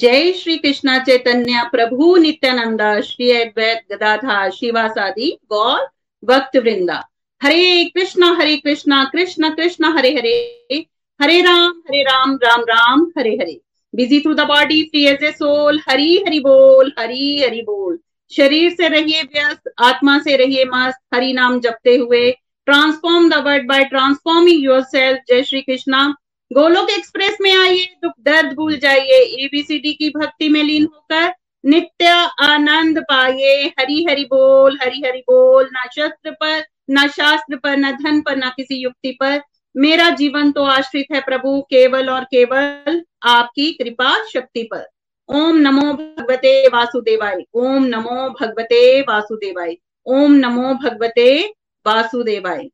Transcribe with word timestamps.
जय 0.00 0.32
श्री 0.32 0.56
कृष्णा 0.56 0.98
चैतन्य, 0.98 1.62
प्रभु 1.72 2.16
नित्यानंद, 2.16 2.82
श्री 3.02 3.30
अद्वैत 3.32 3.82
गदाधा 3.92 4.48
शिवासादि 4.50 5.38
गौर 5.50 5.80
भक्त 6.24 6.56
वृंदा 6.56 7.08
Hare 7.40 7.84
Krishna 7.84 8.30
Hare 8.40 8.56
Krishna, 8.56 9.02
Krishna 9.04 9.50
Krishna, 9.50 9.92
Hare 9.96 10.10
Hare. 10.14 10.86
Hare 11.20 11.40
Ram 11.40 11.70
Hare 11.88 12.02
Ram 12.02 12.38
Ram 12.44 12.60
Ram, 12.60 13.12
Hare 13.18 13.30
Hare. 13.30 13.60
Busy 13.94 14.20
through 14.20 14.34
the 14.34 14.40
body 14.40 14.82
free 14.82 15.04
as 15.06 15.24
a 15.24 15.32
soul 15.32 15.80
Hari 15.88 16.16
Hari 16.16 16.40
बोल, 16.40 16.92
हरी 16.98 17.42
हरि 17.42 17.62
बोल। 17.62 17.98
शरीर 18.32 18.70
से 18.70 18.88
रहिए 18.88 19.22
व्यस्त, 19.22 19.72
आत्मा 19.78 20.18
से 20.18 20.36
रहिए 20.36 20.64
मस्त, 20.64 20.98
हरि 21.14 21.32
नाम 21.32 21.60
जपते 21.60 21.96
हुए। 21.96 22.30
Transform 22.66 23.28
the 23.30 23.34
world 23.34 23.68
by 23.68 23.84
transforming 23.84 24.64
yourself 24.82 25.20
जय 25.28 25.42
श्री 25.42 25.60
कृष्णा। 25.60 26.14
गोलोक 26.50 26.90
एक्सप्रेस 26.90 27.36
में 27.40 27.52
आइए, 27.56 27.84
दुख 28.02 28.12
दर्द 28.20 28.52
भूल 28.52 28.76
जाइए 28.76 29.18
एबीसीडी 29.44 29.92
की 29.92 30.08
भक्ति 30.10 30.48
में 30.48 30.62
लीन 30.62 30.84
होकर 30.84 31.32
नित्य 31.64 32.06
आनंद 32.40 32.98
पाइए। 33.00 33.66
हरि 33.80 34.06
हरि 34.08 34.24
बोल, 34.24 34.78
हरि 34.82 35.02
हरि 35.06 35.20
बोल, 35.20 35.64
ना 35.64 35.84
शस्त्र 35.86 36.30
पर, 36.30 36.64
ना 36.90 37.06
शास्त्र 37.06 37.56
पर, 37.56 37.76
ना 37.76 37.90
धन 37.92 38.20
पर, 38.20 38.36
ना 38.36 38.48
किसी 38.48 38.76
युक्ति 38.76 39.10
पर। 39.20 39.40
मेरा 39.76 40.08
जीवन 40.10 40.52
तो 40.52 40.64
आश्रित 40.64 41.06
है 41.12 41.20
प्रभु, 41.20 41.60
केवल 41.60 42.10
और 42.10 42.24
केवल 42.24 43.02
आपकी 43.22 43.70
कृपा 43.72 44.12
शक्ति 44.24 44.62
पर। 44.62 44.86
ओम 45.28 45.56
नमो 45.56 45.92
भगवते 45.92 46.68
वासुदेवाय, 46.68 47.44
ओम 47.54 47.84
नमो 47.84 48.28
भगवते 48.40 49.00
वासुदेवाय, 49.00 49.76
ओम 50.06 50.32
नमो 50.34 50.74
भगवते 50.74 51.40
वासुदेवाय। 51.86 52.68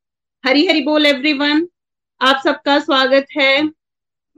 हरि 0.45 0.67
हरि 0.67 0.81
बोल 0.81 1.07
एवरीवन 1.07 1.67
आप 2.21 2.41
सबका 2.45 2.79
स्वागत 2.79 3.27
है 3.37 3.63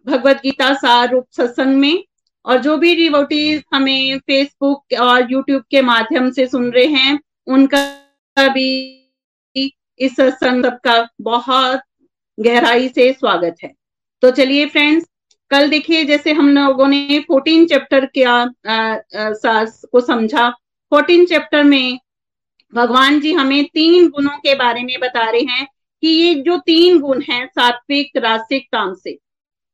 भगवत 0.06 0.36
गीता 0.36 0.72
सार 0.74 1.10
रूप 1.10 1.26
सत्संग 1.32 1.76
में। 1.76 2.04
और 2.44 2.58
जो 2.58 2.76
भी 2.76 2.94
डिवोटीज 2.96 3.62
हमें 3.74 4.18
फेसबुक 4.18 4.94
और 5.00 5.32
यूट्यूब 5.32 5.62
के 5.70 5.82
माध्यम 5.82 6.30
से 6.30 6.46
सुन 6.46 6.70
रहे 6.72 6.86
हैं, 6.86 7.18
उनका 7.46 8.48
भी 8.48 8.66
इस 10.00 10.16
सत्संग 10.16 10.64
सबका 10.64 11.08
बहुत 11.20 11.82
गहराई 12.38 12.88
से 12.88 13.12
स्वागत 13.12 13.56
है। 13.64 13.72
तो 14.22 14.30
चलिए 14.30 14.66
फ्रेंड्स 14.66 15.06
कल 15.50 15.70
देखिए 15.70 16.04
जैसे 16.04 16.32
हम 16.32 16.48
लोगों 16.48 16.88
ने 16.88 17.18
फोर्टीन 17.28 17.66
चैप्टर 17.66 18.06
क्या 18.14 18.44
को 18.66 20.00
समझा। 20.00 20.50
फोर्टीन 20.92 21.26
चैप्टर 21.26 21.64
में 21.64 21.98
भगवान 22.72 23.20
जी 23.20 23.32
हमें 23.32 23.64
तीन 23.64 24.08
गुणों 24.08 24.38
के 24.38 24.54
बारे 24.54 24.82
में 24.82 24.96
बता 25.00 25.30
रहे 25.30 25.42
हैं। 25.42 25.66
कि 26.02 26.08
ये 26.08 26.34
जो 26.42 26.56
तीन 26.58 26.98
गुण 27.00 27.22
हैं 27.22 27.46
सात्विक, 27.48 28.10
रासिक, 28.16 28.66
तामसिक, 28.72 29.18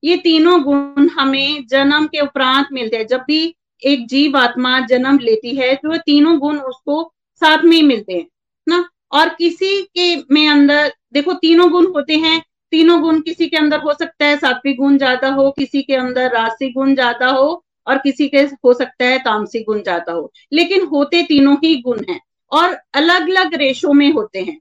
ये 0.02 0.16
तीनों 0.18 0.62
गुण 0.62 1.08
हमें 1.10 1.66
जन्म 1.66 2.06
के 2.06 2.20
उपरांत 2.20 2.68
मिलते 2.72 2.96
हैं। 2.96 3.06
जब 3.06 3.20
भी 3.28 3.54
एक 3.82 4.06
जीव 4.08 4.36
आत्मा 4.38 4.78
जन्म 4.86 5.18
लेती 5.20 5.54
है 5.56 5.74
तो 5.76 5.96
तीनों 5.98 6.38
गुण 6.38 6.58
उसको 6.60 7.02
साथ 7.42 7.64
में 7.64 7.76
ही 7.76 7.82
मिलते 7.84 8.12
हैं, 8.12 8.26
ना? 8.66 8.84
और 9.12 9.28
किसी 9.30 9.82
के 9.88 10.14
में 10.30 10.46
अंदर, 10.48 10.92
देखो, 11.12 11.32
तीनों 11.34 11.70
गुण 11.70 11.86
होते 11.86 12.16
हैं, 12.16 12.40
तीनों 12.72 13.00
गुण 13.02 13.20
किसी 13.20 13.46
के 13.48 13.56
अंदर 13.56 13.80
हो 13.80 13.92
सकता 13.94 14.26
है, 14.26 14.36
सात्विक 14.36 14.76
गुण 14.76 14.96
ज़्यादा 14.98 15.28
हो, 15.30 15.50
किसी 15.50 15.82
के 15.82 15.94
अंदर 15.94 16.30
रासिक 16.32 16.72
गुण 16.74 16.94
ज़्यादा 16.94 17.28
हो, 17.28 17.62
और 17.86 17.98
किसी 17.98 18.28
के 18.28 18.40
हो 18.64 18.72
सकता 18.74 19.04
है, 19.04 19.18
तामसिक 19.20 19.64
गुण 19.66 19.82
ज़्यादा 19.82 20.12
हो। 20.12 20.30
लेकिन 20.52 20.86
होते 20.86 21.22
तीनों 21.24 21.56
ही 21.64 21.74
गुण 21.82 22.00
हैं, 22.08 22.20
और 22.52 22.76
अलग 22.94 23.28
अलग 23.30 23.54
रेशो 23.56 23.92
में 23.92 24.10
होते 24.12 24.40
हैं। 24.40 24.58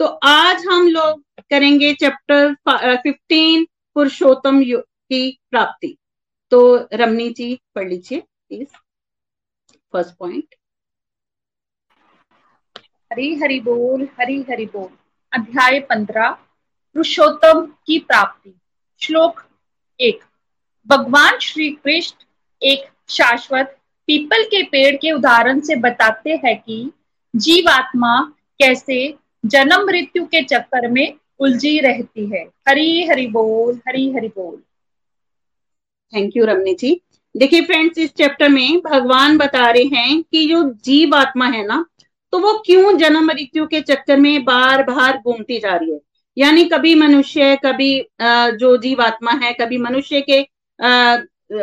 तो 0.00 0.06
आज 0.24 0.64
हम 0.68 0.88
लोग 0.88 1.22
करेंगे 1.50 1.92
चैप्टर 1.94 2.54
फिफ्टीन 2.96 3.66
पुरुषोत्तम 3.96 4.62
की 4.64 5.20
प्राप्ति। 5.50 5.96
तो 6.52 6.88
रमनी 6.92 7.28
जी, 7.30 7.54
पढ़ 7.74 7.88
लीजिए 7.88 8.20
please 8.20 8.76
first 9.92 10.16
point 10.18 10.54
Hari 13.10 13.34
Hari 13.34 13.58
बोल, 13.60 14.08
हरी 14.20 14.40
हरि 14.50 14.66
बोल। 14.66 14.88
अध्याय 15.32 15.80
पंद्रह, 15.80 16.30
पुरुषोत्तम 16.30 17.66
की 17.86 17.98
प्राप्ति। 17.98 18.54
श्लोक 19.00 19.42
एक। 20.00 20.24
भगवान 20.86 21.38
श्री 21.38 21.70
कृष्ण 21.74 22.24
एक 22.62 22.88
शाश्वत, 23.08 23.78
पीपल 24.08 24.42
के 24.44 24.62
पेड़ 24.62 24.96
के 24.96 25.12
उदाहरण 25.12 25.60
से 25.60 25.76
बताते 25.76 26.30
हैं 26.44 26.56
कि 26.60 26.90
जीवात्मा 27.34 28.20
कैसे 28.60 29.06
जन्म 29.44 29.86
मृत्यु 29.86 30.24
के 30.24 30.42
चक्कर 30.44 30.88
में 30.90 31.12
उलझी 31.40 31.78
रहती 31.80 32.26
है। 32.26 32.44
हरी 32.68 33.06
हरि 33.06 33.26
बोल, 33.28 33.74
हरी 33.88 34.10
हरि 34.12 34.28
बोल। 34.28 34.56
थैंक 36.12 36.36
यू 36.36 36.44
रमनी 36.44 36.74
जी 36.74 37.00
देखिए 37.34 37.60
फ्रेंड्स 37.62 37.98
इस 37.98 38.12
चैप्टर 38.14 38.48
में 38.48 38.80
भगवान 38.80 39.36
बता 39.38 39.70
रहे 39.70 39.84
हैं 39.84 40.22
कि 40.22 40.46
जो 40.46 40.62
जीव 40.84 41.14
आत्मा 41.14 41.46
है 41.46 41.66
ना 41.66 41.84
तो 42.32 42.38
वो 42.38 42.52
क्यों 42.66 42.96
जन्म 42.98 43.26
मृत्यु 43.26 43.66
के 43.66 43.80
चक्कर 43.82 44.16
में 44.16 44.44
बार 44.44 44.82
बार 44.82 45.18
घूमती 45.18 45.58
जा 45.58 45.74
रही 45.74 45.90
है? 45.90 46.00
यानी 46.36 46.64
कभी 46.64 46.94
मनुष्य, 46.94 47.56
कभी 47.56 47.98
जो 48.20 48.76
जीव 48.76 49.02
आत्मा 49.02 49.32
है, 49.32 49.52
कभी 49.52 49.78
मनुष्य 49.78 50.20
के 50.22 50.40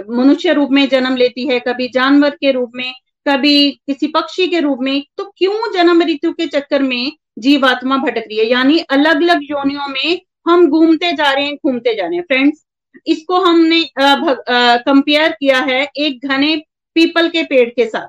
मनुष्य 0.09 0.53
रूप 0.53 0.69
में 0.72 0.88
जन्म 0.89 1.16
लेती 1.17 1.47
है, 1.47 1.59
कभी 1.59 1.88
जानवर 1.89 2.35
के 2.35 2.51
रूप 2.51 2.72
में, 2.75 2.94
कभी 3.25 3.72
किसी 3.88 4.07
पक्षी 4.09 4.47
के 4.47 4.59
रूप 4.59 4.79
में 4.81 5.03
तो 5.17 5.23
क्यों 5.38 5.72
जन्म 5.73 5.97
मृत्यु 6.00 6.31
के 6.33 6.47
चक्कर 6.47 6.81
में 6.83 7.12
जीवात्मा 7.38 7.97
भटक 7.97 8.17
रही 8.19 8.38
है। 8.39 8.45
यानी 8.45 8.79
अलग 8.91 9.21
अलग 9.21 9.39
योनियों 9.44 9.88
में 9.89 10.21
हम 10.47 10.67
घूमते 10.69 11.11
जा 11.13 11.31
रहे 11.31 11.45
हैं, 11.45 11.55
घूमते 11.55 11.95
जा 11.95 12.05
रहे 12.05 12.16
हैं। 12.16 12.23
फ्रेंड्स 12.23 12.63
इसको 13.07 13.39
हमने 13.41 13.83
कंपेयर 13.99 15.31
किया 15.31 15.59
है 15.61 15.81
एक 15.97 16.25
घने 16.25 16.55
पीपल 16.95 17.29
के 17.29 17.44
पेड़ 17.44 17.69
के 17.69 17.85
साथ। 17.85 18.07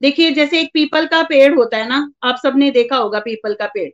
देखिए, 0.00 0.30
जैसे 0.30 0.60
एक 0.60 0.70
पीपल 0.74 1.06
का 1.06 1.22
पेड़ 1.22 1.54
होता 1.54 1.76
है 1.76 1.88
ना, 1.88 2.10
आप 2.22 2.36
सबने 2.42 2.70
देखा 2.70 2.96
होगा 2.96 3.18
पीपल 3.20 3.54
का 3.54 3.66
पेड़। 3.66 3.90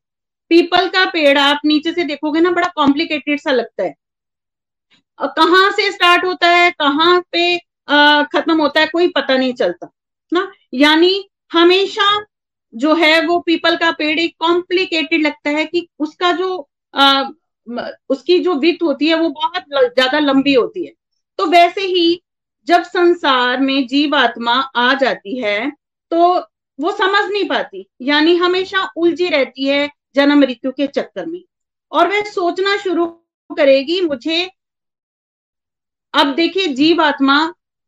पीपल 0.50 0.88
का 0.88 1.04
पेड़ 1.04 1.38
आप 1.38 1.60
नीचे 1.64 1.92
से 1.92 2.04
देखोगे 2.04 2.40
ना, 2.40 2.50
बड़ा 2.50 2.68
कॉम्प्लिकेटेड 2.76 3.40
सा 3.40 3.50
लगता 3.52 3.82
है। 3.82 3.94
कहाँ 5.18 5.70
से 5.72 5.90
स्टार्ट 5.92 6.24
होता 6.24 6.48
है, 6.48 6.70
कहाँ 6.72 7.20
पे 7.32 7.56
खत्म 8.28 8.60
होता 8.60 8.80
है, 8.80 8.86
कोई 8.86 9.08
पता 9.08 9.36
नहीं 9.36 9.52
चलता, 9.54 9.90
ना? 10.32 10.50
यानी 10.74 11.28
हमेशा 11.52 12.06
जो 12.74 12.94
है 12.94 13.20
वो 13.26 13.38
पीपल 13.40 13.76
का 13.76 13.90
पेड़ 13.92 14.18
एक 14.20 14.34
कॉम्प्लिकेटेड 14.40 15.22
लगता 15.22 15.50
है 15.50 15.64
कि 15.64 15.86
उसका 15.98 16.32
जो 16.32 16.68
आ, 16.94 17.24
उसकी 18.08 18.38
जो 18.38 18.54
विथ 18.54 18.82
होती 18.82 19.08
है 19.08 19.14
वो 19.14 19.28
बहुत 19.30 19.64
ज़्यादा 19.68 20.18
लंबी 20.18 20.54
होती 20.54 20.84
है। 20.84 20.92
तो 21.38 21.46
वैसे 21.46 21.80
ही 21.82 22.20
जब 22.68 22.82
संसार 22.84 23.60
में 23.60 23.86
जीव 23.86 24.14
आत्मा 24.16 24.52
आ 24.76 24.92
जाती 24.94 25.38
है 25.38 25.70
तो 26.10 26.34
वो 26.78 26.92
समझ 26.92 27.22
नहीं 27.30 27.48
पाती। 27.48 27.86
यानी 28.02 28.36
हमेशा 28.36 28.88
उलझी 28.96 29.28
रहती 29.28 29.66
है 29.66 29.88
जन्म 30.14 30.38
मृत्यु 30.40 30.72
के 30.72 30.86
चक्कर 30.86 31.26
में। 31.26 31.42
और 31.92 32.08
वह 32.08 32.22
सोचना 32.24 32.76
शुरू 32.76 33.06
करेगी 33.50 34.00
मुझे 34.00 34.44
अब 36.14 36.34
देखिए 36.34 36.66
जीव 36.74 37.02
आत्मा 37.02 37.36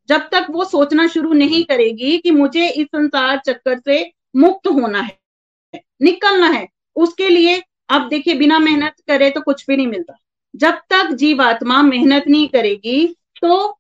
जब 0.09 0.29
तक 0.33 0.47
वो 0.51 0.65
सोचना 0.65 1.07
शुरू 1.07 1.33
नहीं 1.33 1.65
करेगी 1.65 2.17
कि 2.19 2.31
मुझे 2.31 2.69
इस 2.69 2.87
संसार 2.87 3.41
चक्कर 3.47 3.79
से 3.79 4.03
मुक्त 4.37 4.67
होना 4.69 5.01
है 5.01 5.81
निकलना 6.03 6.47
है। 6.49 6.67
उसके 6.97 7.29
लिए 7.29 7.63
अब 7.89 8.09
देखिए 8.09 8.35
बिना 8.35 8.59
मेहनत 8.59 8.95
करे 9.09 9.31
तो 9.31 9.41
कुछ 9.41 9.67
भी 9.67 9.77
नहीं 9.77 9.87
मिलता। 9.87 10.17
जब 10.55 10.81
तक 10.91 11.11
जीवात्मा 11.15 11.81
मेहनत 11.83 12.25
नहीं 12.29 12.49
करेगी 12.49 13.07
तो 13.43 13.79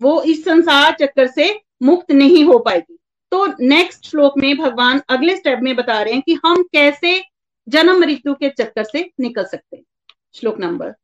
वो 0.00 0.20
इस 0.24 0.44
संसार 0.44 0.96
चक्कर 1.00 1.26
से 1.26 1.50
मुक्त 1.82 2.10
नहीं 2.12 2.44
हो 2.44 2.58
पाएगी। 2.58 2.98
तो 3.32 3.46
नेक्स्ट 3.60 4.06
श्लोक 4.06 4.38
में 4.38 4.56
भगवान 4.56 5.00
अगले 5.08 5.36
स्टेप 5.36 5.60
में 5.62 5.74
बता 5.76 6.00
रहे 6.02 6.12
हैं 6.14 6.22
कि 6.22 6.38
हम 6.44 6.62
कैसे 6.72 7.22
जन्म 7.66 7.98
मृत्यु 8.00 8.34
के 8.34 8.48
चक्कर 8.50 8.84
से 8.84 9.10
निकल 9.20 9.44
सकते 9.44 9.76
हैं। 9.76 9.84
श्लोक 10.34 10.58
नंबर 10.58 10.94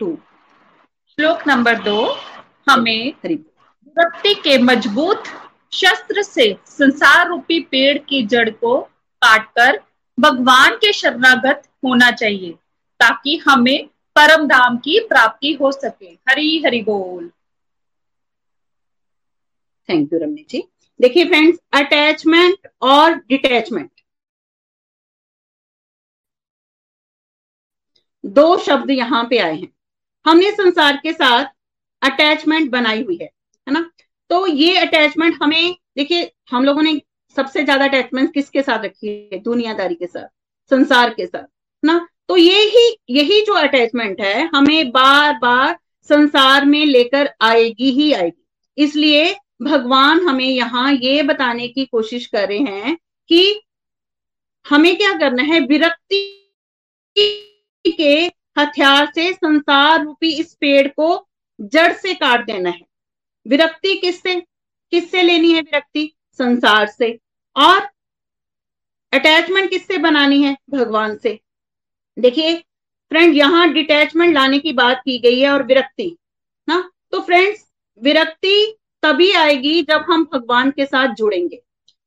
टू 0.00 0.16
श्लोक 1.18 1.46
नंबर 1.48 1.82
दो 1.82 2.00
हमें 2.68 3.12
विरक्ति 3.24 4.34
के 4.34 4.58
मज़बूत 4.58 5.24
शस्त्र 5.74 6.22
से 6.22 6.46
संसार 6.68 7.26
रूपी 7.28 7.60
पेड़ 7.70 7.98
की 8.00 8.22
जड़ 8.26 8.48
को 8.50 8.80
काटकर 9.22 9.80
भगवान 10.18 10.76
के 10.76 10.92
शरणागत 10.92 11.62
होना 11.84 12.10
चाहिए, 12.12 12.52
ताकि 13.00 13.36
हमें 13.38 13.86
परम 14.16 14.46
धाम 14.48 14.76
की 14.78 14.98
प्राप्ति 15.08 15.52
हो 15.52 15.72
सके। 15.72 16.12
हरी 16.28 16.62
हरि 16.66 16.82
बोल। 16.82 17.30
थैंक 19.88 20.12
यू 20.12 20.18
रमनी 20.18 20.46
जी 20.50 20.62
देखिए 21.00 21.24
फ्रेंड्स 21.24 21.58
अटैचमेंट 21.74 22.68
और 22.82 23.14
डिटैचमेंट 23.28 23.90
दो 28.24 28.56
शब्द 28.58 28.90
यहाँ 28.90 29.22
पे 29.30 29.38
आए 29.38 29.54
हैं। 29.54 29.68
हमने 30.26 30.50
संसार 30.52 30.96
के 30.96 31.12
साथ 31.12 31.44
अटैचमेंट 32.02 32.70
बनाई 32.70 33.02
हुई 33.02 33.18
है 33.22 33.26
है 33.26 33.72
ना? 33.72 33.90
तो 34.30 34.46
ये 34.46 34.76
अटैचमेंट 34.78 35.36
हमें, 35.42 35.74
देखिए, 35.96 36.30
हम 36.50 36.64
लोगों 36.64 36.82
ने 36.82 37.00
सबसे 37.36 37.62
ज़्यादा 37.64 37.84
अटैचमेंट 37.84 38.32
किसके 38.34 38.62
साथ 38.62 38.84
रखी 38.84 39.08
है? 39.08 39.38
दुनियादारी 39.40 39.94
के 39.94 40.06
साथ, 40.06 40.28
संसार 40.70 41.10
के 41.10 41.26
साथ 41.26 41.46
ना? 41.82 42.06
तो 42.28 42.36
ये 42.36 42.60
ही 42.64 42.96
यही 43.10 43.40
जो 43.42 43.54
अटैचमेंट 43.54 44.20
है, 44.20 44.48
हमें 44.54 44.90
बार 44.90 45.38
बार 45.38 45.76
संसार 46.10 46.64
में 46.64 46.84
लेकर 46.86 47.30
आएगी 47.42 47.90
ही 47.90 48.12
आएगी। 48.12 48.82
इसलिए 48.82 49.34
भगवान 49.62 50.20
हमें 50.28 50.46
यहाँ 50.46 50.92
ये 50.92 51.22
बताने 51.22 51.68
की 51.68 51.84
कोशिश 51.86 52.26
कर 52.26 52.48
रहे 52.48 52.58
हैं 52.58 52.96
कि 53.30 53.60
हमें 54.66 54.96
क्या 54.96 55.12
करना 55.18 55.42
है? 55.42 55.60
विरक्ति 55.60 56.20
के 57.86 58.14
हथियार 58.58 59.10
से 59.14 59.32
संसार 59.32 60.04
रूपी 60.04 60.32
इस 60.32 60.54
पेड़ 60.54 60.86
को 60.88 61.26
जड़ 61.60 61.92
से 61.92 62.14
काट 62.14 62.46
देना 62.46 62.70
है। 62.70 62.80
विरक्ति 63.46 63.94
किससे 63.94 64.34
किससे 64.92 65.22
लेनी 65.22 65.52
है 65.52 65.60
विरक्ति? 65.62 66.10
संसार 66.40 66.86
से। 66.88 67.18
और 67.56 67.80
अटैचमेंट 69.12 69.70
किससे 69.70 69.98
बनानी 69.98 70.42
है? 70.42 70.56
भगवान 70.70 71.16
से। 71.16 71.38
देखिए 72.16 72.54
फ्रेंड 73.10 73.36
यहाँ 73.36 73.68
डिटैचमेंट 73.72 74.34
लाने 74.34 74.58
की 74.58 74.72
बात 74.72 75.00
की 75.04 75.18
गई 75.18 75.40
है 75.40 75.50
और 75.50 75.62
विरक्ति, 75.62 76.16
ना? 76.68 76.90
तो 77.12 77.20
फ्रेंड्स 77.20 77.64
विरक्ति 78.02 78.76
तभी 79.02 79.30
आएगी 79.32 79.82
जब 79.82 80.04
हम 80.08 80.24
भगवान 80.32 80.70
के 80.70 80.84
साथ 80.86 81.14
जुड़ेंगे। 81.14 81.60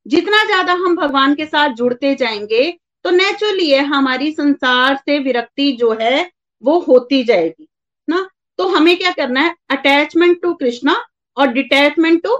जितना 0.06 0.44
ज़्यादा 0.44 0.72
हम 0.74 0.96
भगवान 0.96 1.34
के 1.34 1.46
साथ 1.46 1.74
जुड़ते 1.74 2.14
जाएँगे 2.14 2.70
तो 3.04 3.10
नेचुरली 3.10 3.68
है 3.70 3.84
हमारी 3.86 4.30
संसार 4.32 4.96
से 4.96 5.18
विरक्ति 5.18 5.70
जो 5.72 5.92
है, 6.00 6.30
वो 6.62 6.78
होती 6.80 7.22
जाएगी, 7.24 7.68
ना? 8.08 8.28
तो 8.58 8.68
हमें 8.68 8.96
क्या 8.98 9.10
करना 9.12 9.40
है? 9.40 9.54
अटैचमेंट 9.70 10.40
टू 10.42 10.52
कृष्णा 10.54 11.04
और 11.38 11.48
डिटैचमेंट 11.48 12.22
टू 12.22 12.36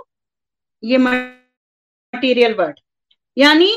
ये 0.82 0.98
मटेरियल 0.98 2.54
वर्ड 2.54 2.80
यानी 3.36 3.72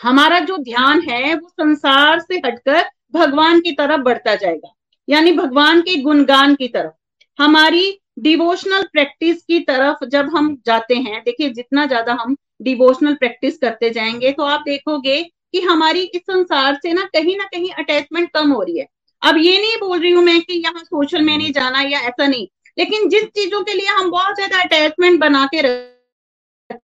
हमारा 0.00 0.38
जो 0.40 0.56
ध्यान 0.58 1.00
है 1.00 1.34
वो 1.34 1.48
संसार 1.50 2.20
से 2.20 2.36
हटकर 2.46 2.82
भगवान 3.14 3.60
की 3.60 3.72
तरफ़ 3.72 4.00
बढ़ता 4.00 4.34
जाएगा। 4.34 4.72
यानी 5.08 5.32
भगवान 5.32 5.80
के 5.80 5.96
गुणगान 6.02 6.54
की 6.54 6.68
तरफ़। 6.68 6.92
हमारी 7.38 7.98
डिवोशनल 8.18 8.82
प्रैक्टिस 8.92 9.42
की 9.42 9.58
तरफ़ 9.60 10.04
जब 10.06 10.30
हम 10.36 10.54
जाते 10.66 10.94
हैं, 10.94 11.22
देखिए 11.24 11.48
जितना 11.50 11.86
ज़्यादा 11.86 12.16
हम 12.20 12.36
डिवोशनल 12.62 13.14
प्रैक्टिस 13.14 13.58
करते 13.58 13.90
जाएँगे 13.90 14.32
तो 14.32 14.42
आप 14.44 14.62
देखोगे 14.66 15.22
कि 15.22 15.60
हमारी 15.60 16.02
इस 16.04 16.20
संसार 16.22 16.74
से 16.74 16.92
ना 16.92 17.04
कहीं 17.14 17.36
ना 17.38 17.44
कहीं 17.44 17.70
अटैचमेंट 17.74 18.30
कम 18.34 18.52
हो 18.52 18.62
रही 18.62 18.78
है। 18.78 18.86
अब 19.22 19.36
ये 19.38 19.58
नहीं 19.58 19.76
बोल 19.80 19.98
रही 20.00 20.10
हूँ 20.12 20.22
मैं 20.24 20.40
कि 20.40 20.54
यहाँ 20.58 20.82
सोशल 20.84 21.22
में 21.22 21.36
नहीं 21.38 21.52
जाना 21.52 21.80
या 21.82 22.00
ऐसा 22.00 22.26
नहीं। 22.26 22.46
लेकिन 22.78 23.08
जिस 23.08 23.24
चीज़ों 23.26 23.62
के 23.64 23.72
लिए 23.72 23.86
हम 23.88 24.10
बहुत 24.10 24.34
ज़्यादा 24.36 24.60
अटैचमेंट 24.62 25.20
बना 25.20 25.44
के 25.46 25.60
रखते 25.62 26.80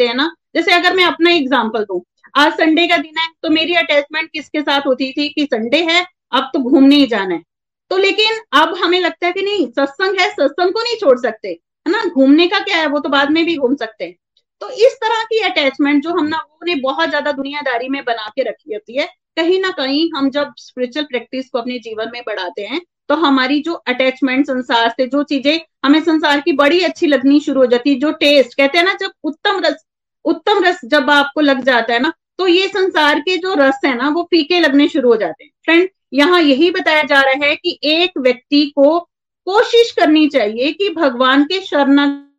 हैं 0.00 0.14
ना, 0.14 0.30
जैसे 0.54 0.72
अगर 0.72 0.94
मैं 0.96 1.04
अपना 1.04 1.30
एग्ज़ाम्पल 1.30 1.84
दू, 1.84 2.04
आज 2.34 2.52
संडे 2.52 2.86
का 2.88 2.96
दिन 2.98 3.18
है 3.18 3.28
तो 3.42 3.50
मेरी 3.50 3.74
अटैचमेंट 3.76 4.30
किसके 4.32 4.60
साथ 4.62 4.86
होती 4.86 5.10
थी 5.12 5.28
कि 5.28 5.44
संडे 5.44 5.82
है, 5.84 6.04
अब 6.32 6.50
तो 6.54 6.58
घूमने 6.60 6.96
ही 6.96 7.06
जाना 7.06 7.34
है। 7.34 7.42
तो 7.90 7.96
लेकिन 7.96 8.40
अब 8.54 8.74
हमें 8.76 8.98
लगता 9.00 9.26
है 9.26 9.32
कि 9.32 9.42
नहीं, 9.42 9.66
सत्संग 9.68 10.20
है, 10.20 10.28
सत्संग 10.30 10.72
को 10.72 10.82
नहीं 10.82 10.96
छोड़ 10.96 11.18
सकते, 11.18 11.48
है 11.48 11.92
ना? 11.92 12.02
घूमने 12.04 12.46
का 12.46 12.58
क्या 12.60 12.76
है, 12.76 12.86
वो 12.86 12.98
तो 13.00 13.08
बाद 13.08 13.30
में 13.30 13.44
भी 13.44 13.56
घूम 13.56 13.74
सकते 13.76 14.04
हैं। 14.04 14.14
तो 14.62 14.70
इस 14.86 14.94
तरह 14.94 15.22
की 15.24 15.38
अटैचमेंट 15.42 16.02
जो 16.04 16.10
हम 16.10 16.26
ना 16.26 16.36
वो 16.38 16.66
ने 16.66 16.74
बहुत 16.76 17.08
ज़्यादा 17.08 17.32
दुनियादारी 17.32 17.88
में 17.88 18.02
बना 18.04 18.28
के 18.36 18.42
रखी 18.42 18.74
होती 18.74 18.98
है। 18.98 19.06
कहीं 19.36 19.60
ना 19.60 19.70
कहीं 19.70 20.08
हम 20.16 20.30
जब 20.30 20.52
स्पिरिचुअल 20.58 21.04
प्रैक्टिस 21.06 21.48
को 21.50 21.58
अपने 21.58 21.78
जीवन 21.78 22.10
में 22.12 22.22
बढ़ाते 22.26 22.62
हैं 22.62 22.80
तो 23.08 23.14
हमारी 23.16 23.60
जो 23.62 23.72
अटैचमेंट 23.88 24.46
संसार 24.46 24.88
से 24.90 25.06
जो 25.06 25.22
चीज़ें 25.22 25.60
हमें 25.84 26.00
संसार 26.02 26.40
की 26.40 26.52
बड़ी 26.54 26.80
अच्छी 26.80 27.06
लगनी 27.06 27.40
शुरू 27.40 27.60
हो 27.60 27.66
जाती 27.66 27.90
है, 27.90 27.98
जो 28.00 28.10
टेस्ट 28.12 28.56
कहते 28.56 28.78
हैं 28.78 28.84
ना, 28.84 28.92
जब 28.94 29.12
उत्तम 29.24 29.60
रस 29.64 29.84
उत्तम 30.24 30.64
रस 30.64 30.80
जब 30.84 31.10
आपको 31.10 31.40
लग 31.40 31.62
जाता 31.64 31.92
है 31.92 31.98
ना 32.00 32.12
तो 32.38 32.46
ये 32.46 32.66
संसार 32.68 33.20
के 33.20 33.36
जो 33.36 33.54
रस 33.54 33.80
है 33.84 33.94
ना, 33.96 34.08
वो 34.08 34.22
फीके 34.30 34.58
लगने 34.60 34.88
शुरू 34.88 35.08
हो 35.08 35.16
जाते 35.16 35.44
हैं। 35.44 35.50
फ्रेंड 35.64 35.88
यहाँ 36.12 36.40
यही 36.40 36.70
बताया 36.70 37.02
जा 37.02 37.20
रहा 37.20 37.46
है 37.46 37.54
कि 37.56 37.78
एक 37.84 38.18
व्यक्ति 38.18 38.64
को 38.76 38.98
कोशिश 39.46 39.90
करनी 39.92 40.28
चाहिए 40.28 40.72
कि 40.72 40.88
भगवान 40.90 41.44
के 41.44 41.60
शरणागत 41.60 42.30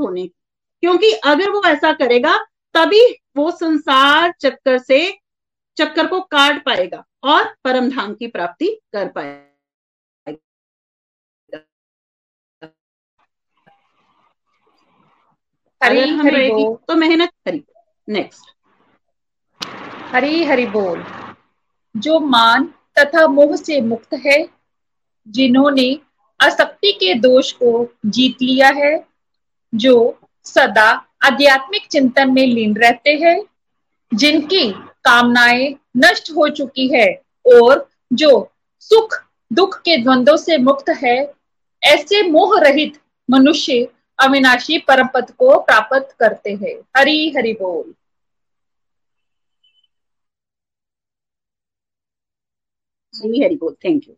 होने 0.00 0.22
की। 0.22 0.32
क्योंकि 0.82 1.10
अगर 1.24 1.50
वो 1.50 1.62
ऐसा 1.66 1.92
करेगा, 1.92 2.36
तभी 2.74 3.00
वो 3.36 3.50
संसार 3.50 4.32
चक्कर 4.40 4.78
से, 4.78 5.18
चक्कर 5.76 6.06
को 6.06 6.20
काट 6.20 6.64
पाएगा। 6.64 7.04
और 7.24 7.54
परम 7.64 7.90
धाम 7.90 8.14
की 8.14 8.26
प्राप्ति 8.26 8.66
कर 8.96 9.08
अगर 15.80 16.08
हम 16.08 16.28
रहेगी 16.28 16.64
तो 16.88 16.94
मेहनत 16.94 17.30
करी। 17.44 17.64
नेक्स्ट 18.08 18.50
हरी 20.12 20.44
हरि 20.44 20.66
बोल। 20.66 21.04
जो 21.96 22.18
मान 22.20 22.64
तथा 22.98 23.26
मोह 23.26 23.56
से 23.56 23.80
मुक्त 23.80 24.14
है 24.26 24.38
जिन्होंने 25.28 26.00
असक्ति 26.40 26.92
के 26.92 27.14
दोष 27.14 27.52
को 27.52 27.70
जीत 28.06 28.42
लिया 28.42 28.68
है 28.68 29.06
जो 29.74 29.94
सदा 30.44 30.90
आध्यात्मिक 31.22 31.86
चिंतन 31.86 32.32
में 32.32 32.46
लीन 32.46 32.76
रहते 32.76 33.10
हैं 33.10 33.38
जिनकी 34.14 34.64
कामनाएँ 35.04 35.74
नष्ट 35.96 36.30
हो 36.30 36.48
चुकी 36.48 36.88
है 36.94 37.22
और 37.56 37.88
जो 38.12 38.52
सुख, 38.80 39.24
दुख 39.52 39.78
के 39.78 39.96
द्वंद्व 39.96 40.36
से 40.36 40.58
मुक्त 40.58 40.88
है, 40.88 41.34
ऐसे 41.82 42.30
मोह 42.30 42.60
रहित 42.60 43.00
मनुष्य 43.30 43.88
अविनाशी 44.18 44.78
परम 44.78 45.06
पद 45.14 45.30
को 45.30 45.60
प्राप्त 45.60 46.16
करते 46.20 46.50
हैं। 46.54 46.74
हरि 46.96 47.32
हरि 47.36 47.52
बोल। 47.52 47.94
हरी, 53.16 53.44
हरि 53.44 53.54
बोल। 53.54 53.74
थैंक 53.84 54.08
यू 54.08 54.14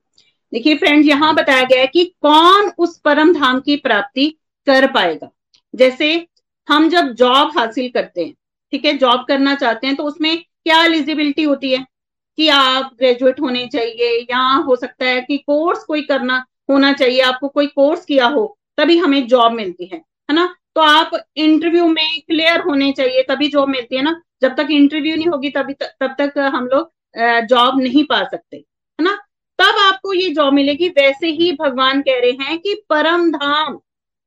देखिए 0.52 0.76
फ्रेंड्स 0.76 1.09
यहाँ 1.09 1.35
बताया 1.35 1.62
गया 1.62 1.81
है 1.81 1.87
कि 1.87 2.05
कौन 2.23 2.73
उस 2.78 2.99
परम 2.99 3.33
धाम 3.35 3.61
की 3.61 3.76
प्राप्ति 3.76 4.31
कर 4.66 4.87
पाएगा? 4.93 5.31
जैसे 5.75 6.26
हम 6.69 6.88
जब 6.88 7.12
जॉब 7.12 7.59
हासिल 7.59 7.90
करते 7.90 8.25
हैं, 8.25 8.35
ठीक 8.71 8.85
है? 8.85 8.99
जॉब 8.99 9.25
करना 9.28 9.55
चाहते 9.55 9.87
हैं 9.87 9.97
तो 9.97 10.02
उसमें 10.02 10.45
क्या 10.67 10.83
एलिजिबिलिटी 10.85 11.43
होती 11.43 11.71
है? 11.73 11.85
कि 12.39 12.49
आप 12.49 12.91
ग्रेजुएट 12.99 13.41
होने 13.41 13.67
चाहिए, 13.67 14.09
या 14.23 14.41
हो 14.67 14.77
सकता 14.77 15.05
है 15.05 15.21
कि 15.21 15.37
कोर्स 15.39 15.85
कोई 15.85 16.03
करना, 16.03 16.45
होना 16.71 16.93
चाहिए, 16.93 17.21
आपको 17.23 17.49
कोई 17.49 17.67
कोर्स 17.67 18.05
किया 18.05 18.27
हो, 18.27 18.57
तभी 18.79 18.97
हमें 18.99 19.27
जॉब 19.27 19.53
मिलती 19.53 19.87
है 19.87 19.97
है 20.29 20.35
ना? 20.35 20.47
तो 20.75 20.81
आप 20.81 21.11
इंटरव्यू 21.37 21.87
में 21.89 22.21
क्लियर 22.21 22.61
होने 22.61 22.91
चाहिए, 22.93 23.23
तभी 23.23 23.49
जॉब 23.49 23.69
मिलती 23.69 23.97
है 23.97 24.03
ना? 24.03 24.21
जब 24.43 24.57
तक 24.57 24.69
इंटरव्यू 24.71 25.17
नहीं 25.17 25.27
होगी, 25.27 25.51
तभी 25.51 25.75
तब 25.75 26.15
तक 26.21 26.39
हम 26.55 26.67
लोग 26.67 26.91
जॉब 27.49 27.81
नहीं 27.81 28.05
पा 28.05 28.23
सकते, 28.25 28.57
है 28.57 29.05
ना? 29.05 29.13
तब 29.59 29.79
आपको 29.81 30.13
ये 30.13 30.29
जॉब 30.31 30.53
मिलेगी। 30.53 30.89
वैसे 30.91 31.29
ही 31.33 31.53
भगवान 31.61 32.01
कह 32.03 32.19
रहे 32.21 32.31
हैं 32.41 32.59
कि 32.59 32.75
परम 32.91 33.31
धाम, 33.33 33.79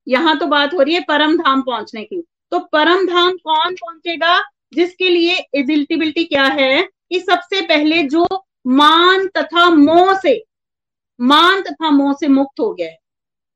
यहाँ 0.08 0.38
तो 0.40 0.48
बात 0.48 0.74
हो 0.74 0.82
रही 0.82 0.94
है 0.94 1.02
परम 1.08 1.38
धाम 1.38 1.62
पहुँचने 1.62 2.04
की। 2.04 2.24
तो 2.52 2.60
परम 2.72 3.06
धाम 3.08 3.32
कौन 3.38 3.76
पहुंचेगा? 3.76 4.40
जिसके 4.74 5.10
लिए 5.10 5.36
एजिलिटिबिलिटी 5.56 6.24
क्या 6.24 6.44
है? 6.44 6.82
कि 6.82 7.20
सबसे 7.20 7.62
पहले 7.62 8.04
जो 8.04 8.28
मान 8.68 9.28
तथा 9.28 9.70
मोह 9.70 10.14
से, 10.20 10.44
मान 11.22 11.62
तथा 11.62 11.92
मोह 11.92 12.14
से 12.14 12.28
मुक्त 12.28 12.60
हो 12.60 12.74
गया 12.74 12.88
है 12.88 12.98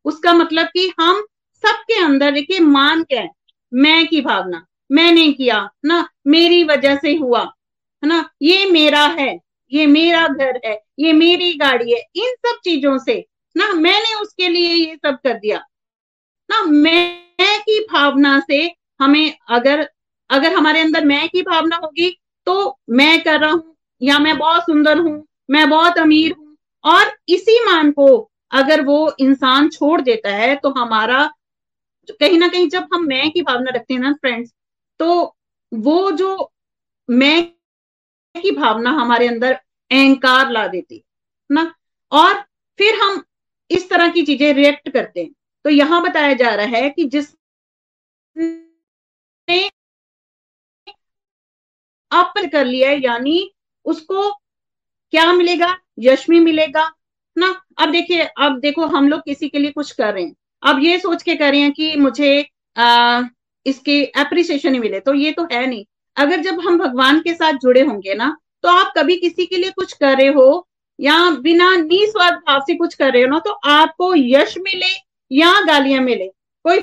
उसका 0.05 0.33
मतलब 0.33 0.65
कि 0.65 0.93
हम 0.99 1.25
सबके 1.63 2.03
अंदर, 2.03 2.31
देखिए, 2.31 2.59
मान 2.59 3.03
क्या 3.03 3.21
है? 3.21 3.29
मैं 3.73 4.07
की 4.07 4.21
भावना, 4.21 4.65
मैंने 4.91 5.31
किया, 5.31 5.69
ना, 5.85 6.09
मेरी 6.27 6.63
वजह 6.63 6.95
से 6.95 7.15
हुआ, 7.15 7.41
है 8.03 8.07
ना? 8.07 8.29
ये 8.41 8.65
मेरा 8.65 9.05
है, 9.05 9.39
ये 9.73 9.85
मेरा 9.87 10.27
घर 10.27 10.61
है, 10.65 10.81
ये 10.99 11.13
मेरी 11.13 11.53
गाड़ी 11.53 11.93
है, 11.93 11.99
इन 12.15 12.35
सब 12.45 12.59
चीज़ों 12.63 12.97
से, 12.97 13.25
ना, 13.57 13.73
मैंने 13.73 14.13
उसके 14.15 14.49
लिए 14.49 14.73
ये 14.73 14.95
सब 14.95 15.15
कर 15.15 15.33
दिया। 15.33 15.63
ना, 16.49 16.61
मैं 16.61 17.23
की 17.61 17.79
भावना 17.79 18.39
से 18.39 18.75
हमें 19.01 19.37
अगर 19.49 19.89
अगर 20.33 20.53
हमारे 20.53 20.79
अंदर 20.81 21.05
मैं 21.05 21.27
की 21.29 21.41
भावना 21.43 21.75
होगी 21.75 22.09
तो 22.47 22.77
मैं 22.91 23.21
कर 23.23 23.39
रहा 23.39 23.51
हूँ, 23.51 23.75
या 24.01 24.19
मैं 24.19 24.37
बहुत 24.37 24.63
सुंदर 24.63 24.99
हूँ, 24.99 25.25
मैं 25.49 25.69
बहुत 25.69 25.97
अमीर 25.97 26.33
हूँ, 26.33 26.55
और 26.83 27.11
इसी 27.29 27.59
मान 27.65 27.91
को 27.91 28.07
अगर 28.51 28.81
वो 28.85 29.15
इंसान 29.19 29.69
छोड़ 29.69 29.99
देता 30.01 30.29
है 30.31 30.55
तो 30.55 30.69
हमारा, 30.71 31.25
कहीं 32.09 32.37
ना 32.39 32.47
कहीं 32.47 32.67
जब 32.69 32.87
हम 32.93 33.05
मैं 33.07 33.29
की 33.31 33.41
भावना 33.41 33.71
रखते 33.71 33.93
हैं 33.93 34.01
ना 34.01 34.13
फ्रेंड्स 34.13 34.51
तो 34.99 35.35
वो 35.71 36.11
जो 36.13 36.51
मैं 37.09 37.43
की 38.35 38.51
भावना 38.53 38.91
हमारे 38.91 39.27
अंदर 39.27 39.53
अहंकार 39.53 40.51
ला 40.51 40.65
देती 40.67 40.95
है, 40.95 41.01
ना? 41.49 41.73
और 42.11 42.33
फिर 42.79 42.95
हम 43.01 43.23
इस 43.69 43.89
तरह 43.89 44.07
की 44.09 44.23
चीज़ें 44.23 44.53
रिएक्ट 44.53 44.89
करते 44.89 45.21
हैं। 45.21 45.31
तो 45.65 45.69
यहाँ 45.69 46.01
बताया 46.03 46.33
जा 46.35 46.53
रहा 46.55 46.77
है 46.77 46.89
कि 46.91 47.05
जिस 52.13 52.19
अप 52.19 52.51
कर 52.51 52.65
लिया 52.65 52.89
है 52.89 53.01
यानी 53.03 53.49
उसको 53.85 54.31
क्या 55.13 55.31
मिलेगा? 55.33 55.77
यशमी 55.99 56.39
मिलेगा 56.39 56.91
ना? 57.37 57.61
अब 57.77 57.91
देखिए 57.91 58.21
अब 58.21 58.59
देखो 58.59 58.85
हम 58.85 59.07
लोग 59.09 59.21
किसी 59.21 59.49
के 59.49 59.59
लिए 59.59 59.71
कुछ 59.71 59.91
कर 59.91 60.13
रहे 60.13 60.23
हैं। 60.23 60.35
अब 60.63 60.79
ये 60.83 60.99
सोच 60.99 61.23
के 61.23 61.35
कर 61.35 61.51
रहे 61.51 61.61
हैं 61.61 61.71
कि 61.71 61.95
मुझे 61.97 62.45
आ, 62.77 63.21
इसके 63.65 64.03
अप्रिसिएशन 64.05 64.73
ही 64.73 64.79
मिले 64.79 64.99
तो 64.99 65.13
ये 65.13 65.31
तो 65.31 65.43
है 65.51 65.65
नहीं। 65.67 65.85
अगर 66.17 66.41
जब 66.41 66.59
हम 66.59 66.77
भगवान 66.79 67.19
के 67.19 67.33
साथ 67.33 67.53
जुड़े 67.53 67.81
होंगे 67.81 68.13
ना 68.13 68.37
तो 68.63 68.69
आप 68.69 68.93
कभी 68.97 69.15
किसी 69.17 69.45
के 69.45 69.57
लिए 69.57 69.71
कुछ 69.71 69.93
कर 69.93 70.17
रहे 70.17 70.27
हो 70.27 70.67
या 70.99 71.29
बिना 71.41 71.75
निस्वार्थ 71.77 72.35
भाव 72.47 72.59
से 72.59 72.75
कुछ 72.75 72.95
कर 72.95 73.13
रहे 73.13 73.23
हो 73.23 73.29
ना 73.29 73.39
तो 73.39 73.51
आपको 73.51 74.15
यश 74.15 74.57
मिले 74.57 74.91
या 75.31 75.61
गालियाँ 75.61 76.01
मिले 76.01 76.27
कोई 76.65 76.79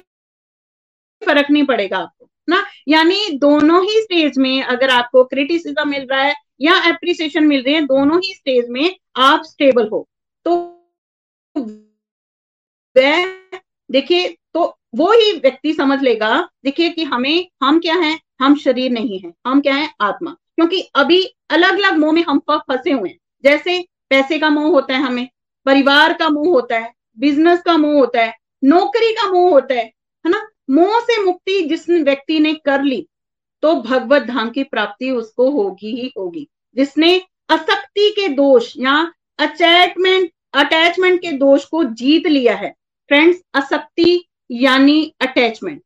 फ़र्क 1.23 1.51
नहीं 1.51 1.65
पड़ेगा 1.67 1.99
आपको। 1.99 2.20
ना? 2.51 2.65
यानी 2.89 3.29
दोनों 3.39 3.83
ही 3.85 4.01
स्टेज 4.01 4.39
में 4.39 4.63
अगर 4.63 4.91
आपको 4.91 5.25
क्रिटिसिज्म 5.25 5.89
मिल 5.89 6.07
रहा 6.07 6.23
है 6.23 6.35
या 6.61 6.75
अप्रिसिएशन 6.89 7.45
मिल 7.45 7.63
रही 7.63 7.75
है, 7.75 7.83
दोनों 7.83 8.19
ही 8.19 8.35
स्टेज 8.35 8.69
में 8.69 8.97
आप 9.17 9.43
स्टेबल 9.43 9.89
हो। 9.89 10.07
तो 10.45 10.57
देखिए 13.91 14.29
तो 14.55 14.63
वो 14.95 15.11
ही 15.13 15.33
व्यक्ति 15.33 15.73
समझ 15.73 16.01
लेगा, 16.03 16.49
देखिए, 16.65 16.91
कि 16.91 17.05
हमें, 17.05 17.49
हम 17.63 17.79
क्या 17.81 17.95
है? 17.95 18.19
हम 18.41 18.55
शरीर 18.57 18.91
नहीं 18.91 19.19
है, 19.19 19.33
हम 19.47 19.61
क्या 19.61 19.75
है? 19.75 19.91
आत्मा। 20.01 20.31
क्योंकि 20.31 20.81
अभी 20.95 21.23
अलग 21.51 21.79
अलग 21.79 21.99
मोह 21.99 22.13
में 22.13 22.23
हम 22.23 22.39
फंसे 22.51 22.93
हुए 22.93 23.09
हैं। 23.09 23.19
जैसे 23.45 23.85
पैसे 24.11 24.39
का 24.39 24.49
मोह 24.51 24.67
होता 24.67 24.95
है 24.95 25.03
हमें, 25.03 25.29
परिवार 25.67 26.13
का 26.13 26.29
मोह 26.29 26.49
होता 26.49 26.79
है 26.79 26.93
बिज़नेस 27.19 27.63
का 27.63 27.77
मोह 27.77 27.95
होता 27.95 28.23
है, 28.23 28.35
नौकरी 28.65 29.13
का 29.13 29.31
मोह 29.33 29.51
होता 29.51 29.75
है 29.75 29.85
है 30.25 30.31
ना? 30.31 30.49
मोह 30.71 31.01
से 31.01 31.23
मुक्ति 31.25 31.61
जिस 31.63 31.89
व्यक्ति 31.91 32.39
ने 32.41 32.55
कर 32.55 32.83
ली 32.83 33.07
तो 33.63 33.75
भगवत 33.75 34.23
धाम 34.23 34.51
की 34.51 34.63
प्राप्ति 34.65 35.11
उसको 35.11 35.51
होगी 35.51 35.91
ही 35.93 36.13
होगी। 36.19 36.47
जिसने 36.77 37.17
असक्ति 37.49 38.11
के 38.11 38.29
दोष 38.29 38.73
या 38.77 38.97
अटैचमेंट 39.39 40.31
अटैचमेंट 40.55 41.21
के 41.23 41.33
दोष 41.33 41.65
को 41.65 41.83
जीत 41.85 42.27
लिया 42.27 42.55
है। 42.57 42.71
फ्रेंड्स 43.11 43.41
असक्ति 43.55 44.21
यानी 44.51 45.15
अटैचमेंट 45.21 45.81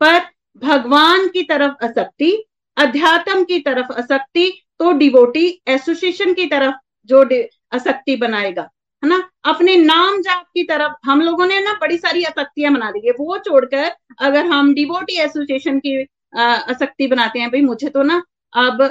पर 0.00 0.20
भगवान 0.62 1.28
की 1.28 1.42
तरफ़ 1.42 1.84
असक्ति, 1.84 2.32
अध्यात्म 2.76 3.44
की 3.44 3.58
तरफ़ 3.60 3.92
असक्ति 3.92 4.50
तो 4.78 4.92
डिवोटी 4.92 5.46
एसोसिएशन 5.68 6.34
की 6.34 6.46
तरफ़ 6.46 6.74
जो 7.08 7.24
असक्ति 7.72 8.16
बनाएगा, 8.16 8.62
है 9.02 9.08
ना? 9.08 9.29
अपने 9.44 9.76
नाम 9.76 10.20
जाप 10.22 10.44
की 10.54 10.62
तरफ़ 10.64 10.92
हम 11.04 11.20
लोगों 11.22 11.46
ने 11.46 11.60
ना 11.60 11.72
बड़ी 11.80 11.96
सारी 11.98 12.24
असक्तियाँ 12.24 12.72
बना 12.72 12.90
दी 12.90 13.06
है। 13.06 13.12
वो 13.20 13.38
छोड़कर 13.38 13.90
अगर 14.20 14.46
हम 14.46 14.72
डिवोटी 14.74 15.18
एसोसिएशन 15.20 15.78
की 15.78 15.94
आसक्ति 16.34 17.06
बनाते 17.06 17.38
हैं, 17.38 17.50
भाई 17.50 17.62
मुझे 17.62 17.88
तो 17.88 18.02
ना 18.02 18.22
अब 18.52 18.82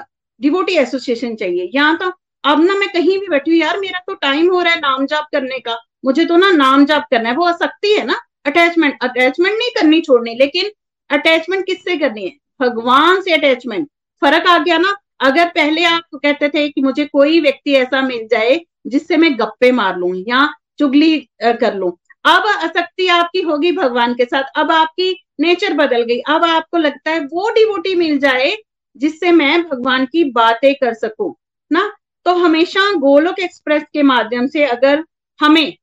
डिवोटी 0.42 0.76
एसोसिएशन 0.78 1.36
चाहिए। 1.36 1.70
या 1.76 1.94
तो 1.96 2.12
अब 2.44 2.64
ना 2.64 2.74
मैं 2.76 2.88
कहीं 2.90 3.20
भी 3.20 3.28
बैठी 3.28 3.52
हूँ 3.52 3.60
यार 3.60 3.80
मेरा 3.80 4.00
तो 4.08 4.14
टाइम 4.16 4.50
हो 4.52 4.62
रहा 4.62 4.74
है 4.74 4.80
नाम 4.80 5.06
जाप 5.06 5.28
करने 5.32 5.60
का। 5.60 5.78
मुझे 6.06 6.26
तो 6.26 6.38
ना 6.38 6.52
नाम 6.54 6.86
जाप 6.86 7.06
करना 7.12 7.30
है। 7.30 7.36
वो 7.36 7.46
असक्ति 7.46 7.94
है 7.94 8.06
ना 8.06 8.20
अटैचमेंट 8.46 9.04
अटैचमेंट 9.04 9.58
नहीं 9.58 9.70
करनी 9.72 10.02
छोड़नी, 10.02 10.36
लेकिन 10.36 10.72
अटैचमेंट 11.10 11.66
किससे 11.66 11.98
करनी 11.98 12.26
है? 12.26 12.32
भगवान 12.62 13.22
से 13.22 13.34
अटैचमेंट 13.34 13.88
फ़र्क 14.22 14.48
आ 14.48 14.58
गया 14.58 14.78
ना, 14.78 14.96
अगर 15.22 15.48
पहले 15.48 15.84
आप 15.86 16.16
कहते 16.16 16.50
थे 16.50 16.68
कि 16.70 16.82
मुझे 16.82 17.06
कोई 17.06 17.40
व्यक्ति 17.42 17.74
ऐसा 17.76 18.02
मिल 18.02 18.28
जाए 18.32 18.60
जिससे 18.86 19.18
मैं 19.18 19.34
गप्पे 19.40 19.72
मार 19.72 19.98
लू 19.98 20.14
या 20.18 20.48
चुगली 20.80 21.18
कर 21.44 21.76
लू। 21.76 21.90
अब 22.26 22.46
आसक्ति 22.48 23.08
आपकी 23.10 23.42
होगी 23.42 23.72
भगवान 23.72 24.14
के 24.14 24.26
साथ। 24.26 24.44
अब 24.56 24.72
आपकी 24.72 25.12
नेचर 25.40 25.74
बदल 25.74 26.02
गई। 26.04 26.20
अब 26.20 26.46
आपको 26.46 26.78
लगता 26.78 27.12
है 27.12 27.20
वो 27.26 27.50
डिवोटी 27.50 27.96
मिल 27.96 28.18
जाए 28.20 28.56
जिससे 28.96 29.32
मैं 29.32 29.62
भगवान 29.64 30.06
की 30.06 30.24
बातें 30.32 30.74
कर 30.76 30.94
सकूँ, 30.94 31.34
ना? 31.72 31.92
तो 32.26 32.34
हमेशा 32.36 32.92
गोलोक 32.96 33.40
एक्सप्रेस 33.40 33.84
के 33.94 34.04
माध्यम 34.04 34.48
से 34.48 34.66
अगर 34.66 35.04
हमें 35.40 35.76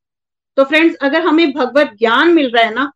तो 0.57 0.65
फ्रेंड्स, 0.65 0.97
अगर 0.97 1.23
हमें 1.23 1.53
भगवत 1.53 1.95
ज्ञान 1.99 2.33
मिल 2.35 2.51
रहा 2.51 2.65
है 2.65 2.75
ना, 2.75 2.91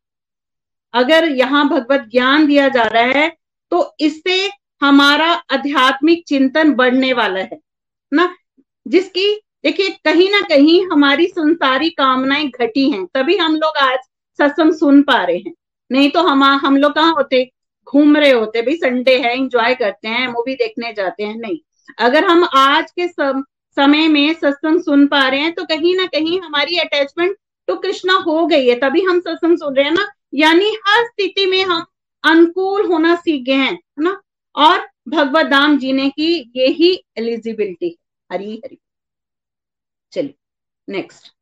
अगर 0.94 1.24
यहाँ 1.28 1.68
भगवत 1.68 2.06
ज्ञान 2.12 2.46
दिया 2.46 2.68
जा 2.68 2.82
रहा 2.84 3.18
है 3.18 3.28
तो 3.72 3.94
इससे 4.00 4.48
हमारा 4.82 5.26
आध्यात्मिक 5.52 6.24
चिंतन 6.26 6.72
बढ़ने 6.74 7.12
वाला 7.12 7.40
है, 7.40 7.58
ना? 8.12 8.34
जिसकी 8.86 9.40
देखिए 9.64 9.88
कहीं 10.04 10.30
ना 10.30 10.40
कहीं 10.40 10.80
हमारी 10.86 11.26
संसारी 11.26 11.88
कामनाएँ 11.90 12.48
घटी 12.50 12.90
हैं 12.90 13.04
तभी 13.14 13.36
हम 13.36 13.56
लोग 13.56 13.76
आज 13.82 13.98
सत्संग 14.38 14.72
सुन 14.72 15.02
पा 15.02 15.22
रहे 15.24 15.36
हैं। 15.36 15.52
नहीं 15.90 16.10
तो 16.10 16.22
हम 16.22 16.44
हम 16.44 16.76
लोग 16.76 16.92
कहाँ 16.94 17.12
होते? 17.14 17.44
घूम 17.86 18.16
रहे 18.16 18.30
होते 18.30 18.62
भाई 18.62 18.74
संडे 18.76 19.16
है 19.18 19.32
एंजॉय 19.34 19.74
करते 19.74 20.08
हैं 20.08 20.26
मूवी 20.28 20.54
देखने 20.54 20.92
जाते 20.92 21.22
हैं 21.22 21.36
नहीं। 21.36 21.58
अगर 21.98 22.24
हम 22.24 22.44
आज 22.46 22.90
के 22.90 23.08
सम, 23.08 23.42
समय 23.76 24.08
में 24.08 24.32
सत्संग 24.34 24.80
सुन 24.80 25.06
पा 25.06 25.26
रहे 25.28 25.40
हैं 25.40 25.52
तो 25.54 25.64
कहीं 25.64 25.94
ना 25.96 26.06
कहीं 26.06 26.40
हमारी 26.40 26.78
अटैचमेंट 26.78 27.36
तो 27.68 27.76
कृष्णा 27.76 28.14
हो 28.18 28.46
गई 28.46 28.68
है 28.68 28.74
तभी 28.80 29.00
हम 29.02 29.20
सत्संग 29.20 29.58
सुन 29.58 29.74
रहे 29.76 29.84
हैं 29.84 29.92
ना। 29.92 30.06
यानी 30.34 30.70
हर 30.86 31.04
स्थिति 31.06 31.46
में 31.46 31.62
हम 31.64 31.84
अनुकूल 32.24 32.86
होना 32.86 33.14
सीख 33.16 33.42
गए 33.42 33.52
हैं 33.54 33.78
ना? 33.98 34.20
और 34.54 34.86
भगवत 35.08 35.46
धाम 35.46 35.78
जीने 35.78 36.08
की 36.10 36.52
यही 36.56 36.92
एलिजिबिलिटी 37.18 37.96
हरी 38.30 38.54
हरी। 38.56 38.78
चलिए 40.12 40.34
नेक्स्ट 40.88 41.32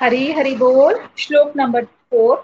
हरी 0.00 0.32
हरी 0.32 0.54
बोल 0.54 1.00
श्लोक 1.18 1.52
नंबर 1.56 1.84
फोर 1.84 2.36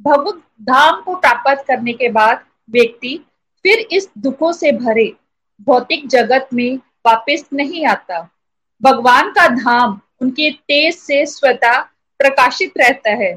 भगवत 0.00 0.42
धाम 0.62 1.00
को 1.02 1.14
प्राप्त 1.16 1.64
करने 1.66 1.92
के 1.92 2.08
बाद 2.08 2.44
व्यक्ति 2.70 3.16
फिर 3.64 3.78
इस 3.78 4.08
दुखों 4.18 4.52
से 4.52 4.72
भरे 4.72 5.12
भौतिक 5.60 6.06
जगत 6.08 6.48
में 6.54 6.76
वापस 7.06 7.44
नहीं 7.52 7.86
आता। 7.86 8.20
भगवान 8.82 9.30
का 9.30 9.46
धाम 9.48 10.00
उनके 10.20 10.50
तेज 10.50 10.94
से 10.96 11.24
स्वतः 11.26 11.80
प्रकाशित 12.20 12.72
रहता 12.78 13.10
है। 13.10 13.32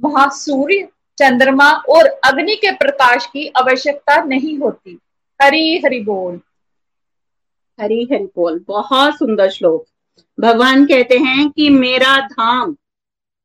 वहाँ 0.00 0.28
सूर्य 0.30 0.88
चंद्रमा 1.18 1.70
और 1.88 2.06
अग्नि 2.24 2.56
के 2.56 2.70
प्रकाश 2.70 3.26
की 3.26 3.46
आवश्यकता 3.56 4.22
नहीं 4.24 4.58
होती। 4.58 4.98
हरी 5.40 5.78
हरि 5.78 6.00
बोल। 6.00 6.40
हरी 7.78 8.02
हरि 8.04 8.28
बोल 8.36 8.64
बहुत 8.68 9.14
सुंदर 9.14 9.50
श्लोक। 9.50 9.86
भगवान 10.40 10.84
कहते 10.86 11.18
हैं 11.18 11.48
कि 11.50 11.68
मेरा 11.70 12.16
धाम 12.28 12.76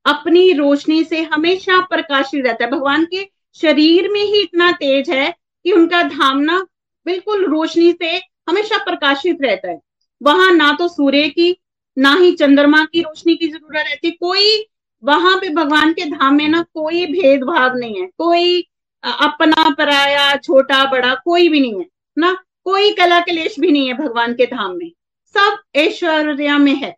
अपनी 0.05 0.51
रोशनी 0.53 1.03
से 1.03 1.21
हमेशा 1.23 1.79
प्रकाशित 1.81 2.45
रहता 2.45 2.63
है। 2.65 2.71
भगवान 2.71 3.05
के 3.05 3.27
शरीर 3.55 4.09
में 4.09 4.21
ही 4.21 4.41
इतना 4.41 4.71
तेज 4.71 5.09
है 5.09 5.29
कि 5.65 5.71
उनका 5.71 6.01
धाम 6.03 6.39
ना 6.39 6.59
बिल्कुल 7.05 7.45
रोशनी 7.45 7.91
से 7.91 8.15
हमेशा 8.49 8.77
प्रकाशित 8.77 9.41
रहता 9.41 9.69
है। 9.69 9.79
वहाँ 10.21 10.51
ना 10.51 10.71
तो 10.71 10.87
सूर्य 10.87 11.27
की, 11.29 11.55
ना 11.97 12.13
ही 12.15 12.31
चंद्रमा 12.31 12.83
की 12.85 13.01
रोशनी 13.01 13.35
की 13.35 13.47
ज़रूरत 13.47 13.85
रहती। 13.87 14.11
कोई 14.11 14.65
वहाँ 15.03 15.35
पे 15.37 15.49
भगवान 15.49 15.93
के 15.93 16.05
धाम 16.05 16.35
में 16.35 16.47
ना 16.47 16.61
कोई 16.73 17.05
भेदभाव 17.05 17.75
नहीं 17.75 18.01
है। 18.01 18.07
कोई 18.17 18.61
अपना 19.03 19.69
पराया, 19.69 20.35
छोटा, 20.35 20.83
बड़ा 20.91 21.13
कोई 21.15 21.49
भी 21.49 21.59
नहीं 21.59 21.79
है, 21.79 21.85
ना? 22.17 22.37
कोई 22.63 22.91
कला 22.93 23.19
कलेश 23.19 23.59
भी 23.59 23.71
नहीं 23.71 23.87
है 23.87 23.93
भगवान 23.93 24.33
के 24.33 24.45
धाम 24.45 24.75
में। 24.75 24.91
सब 25.37 25.57
ऐश्वर्या 25.75 26.57
में 26.57 26.75
है। 26.75 26.95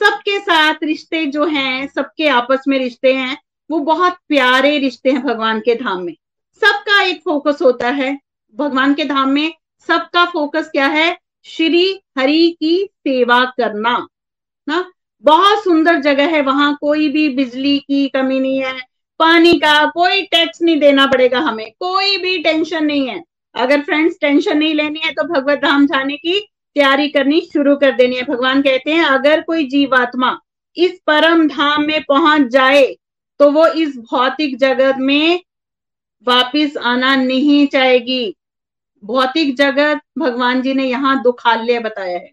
सबके 0.00 0.38
साथ 0.40 0.74
रिश्ते 0.82 1.24
जो 1.26 1.44
हैं, 1.44 1.86
सबके 1.88 2.28
आपस 2.28 2.64
में 2.68 2.78
रिश्ते 2.78 3.14
हैं, 3.14 3.36
वो 3.70 3.78
बहुत 3.78 4.16
प्यारे 4.28 4.78
रिश्ते 4.78 5.10
हैं 5.10 5.22
भगवान 5.22 5.60
के 5.60 5.74
धाम 5.74 6.02
में। 6.02 6.14
सबका 6.62 7.02
एक 7.02 7.20
फोकस 7.24 7.58
होता 7.62 7.90
है 7.90 8.18
भगवान 8.54 8.94
के 8.94 9.04
धाम 9.04 9.28
में। 9.28 9.52
सबका 9.88 10.24
फोकस 10.24 10.68
क्या 10.68 10.86
है? 10.86 11.16
श्री 11.44 12.00
हरि 12.18 12.56
की 12.60 12.88
सेवा 12.98 13.44
करना, 13.56 14.06
ना? 14.68 14.92
बहुत 15.24 15.64
सुंदर 15.64 16.00
जगह 16.00 16.26
है 16.26 16.40
वहाँ। 16.42 16.76
कोई 16.80 17.08
भी 17.08 17.28
बिजली 17.28 17.78
की 17.78 18.08
कमी 18.08 18.40
नहीं 18.40 18.62
है, 18.62 18.72
पानी 19.20 19.52
का 19.54 19.84
कोई 19.86 20.22
टैक्स 20.22 20.62
नहीं 20.62 20.78
देना 20.80 21.06
पड़ेगा 21.06 21.38
हमें। 21.38 21.70
कोई 21.70 22.16
भी 22.16 22.38
टेंशन 22.38 22.84
नहीं 22.84 23.08
है। 23.08 23.22
अगर 23.54 23.80
फ्रेंड्स 23.80 24.16
टेंशन 24.20 24.58
नहीं 24.58 24.74
लेनी 24.74 25.00
है 25.04 25.12
तो 25.12 25.24
भगवत 25.24 25.58
धाम 25.58 25.86
जाने 25.86 26.16
की 26.16 26.38
तैयारी 26.76 27.08
करनी 27.08 27.40
शुरू 27.52 27.76
कर 27.76 27.92
देनी 27.92 28.16
है। 28.16 28.22
भगवान 28.24 28.62
कहते 28.62 28.92
हैं, 28.92 29.04
अगर 29.04 29.40
कोई 29.42 29.66
जीवात्मा 29.68 30.38
इस 30.76 30.98
परम 31.06 31.46
धाम 31.48 31.82
में 31.82 32.02
पहुँच 32.08 32.46
जाए 32.48 32.86
तो 33.40 33.50
वो 33.52 33.66
इस 33.66 33.96
भौतिक 34.12 34.56
जगत 34.58 34.96
में 35.00 35.40
वापिस 36.26 36.76
आना 36.76 37.14
नहीं 37.16 37.66
चाहेगी। 37.66 38.34
भौतिक 39.02 39.54
जगत, 39.56 40.00
भगवान 40.18 40.62
जी 40.62 40.74
ने 40.74 40.84
यहाँ 40.84 41.22
दुखालय 41.22 41.78
बताया 41.80 42.12
है 42.12 42.24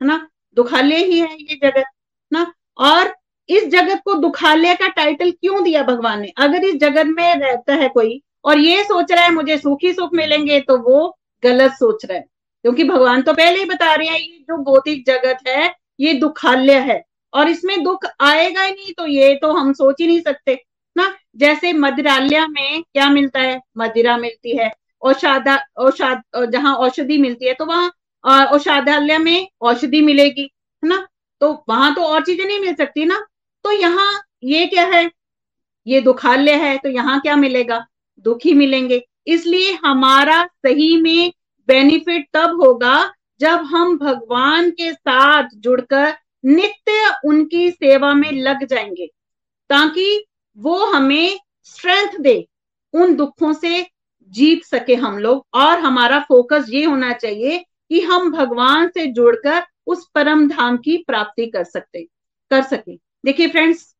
है 0.00 0.06
ना? 0.06 0.28
दुखालय 0.56 1.04
ही 1.04 1.18
है 1.20 1.32
ये 1.32 1.54
जगत, 1.56 1.84
ना? 2.32 2.52
और 2.78 3.14
इस 3.48 3.66
जगत 3.68 4.00
को 4.04 4.14
दुखालय 4.16 4.74
का 4.74 4.88
टाइटल 4.90 5.30
क्यों 5.32 5.62
दिया 5.64 5.82
भगवान 5.84 6.20
ने? 6.20 6.32
अगर 6.38 6.64
इस 6.64 6.74
जगत 6.76 7.06
में 7.08 7.34
रहता 7.36 7.74
है 7.74 7.88
कोई 7.88 8.20
और 8.44 8.58
ये 8.58 8.82
सोच 8.84 9.12
रहा 9.12 9.24
है, 9.24 9.30
मुझे 9.32 9.58
सुखी 9.58 9.92
सुख 9.92 10.14
मिलेंगे 10.14 10.60
तो 10.60 10.78
वो 10.80 11.16
गलत 11.42 11.72
सोच 11.72 12.04
रहा 12.04 12.18
है। 12.18 12.24
क्योंकि 12.64 12.84
भगवान 12.84 13.22
तो 13.22 13.32
पहले 13.34 13.58
ही 13.58 13.64
बता 13.66 13.94
रहे 13.94 14.08
हैं, 14.08 14.18
ये 14.18 14.38
जो 14.40 14.56
भौतिक 14.64 15.04
जगत 15.06 15.48
है, 15.48 15.74
ये 16.00 16.12
दुखालय 16.14 16.78
है। 16.80 17.02
और 17.32 17.48
इसमें 17.48 17.82
दुख 17.84 18.06
आएगा 18.20 18.62
ही 18.62 18.72
नहीं 18.72 18.92
तो 18.94 19.06
ये 19.06 19.34
तो 19.34 19.52
हम 19.52 19.72
सोच 19.72 20.00
ही 20.00 20.06
नहीं 20.06 20.20
सकते। 20.22 20.58
ना, 20.96 21.14
जैसे 21.36 21.72
मदिरालय 21.72 22.46
में 22.48 22.82
क्या 22.82 23.08
मिलता 23.10 23.40
है? 23.40 23.60
मदिरा 23.78 24.16
मिलती 24.18 24.56
है 24.56 24.70
औषाधा 25.02 25.58
औषाध 25.78 26.22
जहाँ 26.46 26.74
औषधि 26.76 27.16
मिलती 27.18 27.46
है 27.46 27.54
तो 27.54 27.66
वहाँ 27.66 28.46
औषाधालय 28.46 29.18
में 29.18 29.48
औषधि 29.60 30.00
मिलेगी, 30.02 30.42
है 30.42 30.88
ना? 30.88 31.06
तो 31.40 31.52
वहाँ 31.68 31.94
तो 31.94 32.02
और 32.04 32.24
चीज़ें 32.24 32.44
नहीं 32.46 32.60
मिल 32.60 32.74
सकती 32.74 33.04
ना। 33.04 33.18
तो 33.64 33.72
यहाँ 33.72 34.12
ये 34.44 34.66
क्या 34.66 34.84
है? 34.86 35.10
ये 35.86 36.00
दुखालय 36.00 36.54
है 36.56 36.76
तो 36.78 36.88
यहाँ 36.90 37.20
क्या 37.20 37.36
मिलेगा? 37.36 37.84
दुख 38.26 38.46
मिलेंगे। 38.46 39.02
इसलिए 39.26 39.72
हमारा 39.84 40.42
सही 40.44 40.96
में 41.02 41.32
बेनिफिट 41.68 42.26
तब 42.32 42.60
होगा 42.62 43.12
जब 43.40 43.64
हम 43.64 43.96
भगवान 43.98 44.70
के 44.70 44.92
साथ 44.92 45.48
जुड़कर 45.54 46.14
नित्य 46.44 47.12
उनकी 47.24 47.70
सेवा 47.70 48.12
में 48.14 48.30
लग 48.32 48.64
जाएँगे, 48.64 49.06
ताकि 49.70 50.24
वो 50.58 50.84
हमें 50.86 51.38
स्ट्रेंथ 51.64 52.18
दे, 52.20 52.48
उन 52.94 53.14
दुखों 53.14 53.52
से 53.52 53.86
जीत 54.30 54.64
सके 54.64 54.94
हम 54.94 55.18
लोग। 55.18 55.46
और 55.54 55.78
हमारा 55.78 56.18
फोकस 56.20 56.66
ये 56.68 56.84
होना 56.84 57.12
चाहिए 57.12 57.58
कि 57.58 58.00
हम 58.00 58.30
भगवान 58.32 58.88
से 58.88 59.06
जुड़कर 59.06 59.62
उस 59.86 60.08
परम 60.14 60.48
धाम 60.48 60.76
की 60.76 60.96
प्राप्ति 60.96 61.46
कर 61.46 61.64
सकते, 61.64 62.02
कर 62.50 62.62
सके। 62.62 62.96
देखिए 63.24 63.48
फ्रेंड्स 63.48 63.94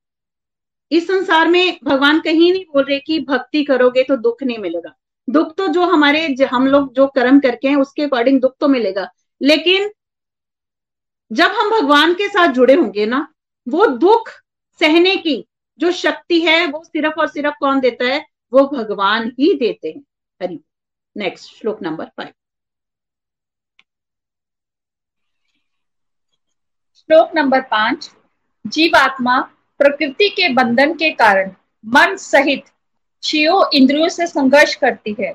इस 0.90 1.06
संसार 1.06 1.48
में 1.48 1.78
भगवान 1.84 2.20
कहीं 2.20 2.52
नहीं 2.52 2.64
बोल 2.64 2.84
रहे 2.84 2.98
कि 2.98 3.18
भक्ति 3.20 3.64
करोगे 3.64 4.02
तो 4.02 4.16
दुख 4.16 4.42
नहीं 4.42 4.58
मिलेगा। 4.58 4.94
दुख 5.30 5.56
तो 5.56 5.68
जो 5.68 5.86
हमारे 5.86 6.36
हम 6.52 6.66
लोग 6.66 6.94
जो 6.94 7.06
कर्म 7.06 7.40
करके 7.40 7.68
हैं, 7.68 7.76
उसके 7.76 8.02
अकॉर्डिंग 8.02 8.40
दुख 8.40 8.56
तो 8.60 8.68
मिलेगा। 8.68 9.10
लेकिन 9.42 9.92
जब 11.32 11.46
हम 11.46 11.70
भगवान 11.70 12.14
के 12.14 12.28
साथ 12.28 12.48
जुड़े 12.48 12.74
होंगे 12.74 13.06
ना, 13.06 13.34
वो 13.68 13.86
दुख 13.86 14.28
सहने 14.80 15.16
की 15.16 15.48
जो 15.78 15.92
शक्ति 15.92 16.40
है, 16.40 16.66
वो 16.66 16.84
सिर्फ़ 16.84 17.20
और 17.20 17.26
सिर्फ़ 17.26 17.54
कौन 17.60 17.80
देता 17.80 18.04
है? 18.04 18.26
वो 18.52 18.68
भगवान 18.68 19.28
ही 19.28 19.54
देते 19.54 19.88
हैं। 19.88 20.02
हरि। 20.42 20.60
नेक्स्ट 21.16 21.54
श्लोक 21.54 21.82
नंबर 21.82 22.04
फाइव 22.04 22.30
श्लोक 26.96 27.30
नंबर 27.34 27.60
पाँच। 27.60 28.10
जीवात्मा 28.66 29.40
प्रकृति 29.78 30.28
के 30.28 30.48
बंधन 30.48 30.94
के 30.94 31.10
कारण 31.10 31.54
मन 31.86 32.16
सहित 32.16 32.64
छियो 33.22 33.64
इंद्रियों 33.74 34.08
से 34.08 34.26
संघर्ष 34.26 34.74
करती 34.74 35.16
है। 35.20 35.32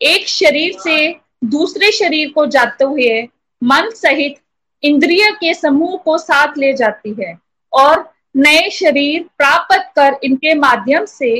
एक 0.00 0.28
शरीर 0.28 0.72
से 0.78 0.96
दूसरे 1.44 1.90
शरीर 1.92 2.30
को 2.30 2.46
जाते 2.46 2.84
हुए 2.84 3.22
मन 3.62 3.90
सहित 3.94 4.40
इंद्रिय 4.82 5.30
के 5.32 5.54
समूह 5.54 5.96
को 5.96 6.16
साथ 6.18 6.58
ले 6.58 6.72
जाती 6.72 7.14
है 7.20 7.38
और 7.72 8.12
नए 8.36 8.68
शरीर 8.70 9.22
प्राप्त 9.38 9.92
कर 9.96 10.18
इनके 10.24 10.54
माध्यम 10.54 11.04
से 11.04 11.30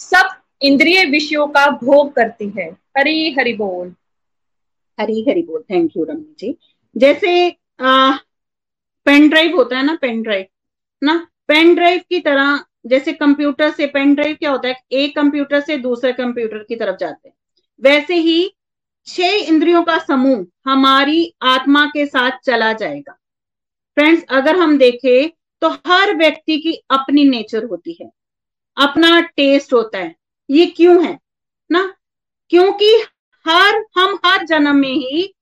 सब 0.00 0.28
इंद्रिय 0.62 1.04
विषयों 1.04 1.46
का 1.46 1.68
भोग 1.82 2.12
करती 2.12 2.48
है। 2.58 2.68
हरी 2.98 3.30
हरि 3.32 3.52
बोल। 3.52 3.94
हरी 4.98 5.24
हरि 5.28 5.42
बोल। 5.42 5.62
थैंक 5.70 5.90
यू 5.96 6.04
रमनी 6.04 6.34
जी 6.38 6.56
जैसे 6.96 7.50
पेन 7.80 9.28
ड्राइव 9.28 9.56
होता 9.56 9.76
है 9.76 9.84
ना 9.84 9.98
पेन 10.02 10.22
ड्राइव 10.22 10.46
ना? 11.02 11.26
पेन 11.48 11.74
ड्राइव 11.74 12.00
की 12.08 12.20
तरह 12.20 12.64
जैसे 12.86 13.12
कंप्यूटर 13.12 13.70
से 13.70 13.86
पेन 13.86 14.14
ड्राइव 14.14 14.36
क्या 14.36 14.50
होता 14.50 14.68
है? 14.68 14.76
एक 14.92 15.16
कंप्यूटर 15.16 15.60
से 15.60 15.76
दूसरे 15.76 16.12
कंप्यूटर 16.12 16.58
की 16.58 16.76
तरफ़ 16.76 16.96
जाते 16.96 17.28
हैं। 17.28 17.36
वैसे 17.80 18.14
ही 18.14 18.56
छह 19.06 19.26
इंद्रियों 19.26 19.82
का 19.82 19.98
समूह 19.98 20.46
हमारी 20.64 21.34
आत्मा 21.42 21.86
के 21.86 22.06
साथ 22.06 22.30
चला 22.44 22.72
जाएगा। 22.72 23.12
फ्रेंड्स, 23.94 24.24
अगर 24.28 24.56
हम 24.56 24.78
देखें 24.78 25.28
तो 25.60 25.68
हर 25.68 26.16
व्यक्ति 26.16 26.58
की 26.58 26.72
अपनी 26.90 27.24
नेचर 27.24 27.64
होती 27.64 27.98
है। 28.00 28.10
अपना 28.76 29.20
टेस्ट 29.20 29.72
होता 29.72 29.98
है। 29.98 30.16
ये 30.50 30.66
क्यों 30.66 31.06
है? 31.06 31.18
ना? 31.72 31.94
क्योंकि 32.50 33.02
हर, 33.48 33.84
हम 33.98 34.18
हर 34.26 34.46
जन्म 34.46 34.76
में 34.76 34.92
ही 34.92 35.34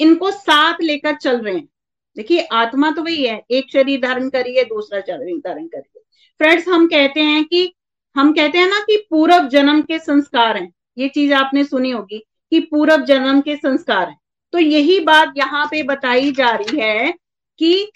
इनको 0.00 0.30
साथ 0.30 0.74
लेकर 0.82 1.14
चल 1.14 1.40
रहे 1.40 1.54
हैं। 1.54 1.68
देखिए, 2.16 2.40
आत्मा 2.40 2.90
तो 2.90 3.02
वही 3.02 3.24
है। 3.26 3.44
एक 3.50 3.72
शरीर 3.72 4.00
धारण 4.00 4.30
करिए, 4.30 4.64
दूसरा 4.64 5.00
शरीर 5.00 5.38
धारण 5.38 5.66
करिए। 5.66 5.99
फ्रेंड्स 6.40 6.68
हम 6.68 6.86
कहते 6.86 7.20
हैं 7.20 7.44
कि, 7.44 7.74
हम 8.16 8.32
कहते 8.32 8.58
हैं 8.58 8.68
ना 8.68 8.78
कि 8.80 8.96
पूर्व 9.10 9.48
जन्म 9.48 9.80
के 9.82 9.98
संस्कार 9.98 10.56
हैं। 10.56 10.72
ये 10.98 11.08
चीज़ 11.08 11.32
आपने 11.32 11.64
सुनी 11.64 11.90
होगी 11.90 12.18
कि 12.50 12.60
पूर्व 12.60 13.04
जन्म 13.04 13.40
के 13.40 13.56
संस्कार 13.56 14.08
हैं। 14.08 14.18
तो 14.52 14.58
यही 14.58 14.98
बात 15.00 15.34
यहाँ 15.36 15.66
पे 15.66 15.82
बताई 15.82 16.32
जा 16.32 16.50
रही 16.50 16.80
है 16.80 17.12
कि 17.58 17.90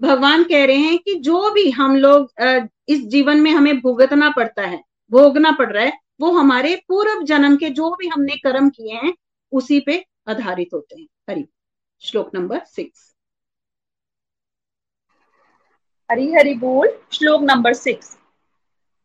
भगवान 0.00 0.44
कह 0.44 0.64
रहे 0.66 0.76
हैं 0.76 0.98
कि 0.98 1.14
जो 1.14 1.50
भी 1.50 1.70
हम 1.70 1.96
लोग 1.96 2.32
इस 2.88 3.04
जीवन 3.06 3.40
में 3.40 3.50
हमें 3.50 3.80
भुगतना 3.80 4.30
पड़ता 4.30 4.62
है, 4.62 4.82
भोगना 5.10 5.52
पड़ 5.52 5.70
रहा 5.72 5.84
है, 5.84 5.92
वो 6.20 6.30
हमारे 6.30 6.74
पूर्व 6.88 7.22
जन्म 7.22 7.56
के 7.56 7.70
जो 7.70 7.90
भी 7.90 8.08
हमने 8.08 8.36
कर्म 8.36 8.70
किए 8.70 8.94
हैं, 8.94 9.14
उसी 9.52 9.80
पे 9.80 10.04
आधारित 10.28 10.68
होते 10.74 11.00
हैं। 11.00 11.06
हरि, 11.30 11.46
श्लोक 12.02 12.30
नंबर 12.34 12.60
सिक्स 12.66 13.14
हरि 16.10 16.32
हरि 16.32 16.54
बोल, 16.54 16.88
श्लोक 17.12 17.42
नंबर 17.42 17.72
सिक्स 17.72 18.18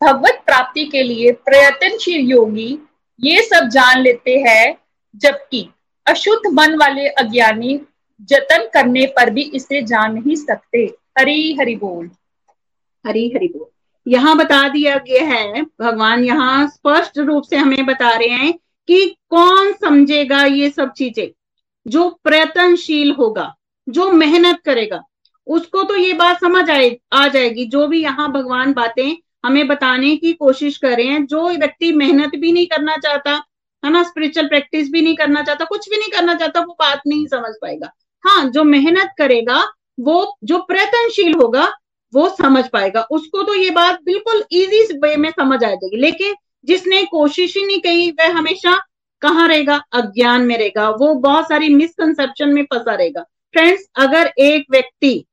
भगवत 0.04 0.44
प्राप्ति 0.46 0.86
के 0.86 1.04
लिए 1.04 1.32
प्रयत्नशील 1.32 2.32
योगी 2.32 2.78
ये 3.20 3.42
सब 3.42 3.68
जान 3.68 4.02
लेते 4.02 4.38
हैं, 4.38 4.78
जबकि 5.16 5.70
अशुद्ध 6.06 6.54
मन 6.54 6.76
वाले 6.76 7.08
अज्ञानी 7.08 7.80
जतन 8.22 8.70
करने 8.74 9.06
पर 9.06 9.30
भी 9.30 9.42
इसे 9.42 9.82
जान 9.82 10.14
नहीं 10.14 10.36
सकते। 10.36 10.80
हरी 11.20 11.58
हरि 11.60 11.76
बोल। 11.76 12.10
हरी 13.08 13.32
हरि 13.36 13.48
बोल। 13.48 14.12
यहाँ 14.12 14.38
बता 14.38 14.70
दिया 14.70 14.98
गया 14.98 15.24
है, 15.24 15.62
भगवान 15.62 16.24
यहाँ 16.24 16.68
स्पष्ट 16.68 17.18
रूप 17.18 17.44
से 17.44 17.56
हमें 17.56 17.86
बता 17.86 18.18
रहे 18.18 18.28
हैं 18.28 18.54
कि 18.88 19.16
कौन 19.30 19.74
समझेगा 19.74 20.46
ये 20.46 20.70
सब 20.70 20.92
चीज़ें? 20.92 21.28
जो 21.88 22.10
प्रयत्नशील 22.24 23.12
होगा, 23.12 23.56
जो 23.90 24.12
मेहनत 24.12 24.62
करेगा 24.66 25.04
उसको 25.48 25.84
तो 25.84 25.96
ये 25.96 26.14
बात 26.14 26.40
समझ 26.40 26.70
आए, 26.70 27.00
आ 27.14 27.28
जाएगी। 27.28 27.66
जो 27.66 27.88
भी 27.88 28.04
यहाँ 28.04 28.32
भगवान 28.32 28.74
बातें 28.74 29.16
हमें 29.46 29.68
बताने 29.68 30.16
की 30.16 30.34
कोशिश 30.34 30.78
कर 30.78 30.98
रहे 30.98 31.06
हैं, 31.06 31.26
जो 31.26 31.50
व्यक्ति 31.50 31.92
मेहनत 31.92 32.32
भी 32.36 32.52
नहीं 32.52 32.66
करना 32.66 32.98
चाहता, 32.98 33.44
है 33.86 33.92
ना 33.92 34.04
स्पिरिचुअल 34.04 34.48
प्रैक्टिस 34.48 34.92
भी 34.92 35.02
नहीं 35.02 35.16
करना 35.16 35.44
चाहता, 35.44 35.66
कुछ 35.66 35.90
भी 35.90 35.98
नहीं 35.98 36.10
करना 36.10 36.36
चाहता, 36.36 36.60
वो 36.60 36.74
बात 36.74 37.02
नहीं 37.08 37.28
समझ 37.28 37.52
पाएगा। 37.62 37.92
हाँ 38.24 38.50
जो 38.50 38.64
मेहनत 38.64 39.10
करेगा, 39.18 39.64
वो, 40.00 40.38
जो 40.44 40.58
प्रयत्नशील 40.58 41.34
होगा, 41.34 41.72
वो 42.14 42.30
समझ 42.30 42.68
पाएगा। 42.68 43.02
उसको 43.02 43.44
तो 43.44 43.54
ये 43.54 43.72
बात 43.72 44.00
बिल्कुल 44.04 44.44
इजी 44.52 44.98
वे 44.98 45.16
में 45.16 45.30
समझ 45.32 45.64
आ 45.64 45.68
जाएगी। 45.68 45.98
लेकिन 45.98 46.36
जिसने 46.66 47.04
कोशिश 47.04 47.58
ही 47.58 47.66
नहीं 47.66 47.80
की 47.80 48.12
वह 48.12 48.38
हमेशा 48.38 48.82
कहाँ 49.22 49.48
रहेगा? 49.48 49.82
अज्ञान 49.94 50.42
में 50.42 50.58
रहेगा। 50.58 50.90
वो 50.90 51.14
बहुत 51.16 51.46
सारी 51.46 51.70
मिसकंसेप्शन 51.70 52.50
में 52.50 52.64
फंसा 52.64 52.96
रहेगा। 52.96 53.22
फ्रेंड्स 53.54 53.86
अगर 53.96 54.34
एक 54.40 54.66
व्यक्ति 54.72 55.26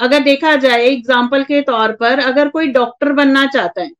अगर 0.00 0.22
देखा 0.22 0.54
जाए 0.56 0.84
एग्ज़ाम्पल 0.84 1.44
के 1.44 1.60
तौर 1.62 1.92
पर, 1.94 2.18
अगर 2.20 2.48
कोई 2.48 2.66
डॉक्टर 2.72 3.12
बनना 3.14 3.46
चाहता 3.48 3.82
है 3.82 3.90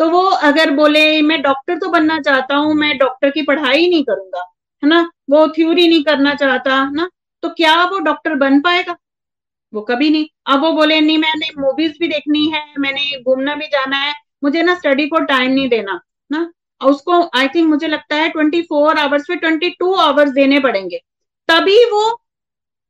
तो 0.00 0.08
वो 0.10 0.20
अगर 0.44 0.70
बोले, 0.72 1.22
मैं 1.22 1.40
डॉक्टर 1.42 1.78
तो 1.78 1.88
बनना 1.90 2.18
चाहता 2.20 2.54
हूँ, 2.56 2.74
मैं 2.74 2.96
डॉक्टर 2.98 3.30
की 3.30 3.42
पढ़ाई 3.42 3.88
नहीं 3.90 4.04
करूँगा, 4.04 4.40
है 4.82 4.88
ना? 4.88 5.00
वो 5.30 5.46
थ्योरी 5.48 5.86
नहीं 5.88 6.02
करना 6.04 6.34
चाहता 6.34 6.74
है 6.74 6.94
ना? 6.94 7.08
तो 7.42 7.48
क्या 7.50 7.84
वो 7.84 7.98
डॉक्टर 8.00 8.34
बन 8.36 8.60
पाएगा? 8.60 8.96
वो 9.72 9.80
कभी 9.82 10.10
नहीं। 10.10 10.26
अब 10.46 10.60
वो 10.62 10.72
बोले, 10.72 11.00
नहीं, 11.00 11.18
मैंने 11.18 11.48
मूवीज़ 11.58 11.92
भी 12.00 12.08
देखनी 12.08 12.44
है, 12.46 12.62
मैंने 12.78 13.22
घूमना 13.22 13.54
भी 13.54 13.66
जाना 13.68 13.96
है, 13.98 14.12
मुझे 14.44 14.62
ना 14.62 14.74
स्टडी 14.74 15.06
को 15.08 15.18
टाइम 15.22 15.52
नहीं 15.52 15.68
देना, 15.68 16.00
ना? 16.30 16.50
उसको 16.80 17.22
आई 17.36 17.48
थिंक 17.48 17.68
मुझे 17.68 17.88
लगता 17.88 18.16
है 18.16 18.28
ट्वेंटी 18.30 18.62
फोर 18.62 18.98
आवर्स 18.98 19.30
में 19.30 19.38
ट्वेंटी 19.38 19.70
टू 19.70 19.92
आवर्स 19.96 20.30
देने 20.32 20.58
पड़ेंगे, 20.60 21.00
तभी 21.48 21.84
वो 21.90 22.04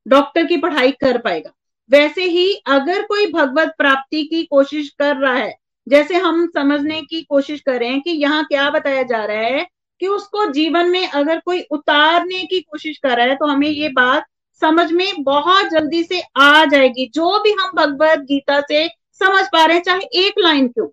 डॉक्टर 0.06 0.46
की 0.46 0.56
पढ़ाई 0.58 0.90
कर 1.00 1.18
पाएगा। 1.18 1.50
वैसे 1.90 2.22
ही 2.22 2.52
अगर 2.66 3.02
कोई 3.02 3.26
भगवत 3.32 3.74
प्राप्ति 3.78 4.22
की 4.24 4.42
कोशिश 4.44 4.88
कर 4.98 5.16
रहा 5.16 5.34
है, 5.34 5.54
जैसे 5.86 6.14
हम 6.16 6.46
समझने 6.48 7.00
की 7.02 7.22
कोशिश 7.22 7.60
कर 7.60 7.78
रहे 7.80 7.88
हैं 7.88 8.00
कि 8.00 8.10
यहाँ 8.12 8.44
क्या 8.44 8.68
बताया 8.70 9.02
जा 9.04 9.24
रहा 9.24 9.40
है 9.40 9.66
कि 10.00 10.06
उसको 10.08 10.46
जीवन 10.52 10.88
में 10.90 11.06
अगर 11.08 11.40
कोई 11.40 11.60
उतारने 11.70 12.42
की 12.44 12.60
कोशिश 12.60 12.98
कर 12.98 13.16
रहा 13.16 13.26
है 13.26 13.34
तो 13.34 13.46
हमें 13.46 13.68
ये 13.68 13.88
बात 13.90 14.26
समझ 14.62 14.90
में 14.92 15.22
बहुत 15.22 15.66
जल्दी 15.66 16.02
से 16.04 16.20
आ 16.36 16.64
जाएगी। 16.64 17.06
जो 17.14 17.38
भी 17.42 17.52
हम 17.52 17.70
भगवत 17.76 18.18
गीता 18.22 18.60
से 18.60 18.86
समझ 19.20 19.44
पा 19.44 19.64
रहे 19.64 19.76
हैं, 19.76 19.82
चाहे 19.82 20.24
एक 20.24 20.38
लाइन 20.38 20.68
क्यों 20.68 20.86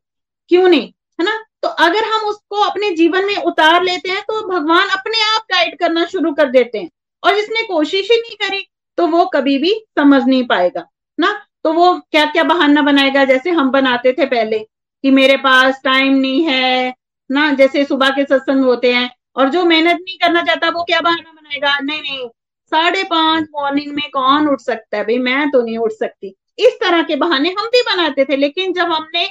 क्यों 0.51 0.67
नहीं, 0.69 0.87
है 1.19 1.25
ना? 1.25 1.37
तो 1.63 1.69
अगर 1.69 2.03
हम 2.05 2.27
उसको 2.29 2.61
अपने 2.61 2.89
जीवन 2.91 3.25
में 3.25 3.35
उतार 3.37 3.83
लेते 3.83 4.09
हैं 4.09 4.21
तो 4.21 4.41
भगवान 4.49 4.89
अपने 4.89 5.21
आप 5.25 5.45
गाइड 5.51 5.77
करना 5.79 6.05
शुरू 6.05 6.31
कर 6.33 6.49
देते 6.51 6.77
हैं। 6.77 6.89
और 7.23 7.35
जिसने 7.35 7.63
कोशिश 7.63 8.11
ही 8.11 8.17
नहीं 8.17 8.35
करी 8.37 8.65
तो 8.97 9.07
वो 9.07 9.25
कभी 9.25 9.57
भी 9.57 9.73
समझ 9.97 10.23
नहीं 10.23 10.43
पाएगा, 10.47 10.85
ना? 11.17 11.31
तो 11.63 11.73
वो 11.73 11.93
क्या 12.11 12.25
क्या 12.25 12.43
बहाना 12.43 12.81
बनाएगा? 12.81 13.23
जैसे 13.25 13.49
हम 13.49 13.71
बनाते 13.71 14.13
थे 14.13 14.25
पहले 14.25 14.59
कि 15.03 15.11
मेरे 15.11 15.37
पास 15.37 15.81
टाइम 15.83 16.15
नहीं 16.15 16.43
है, 16.43 16.93
ना? 17.29 17.51
जैसे 17.53 17.83
सुबह 17.85 18.09
के 18.09 18.23
सत्संग 18.23 18.63
होते 18.65 18.93
हैं 18.93 19.09
और 19.35 19.49
जो 19.49 19.63
मेहनत 19.65 19.99
नहीं 20.01 20.17
करना 20.17 20.41
चाहता, 20.43 20.69
वो 20.69 20.83
क्या 20.83 21.01
बहाना 21.01 21.31
बनाएगा? 21.31 21.77
नहीं 21.79 22.01
नहीं। 22.01 22.27
साढ़े 22.71 23.03
पाँच 23.03 23.47
मॉर्निंग 23.55 23.93
में 23.93 24.09
कौन 24.13 24.47
उठ 24.47 24.61
सकता 24.61 24.97
है? 24.97 25.03
भाई, 25.03 25.17
मैं 25.17 25.49
तो 25.51 25.61
नहीं 25.61 25.77
उठ 25.77 25.91
सकती। 25.91 26.35
इस 26.59 26.77
तरह 26.81 27.03
के 27.03 27.15
बहाने 27.15 27.49
हम 27.49 27.67
भी 27.67 27.81
बनाते 27.83 28.25
थे, 28.25 28.35
लेकिन 28.35 28.73
जब 28.73 28.91
हमने 28.91 29.25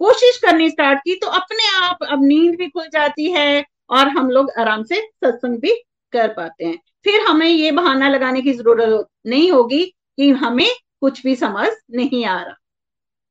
कोशिश 0.00 0.36
करनी 0.36 0.68
स्टार्ट 0.70 0.98
की 0.98 1.14
तो 1.14 1.26
अपने 1.28 1.66
आप 1.78 1.98
अब 2.02 2.24
नींद 2.24 2.54
भी 2.56 2.68
खुल 2.68 2.86
जाती 2.92 3.30
है 3.32 3.64
और 3.90 4.08
हम 4.08 4.30
लोग 4.30 4.50
आराम 4.58 4.82
से 4.82 5.00
सत्संग 5.24 5.58
भी 5.58 5.74
कर 6.12 6.28
पाते 6.28 6.64
हैं। 6.64 6.78
फिर 7.04 7.20
हमें 7.20 7.46
ये 7.46 7.70
बहाना 7.72 8.08
लगाने 8.08 8.42
की 8.42 8.52
ज़रूरत 8.52 9.06
नहीं 9.26 9.50
होगी 9.52 9.84
कि 9.84 10.30
हमें 10.30 10.70
कुछ 11.00 11.22
भी 11.22 11.36
समझ 11.36 11.68
नहीं 11.90 12.24
आ 12.24 12.42
रहा। 12.42 12.56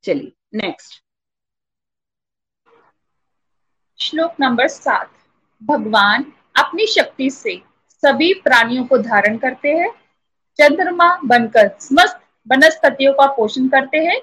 चलिए 0.03 0.32
नेक्स्ट 0.55 1.03
श्लोक 3.99 4.36
नंबर 4.39 4.67
सात। 4.67 5.12
भगवान 5.63 6.23
अपनी 6.60 6.86
शक्ति 6.88 7.29
से 7.29 7.62
सभी 8.03 8.34
प्राणियों 8.34 8.86
को 8.86 8.97
धारण 8.97 9.38
करते 9.38 9.69
हैं। 9.69 9.89
चंद्रमा 10.60 11.15
बनकर 11.25 11.67
समस्त 11.79 12.19
वनस्पतियों 12.47 13.13
का 13.13 13.25
पोषण 13.27 13.67
करते 13.67 13.97
हैं। 13.97 14.19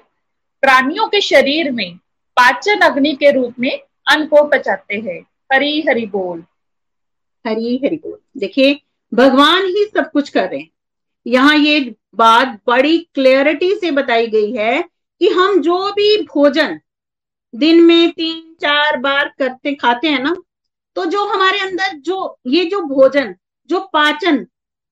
प्राणियों 0.61 1.07
के 1.07 1.21
शरीर 1.21 1.71
में 1.71 1.97
पाचन 2.37 2.79
अग्नि 2.79 3.13
के 3.13 3.31
रूप 3.31 3.55
में 3.59 3.71
अन्न 4.07 4.25
को 4.25 4.43
पचाते 4.43 4.95
हैं। 4.95 5.21
हरी 5.53 5.81
हरि 5.81 6.05
बोल। 6.05 6.43
हरी 7.45 7.77
हरि 7.77 7.95
बोल। 7.95 8.19
देखिए 8.37 8.73
भगवान 9.13 9.65
ही 9.65 9.85
सब 9.85 10.11
कुछ 10.11 10.29
कर 10.29 10.49
रहे 10.49 10.59
हैं। 10.59 10.69
यहाँ 11.27 11.55
ये 11.55 11.95
बात 12.15 12.59
बड़ी 12.67 12.97
क्लियरिटी 13.13 13.73
से 13.75 13.91
बताई 13.91 14.27
गई 14.27 14.51
है 14.51 14.81
कि 15.21 15.29
हम 15.29 15.61
जो 15.61 15.91
भी 15.91 16.21
भोजन 16.23 16.79
दिन 17.55 17.81
में 17.83 18.11
तीन, 18.11 18.55
चार 18.61 18.97
बार 18.97 19.33
करते, 19.39 19.75
खाते 19.75 20.07
हैं 20.07 20.23
ना 20.23 20.35
तो 20.95 21.05
जो 21.05 21.25
हमारे 21.25 21.59
अंदर 21.59 21.97
जो, 21.97 22.39
ये 22.47 22.65
जो 22.65 22.81
भोजन, 22.81 23.35
जो 23.69 23.79
पाचन, 23.93 24.45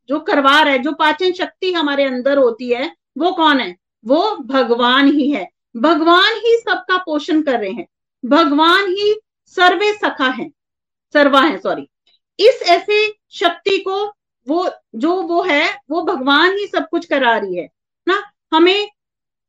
जो 0.09 0.19
करवा 0.19 0.61
रहा 0.61 0.73
है, 0.73 0.79
जो 0.79 0.91
पाचन 0.91 1.31
शक्ति 1.31 1.71
हमारे 1.73 2.03
अंदर 2.03 2.37
होती 2.37 2.69
है, 2.69 2.95
वो 3.17 3.31
कौन 3.31 3.59
है? 3.59 3.75
वो 4.05 4.37
भगवान 4.37 5.07
ही 5.07 5.31
है। 5.31 5.49
भगवान 5.77 6.37
ही 6.45 6.55
सबका 6.57 6.97
पोषण 6.97 7.41
कर 7.41 7.59
रहे 7.59 7.71
हैं। 7.71 7.87
भगवान 8.25 8.87
ही 8.87 9.15
सर्वे 9.45 9.91
सखा 9.93 10.27
है। 10.27 10.49
सर्वा 11.13 11.41
है 11.41 11.57
सॉरी 11.57 11.87
इस 12.39 12.61
ऐसे 12.61 13.07
शक्ति 13.35 13.77
को 13.77 14.05
वो, 14.47 14.69
जो 14.95 15.21
वो 15.21 15.41
है, 15.43 15.79
वो 15.89 16.01
भगवान 16.01 16.57
ही 16.57 16.67
सब 16.67 16.87
कुछ 16.89 17.05
करा 17.05 17.37
रही 17.37 17.57
है, 17.57 17.69
ना? 18.07 18.21
हमें 18.53 18.89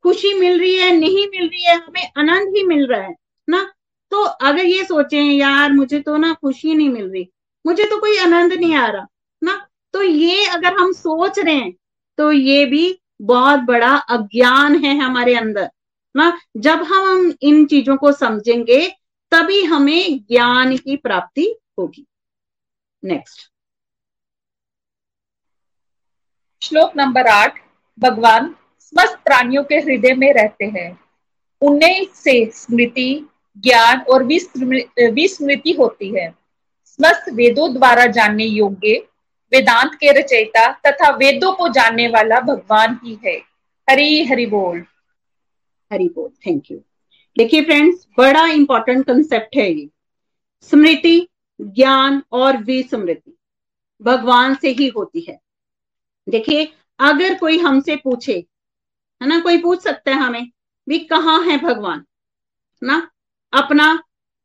खुशी 0.02 0.32
मिल 0.34 0.60
रही 0.60 0.74
है, 0.74 0.90
नहीं 0.92 1.26
मिल 1.26 1.48
रही 1.48 1.64
है, 1.64 1.74
हमें 1.76 2.10
आनंद 2.16 2.56
ही 2.56 2.62
मिल 2.64 2.86
रहा 2.86 3.00
है, 3.00 3.14
ना? 3.48 3.72
तो 4.10 4.22
अगर 4.22 4.64
ये 4.64 4.84
सोचे, 4.84 5.20
यार, 5.20 5.72
मुझे 5.72 6.00
तो 6.00 6.16
ना 6.16 6.32
खुशी 6.32 6.74
नहीं 6.74 6.88
मिल 6.88 7.10
रही, 7.10 7.28
मुझे 7.66 7.84
तो 7.84 7.98
कोई 8.00 8.18
आनंद 8.18 8.52
नहीं 8.52 8.74
आ 8.74 8.86
रहा, 8.86 9.06
ना? 9.42 9.66
तो 9.92 10.02
ये 10.02 10.46
अगर 10.46 10.72
हम 10.72 10.92
सोच 10.92 11.38
रहे 11.38 11.54
हैं 11.54 11.72
तो 12.18 12.32
ये 12.32 12.64
भी 12.66 13.00
बहुत 13.22 13.60
बड़ा 13.60 13.96
अज्ञान 13.96 14.76
है 14.84 14.96
हमारे 14.98 15.34
अंदर, 15.34 15.70
ना? 16.16 16.38
जब 16.56 16.82
हम 16.82 17.32
इन 17.42 17.66
चीज़ों 17.66 17.96
को 17.96 18.12
समझेंगे, 18.12 18.88
तभी 19.30 19.62
हमें 19.62 20.18
ज्ञान 20.18 20.76
की 20.76 20.96
प्राप्ति 20.96 21.54
होगी। 21.78 22.06
नेक्स्ट 23.04 23.50
श्लोक 26.66 26.92
नंबर 26.96 27.26
आठ, 27.26 27.58
भगवान 27.98 28.54
समस्त 28.80 29.18
प्राणियों 29.24 29.64
के 29.64 29.74
हृदय 29.74 30.14
में 30.14 30.32
रहते 30.34 30.64
हैं। 30.64 31.00
उन्हें 31.60 32.06
से 32.14 32.50
स्मृति, 32.54 33.26
ज्ञान 33.58 34.00
और 34.00 34.24
विस्मृति 34.24 35.72
होती 35.72 36.08
है। 36.20 36.34
समस्त 36.86 37.24
वेदों 37.32 37.72
द्वारा 37.74 38.06
जानने 38.06 38.44
योग्य, 38.44 39.06
वेदांत 39.52 39.94
के 39.94 40.12
रचयिता 40.12 40.72
तथा 40.86 41.10
वेदों 41.10 41.52
को 41.52 41.68
जानने 41.68 42.08
वाला 42.08 42.40
भगवान 42.40 42.98
ही 43.04 43.18
है। 43.26 43.36
हरी, 43.90 44.24
हरि 44.24 44.46
बोल। 44.46 44.84
हरि 45.92 46.08
बोल 46.14 46.30
थैंक 46.46 46.70
यू 46.70 46.78
देखिए 47.38 47.62
फ्रेंड्स 47.62 48.06
बड़ा 48.18 48.46
इंपॉर्टेंट 48.46 49.06
कंसेप्ट 49.06 49.56
है 49.56 49.72
ये। 49.72 49.88
स्मृति, 50.60 51.28
ज्ञान 51.60 52.22
और 52.32 52.56
विस्मृति, 52.56 53.36
भगवान 54.02 54.54
से 54.54 54.68
ही 54.68 54.88
होती 54.88 55.20
है। 55.20 55.45
देखिए, 56.28 56.72
अगर 56.98 57.34
कोई 57.34 57.58
हमसे 57.58 57.96
पूछे, 57.96 58.46
है 59.22 59.28
ना, 59.28 59.40
कोई 59.40 59.58
पूछ 59.58 59.80
सकता 59.80 60.10
है 60.10 60.16
हमें, 60.16 60.50
भी 60.88 60.98
कहाँ 60.98 61.44
है 61.44 61.58
भगवान? 61.58 62.04
ना? 62.82 63.10
अपना, 63.52 64.02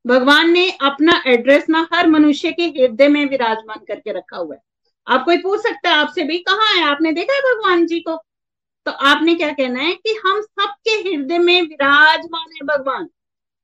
भगवान 0.07 0.51
ने 0.51 0.71
अपना 0.71 1.23
एड्रेस 1.27 1.69
ना 1.69 1.87
हर 1.93 2.07
मनुष्य 2.07 2.51
के 2.51 2.63
हृदय 2.63 3.07
में 3.07 3.25
विराजमान 3.25 3.79
करके 3.87 4.11
रखा 4.11 4.37
हुआ 4.37 4.55
है। 4.55 4.61
आप 5.07 5.25
कोई 5.25 5.37
पूछ 5.37 5.59
सकता 5.59 5.89
है 5.89 5.95
आपसे, 5.95 6.23
भी 6.23 6.37
कहाँ 6.37 6.75
है? 6.75 6.83
आपने 6.83 7.11
देखा 7.11 7.33
है 7.33 7.41
भगवान 7.41 7.85
जी 7.85 7.99
को? 7.99 8.23
तो 8.85 8.91
आपने 8.91 9.35
क्या 9.35 9.51
कहना 9.51 9.79
है 9.79 9.93
कि 9.93 10.21
हम 10.25 10.41
सबके 10.41 10.91
हृदय 10.91 11.37
में 11.37 11.61
विराजमान 11.61 12.51
है 12.51 12.77
भगवान। 12.77 13.09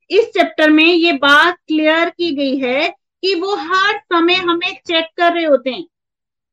इस 0.10 0.26
चैप्टर 0.26 0.70
में 0.70 0.94
ये 0.94 1.14
बात 1.14 1.58
क्लियर 1.68 2.10
की 2.10 2.36
गई 2.36 2.58
है 2.58 2.90
कि 3.22 3.36
वो 3.36 3.56
हर 3.56 3.98
समय 3.98 4.34
हमें 4.34 4.80
चेक 4.88 5.06
कर 5.18 5.34
रहे 5.34 5.44
होते 5.44 5.70
हैं। 5.70 5.88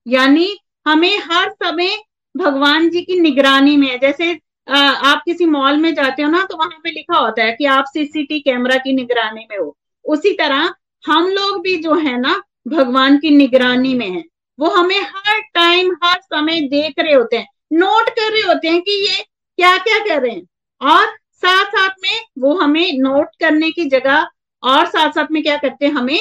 यानी 0.09 0.59
हमें 0.87 1.19
हर 1.21 1.51
समय 1.55 1.97
भगवान 2.35 2.89
जी 2.91 3.01
की 3.03 3.19
निगरानी 3.21 3.77
में 3.77 3.89
है। 3.89 3.99
जैसे 3.99 4.33
आप 4.69 5.23
किसी 5.25 5.47
मॉल 5.47 5.77
में 5.77 5.95
जाते 5.95 6.23
हो 6.23 6.31
ना 6.31 6.43
तो 6.43 6.57
वहाँ 6.57 6.79
पे 6.85 6.91
लिखा 6.91 7.19
होता 7.19 7.45
है 7.45 7.53
कि 7.53 7.65
आप 7.67 7.85
सीसीटी 7.87 8.39
कैमरा 8.41 8.77
की 8.77 8.93
निगरानी 8.93 9.47
में 9.51 9.59
हो। 9.59 9.77
उसी 10.05 10.33
तरह 10.33 10.73
हम 11.05 11.27
लोग 11.29 11.61
भी 11.63 11.77
जो 11.77 11.95
है 11.97 12.19
ना, 12.21 12.41
भगवान 12.69 13.19
की 13.19 13.31
निगरानी 13.31 13.95
में 13.95 14.09
है। 14.09 14.23
वो 14.59 14.69
हमें 14.71 15.01
हर 15.01 15.41
टाइम, 15.55 15.93
हर 16.05 16.21
समय 16.21 16.61
देख 16.69 16.95
रहे 16.99 17.15
होते 17.15 17.37
हैं। 17.37 17.49
नोट 17.73 18.09
कर 18.11 18.33
रहे 18.33 18.43
होते 18.43 18.69
हैं 18.69 18.81
कि 18.83 18.93
ये 19.03 19.23
क्या 19.59 19.77
क्या 19.79 19.99
कर 19.99 20.23
रहे 20.23 20.33
हैं। 20.33 20.47
और 20.81 21.07
साथ 21.35 21.65
साथ 21.69 21.91
में 22.03 22.21
वो 22.39 22.55
हमें 22.55 22.99
नोट 22.99 23.29
करने 23.41 23.71
की 23.71 23.85
जगह 23.87 24.27
और 24.63 24.87
साथ 24.87 25.11
साथ 25.11 25.27
में 25.31 25.43
क्या 25.43 25.57
करते 25.57 25.87
हैं, 25.87 25.93
हमें 25.93 26.21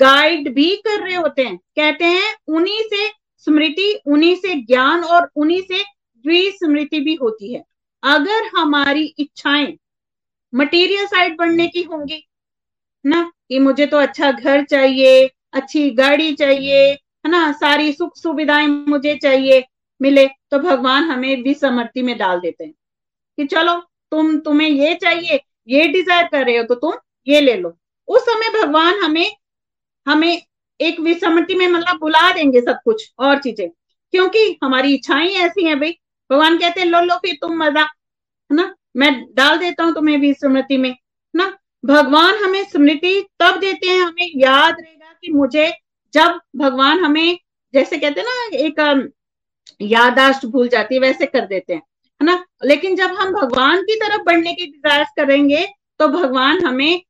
गाइड 0.00 0.52
भी 0.54 0.70
कर 0.78 1.00
रहे 1.00 1.14
होते 1.14 1.42
हैं। 1.42 1.56
कहते 1.56 2.04
हैं, 2.04 2.34
उन्हीं 2.48 2.82
से 2.84 3.08
स्मृति, 3.44 4.00
उन्हीं 4.06 4.36
से 4.36 4.54
ज्ञान 4.54 5.04
और 5.04 5.30
उन्हीं 5.36 5.62
से 5.62 5.82
द्विस्मृति 6.16 7.00
भी 7.00 7.14
होती 7.14 7.54
है। 7.54 7.64
अगर 8.02 8.50
हमारी 8.56 9.14
इच्छाएँ 9.18 9.78
मटेरियल 10.54 11.06
साइड 11.06 11.36
बढ़ने 11.38 11.66
की 11.66 11.82
होंगी, 11.82 12.28
ना? 13.06 13.32
कि 13.48 13.58
मुझे 13.58 13.86
तो 13.86 13.96
अच्छा 13.96 14.32
घर 14.32 14.64
चाहिए, 14.64 15.30
अच्छी 15.52 15.90
गाड़ी 15.90 16.34
चाहिए, 16.34 16.88
है 16.92 17.28
ना? 17.28 17.52
सारी 17.52 17.92
सुख 17.92 18.16
सुविधाएँ 18.16 18.66
मुझे 18.66 19.16
चाहिए, 19.16 19.64
मिले 20.02 20.26
तो 20.26 20.58
भगवान 20.58 21.02
हमें 21.02 21.42
विसमर्थी 21.42 22.02
में 22.02 22.18
डाल 22.18 22.40
देते 22.40 22.64
हैं। 22.64 22.74
कि 23.36 23.46
चलो, 23.46 23.74
तुम, 24.10 24.38
तुम्हें 24.38 24.68
ये 24.68 24.94
चाहिए, 24.94 25.40
ये 25.68 25.88
डिज़ायर 25.88 26.26
कर 26.26 26.44
रहे 26.44 26.56
हो 26.56 26.64
तो 26.64 26.74
तुम 26.74 26.92
ये 27.28 27.40
ले 27.40 27.56
लो। 27.56 27.78
उस 28.08 28.20
समय 28.20 28.62
भगवान 28.62 28.94
हमें 28.94 29.36
हमें 30.06 30.42
एक 30.80 31.00
विसमति 31.00 31.54
में 31.54 31.66
मतलब 31.68 31.98
बुला 32.00 32.30
देंगे 32.32 32.60
सब 32.60 32.78
कुछ, 32.84 33.10
और 33.18 33.38
चीज़ें। 33.38 33.68
क्योंकि 33.68 34.58
हमारी 34.64 34.94
इच्छाएँ 34.94 35.28
ऐसी 35.36 35.64
हैं 35.64 35.78
भाई। 35.80 35.90
भगवान 36.30 36.58
कहते 36.58 36.80
हैं, 36.80 36.86
लो 36.88 37.00
लो, 37.00 37.16
फिर 37.16 37.36
तुम 37.40 37.56
मज़ा। 37.58 37.82
है 37.82 38.56
ना? 38.56 38.74
मैं 38.96 39.12
डाल 39.34 39.56
देता 39.58 39.84
हूँ 39.84 39.94
तुम्हें 39.94 40.16
विस्मृति 40.18 40.76
में, 40.76 40.94
ना? 41.34 41.52
भगवान 41.84 42.34
हमें 42.44 42.64
स्मृति 42.64 43.20
तब 43.40 43.58
देते 43.60 43.88
हैं, 43.88 44.00
हमें 44.00 44.30
याद 44.36 44.76
रहेगा 44.80 45.12
कि 45.22 45.32
मुझे 45.32 45.72
जब 46.14 46.38
भगवान 46.56 47.04
हमें, 47.04 47.38
जैसे 47.74 47.98
कहते 47.98 48.20
हैं 48.20 48.26
ना, 48.26 48.56
एक 48.58 49.10
यादाश्त 49.80 50.46
भूल 50.46 50.68
जाती 50.68 50.94
है, 50.94 51.00
वैसे 51.00 51.26
कर 51.26 51.46
देते 51.46 51.74
हैं, 51.74 51.82
है 52.20 52.26
ना? 52.26 52.44
लेकिन 52.64 52.96
जब 52.96 53.14
हम 53.14 53.32
भगवान 53.32 53.82
की 53.82 53.96
तरफ़ 53.96 54.22
बढ़ने 54.22 54.52
की 54.54 54.66
डिज़ायर 54.66 55.04
करेंगे 55.16 55.66
तो 56.00 56.08
भगवान 56.08 56.64
हमें 56.66 57.02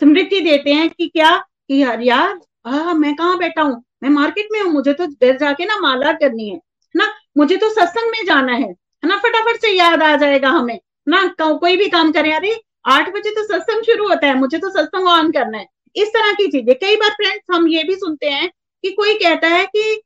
स्मृति 0.00 0.40
देते 0.40 0.72
हैं 0.72 0.88
कि 0.90 1.06
क्या 1.08 1.30
कि 1.68 1.82
यार 1.82 2.00
यार 2.02 2.38
हाँ 2.66 2.94
मैं 2.94 3.14
कहाँ 3.16 3.38
बैठा 3.38 3.62
हूँ? 3.62 3.82
मैं 4.02 4.10
मार्केट 4.10 4.48
में 4.52 4.60
हूँ, 4.60 4.72
मुझे 4.72 4.92
तो 4.92 5.06
देर 5.06 5.36
जाके 5.38 5.64
ना 5.64 5.78
माला 5.78 6.12
करनी 6.12 6.48
है 6.48 6.60
ना? 6.96 7.12
मुझे 7.38 7.56
तो 7.56 7.68
सत्संग 7.70 8.10
में 8.10 8.24
जाना 8.26 8.52
है 8.52 8.74
ना? 9.04 9.16
फटाफट 9.16 9.60
से 9.60 9.70
याद 9.70 10.02
आ 10.02 10.16
जाएगा 10.16 10.48
हमें 10.48 10.78
ना? 11.08 11.24
कोई 11.40 11.76
भी 11.76 11.88
काम 11.88 12.12
करे, 12.12 12.32
अरे, 12.32 12.60
आठ 12.86 13.12
बजे 13.14 13.30
तो 13.30 13.44
सत्संग 13.44 13.82
शुरू 13.82 14.08
होता 14.08 14.26
है, 14.26 14.34
मुझे 14.38 14.58
तो 14.58 14.70
सत्संग 14.70 15.06
ऑन 15.08 15.30
करना 15.32 15.58
है। 15.58 15.66
इस 15.96 16.08
तरह 16.08 16.32
की 16.32 16.46
चीज़ें। 16.46 16.74
कई 16.74 16.96
बार 16.96 17.10
फ्रेंड्स 17.10 17.54
हम 17.54 17.66
ये 17.68 17.84
भी 17.84 17.94
सुनते 17.96 18.26
हैं 18.26 18.48
कि 18.84 18.90
कोई 18.92 19.14
कहता 19.14 19.48
है 19.48 19.64
कि 19.66 20.00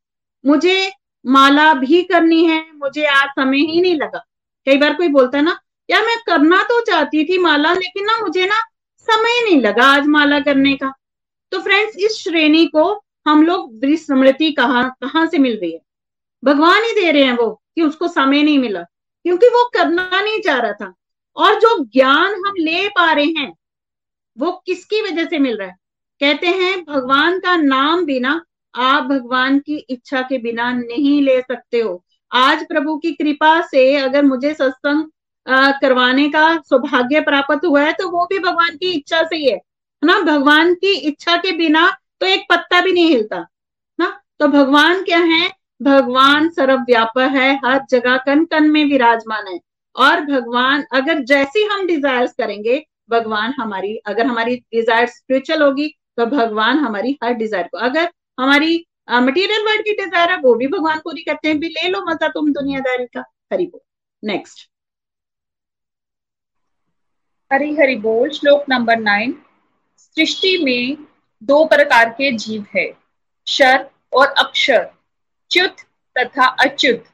मुझे 0.47 0.91
माला 1.27 1.73
भी 1.75 2.03
करनी 2.03 2.45
है, 2.45 2.65
मुझे 2.75 3.05
आज 3.05 3.29
समय 3.29 3.59
ही 3.59 3.81
नहीं 3.81 3.97
लगा। 3.97 4.19
कई 4.67 4.77
बार 4.77 4.95
कोई 4.95 5.09
बोलता 5.09 5.39
है 5.39 5.45
ना 5.45 5.59
या 5.91 6.01
मैं 6.01 6.17
करना 6.27 6.63
तो 6.63 6.81
चाहती 6.81 7.25
थी 7.25 7.39
माला, 7.39 7.73
लेकिन 7.73 8.05
ना 8.05 8.19
मुझे 8.23 8.47
ना 8.47 8.61
समय 9.01 9.45
नहीं 9.45 9.61
लगा 9.63 9.85
आज 9.87 10.07
माला 10.07 10.41
करने 10.41 10.75
का। 10.75 10.93
तो 11.53 11.61
फ्रेंड्स 11.61 11.97
इस 11.97 12.17
श्रेणी 12.19 12.65
को 12.67 12.83
हम 13.27 13.43
लोग 13.43 13.85
स्मृति 13.97 14.51
कहा, 14.53 14.83
कहाँ 14.83 15.27
से 15.27 15.39
मिल 15.39 15.59
रही 15.61 15.73
है? 15.73 15.81
भगवान 16.43 16.83
ही 16.85 16.93
दे 16.95 17.11
रहे 17.13 17.23
हैं 17.23 17.37
वो 17.37 17.51
कि 17.75 17.83
उसको 17.83 18.09
समय 18.09 18.43
नहीं 18.43 18.59
मिला, 18.59 18.83
क्योंकि 19.25 19.49
वो 19.49 19.65
करना 19.75 20.21
नहीं 20.21 20.41
चाह 20.41 20.59
रहा 20.59 20.73
था। 20.73 20.95
और 21.37 21.59
जो 21.61 21.79
ज्ञान 21.85 22.35
हम 22.37 22.55
ले 22.59 22.89
पा 22.89 23.13
रहे 23.13 23.25
हैं, 23.39 23.53
वो 24.37 24.51
किसकी 24.67 25.01
वजह 25.03 25.25
से 25.25 25.39
मिल 25.39 25.57
रहा 25.57 25.69
है? 25.69 25.77
कहते 26.21 26.47
हैं, 26.47 26.85
भगवान 26.85 27.39
का 27.41 27.57
नाम 27.57 28.05
बिना 28.07 28.41
आप 28.75 29.05
भगवान 29.05 29.59
की 29.59 29.77
इच्छा 29.91 30.21
के 30.23 30.39
बिना 30.39 30.71
नहीं 30.73 31.21
ले 31.23 31.41
सकते 31.41 31.81
हो। 31.81 32.03
आज 32.31 32.67
प्रभु 32.69 32.97
की 32.99 33.13
कृपा 33.13 33.61
से 33.63 33.95
अगर 33.97 34.23
मुझे 34.25 34.53
सत्संग 34.55 35.05
करवाने 35.81 36.29
का 36.29 36.57
सौभाग्य 36.61 37.21
प्राप्त 37.21 37.65
हुआ 37.67 37.83
है 37.83 37.93
तो 37.93 38.09
वो 38.11 38.27
भी 38.27 38.39
भगवान 38.39 38.77
की 38.77 38.91
इच्छा 38.91 39.23
से 39.23 39.37
ही 39.37 39.51
है। 39.51 39.59
ना? 40.03 40.21
भगवान 40.23 40.75
की 40.75 40.93
इच्छा 40.93 41.37
के 41.37 41.53
बिना 41.55 41.89
तो 42.21 42.27
एक 42.27 42.45
पत्ता 42.51 42.81
भी 42.81 42.93
नहीं 42.93 43.09
हिलता, 43.09 43.47
ना? 43.99 44.21
तो 44.41 44.47
भगवान 44.49 45.03
क्या 45.05 45.19
है? 45.21 45.49
भगवान 45.83 46.49
सर्वव्यापक 46.51 47.31
है, 47.33 47.55
हर 47.65 47.81
जगह 47.91 48.17
कन 48.19 48.45
कन 48.47 48.71
में 48.71 48.85
विराजमान 48.85 49.47
है। 49.49 49.59
और 49.97 50.21
भगवान 50.23 50.85
अगर 50.93 51.21
जैसी 51.25 51.63
हम 51.65 51.87
डिजायर्स 51.87 52.33
करेंगे, 52.35 52.85
भगवान 53.11 53.55
हमारी, 53.55 53.97
अगर 53.99 54.27
हमारी 54.27 54.57
डिज़ायर 54.57 55.07
स्पिरिचुअल 55.09 55.63
होगी 55.63 55.89
तो 56.17 56.27
भगवान 56.29 56.79
हमारी 56.79 57.19
हर 57.25 57.33
डिज़ायर 57.35 57.67
को। 57.67 57.79
अगर 57.81 58.09
हमारी 58.39 58.85
मटेरियल 59.13 59.65
वर्ल्ड 59.65 59.83
की 59.83 59.93
डिज़ायर 59.95 60.31
है, 60.31 60.37
वो 60.39 60.55
भी 60.55 60.67
भगवान 60.69 60.99
पूरी 60.99 61.23
करते 61.23 61.49
हैं, 61.49 61.59
भी 61.61 61.69
ले 61.69 61.89
लो 61.89 62.05
मज़ा 62.07 62.29
तुम 62.31 62.53
दुनियादारी 62.53 63.07
का। 63.07 63.25
हरि 63.53 63.67
बोल। 63.67 63.81
नेक्स्ट 64.23 64.69
हरी 67.51 67.75
हरि 67.77 67.97
बोल, 67.99 68.29
श्लोक 68.31 68.65
नंबर 68.69 68.99
नाइन। 68.99 69.35
सृष्टि 70.17 70.57
में 70.65 71.07
दो 71.43 71.65
प्रकार 71.65 72.09
के 72.09 72.33
जीव 72.33 72.65
है, 72.77 72.93
शर 73.47 73.89
और 74.13 74.27
अक्षर, 74.27 74.89
च्युत 75.51 75.77
तथा 76.17 76.47
अच्युत। 76.47 77.05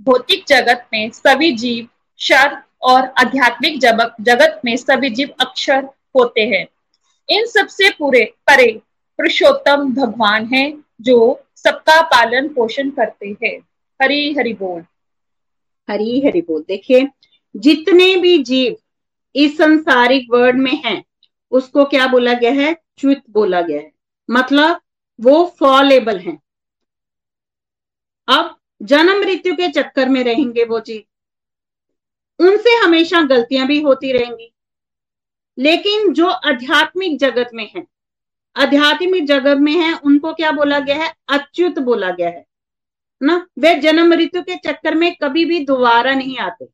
भौतिक 0.00 0.44
जगत 0.48 0.86
में 0.92 1.10
सभी 1.10 1.52
जीव 1.52 1.88
शर 2.18 2.62
और 2.82 3.02
आध्यात्मिक 3.18 3.78
जगत 4.20 4.60
में 4.64 4.76
सभी 4.76 5.10
जीव 5.10 5.28
अक्षर 5.40 5.84
होते 6.16 6.40
हैं। 6.40 6.66
इन 7.28 7.46
सबसे 7.46 7.90
पूरे 7.90 8.24
परे 8.24 8.72
पुरुषोत्तम 9.18 9.94
भगवान 9.94 10.46
हैं, 10.46 10.84
जो 11.00 11.44
सबका 11.56 12.02
पालन 12.02 12.48
पोषण 12.48 12.90
करते 12.90 13.36
हैं। 13.44 13.58
हरी 14.02 14.32
हरि 14.34 14.52
बोल। 14.52 14.82
हरी 15.90 16.20
हरि 16.26 16.40
बोल। 16.40 16.64
देखिए, 16.68 17.06
जितने 17.56 18.16
भी 18.16 18.42
जीव 18.42 18.76
इस 19.34 19.56
संसारिक 19.58 20.26
वर्ड 20.30 20.56
में 20.56 20.82
हैं 20.84 21.02
उसको 21.52 21.84
क्या 21.84 22.06
बोला 22.06 22.32
गया 22.32 22.52
है? 22.52 22.74
च्युत 22.98 23.22
बोला 23.30 23.60
गया 23.60 23.80
है। 23.80 23.92
मतलब 24.30 24.80
वो 25.20 25.56
फॉलेबल 25.58 26.18
हैं। 26.18 26.42
अब 28.28 28.58
जन्म 28.82 29.20
मृत्यु 29.20 29.54
के 29.54 29.72
चक्कर 29.72 30.08
में 30.08 30.24
रहेंगे 30.24 30.64
वो 30.64 30.80
जीव 30.80 31.02
उनसे 32.44 32.76
हमेशा 32.76 33.22
गलतियाँ 33.22 33.66
भी 33.66 33.80
होती 33.82 34.12
रहेंगी। 34.12 34.54
लेकिन 35.58 36.12
जो 36.12 36.26
आध्यात्मिक 36.26 37.18
जगत 37.18 37.50
में 37.54 37.70
है, 37.76 37.86
आध्यात्मिक 38.56 39.26
जगत 39.26 39.58
में 39.58 39.72
है, 39.72 39.94
उनको 39.94 40.34
क्या 40.34 40.50
बोला 40.50 40.78
गया 40.78 40.96
है? 40.96 41.14
अच्युत 41.28 41.78
बोला 41.78 42.10
गया 42.10 42.28
है। 42.28 42.46
ना? 43.22 43.48
वे 43.58 43.74
जन्म 43.74 44.10
मृत्यु 44.10 44.42
के 44.42 44.56
चक्कर 44.56 44.94
में 44.94 45.16
कभी 45.16 45.44
भी 45.44 45.64
दोबारा 45.64 46.14
नहीं 46.14 46.38
आते। 46.38 46.68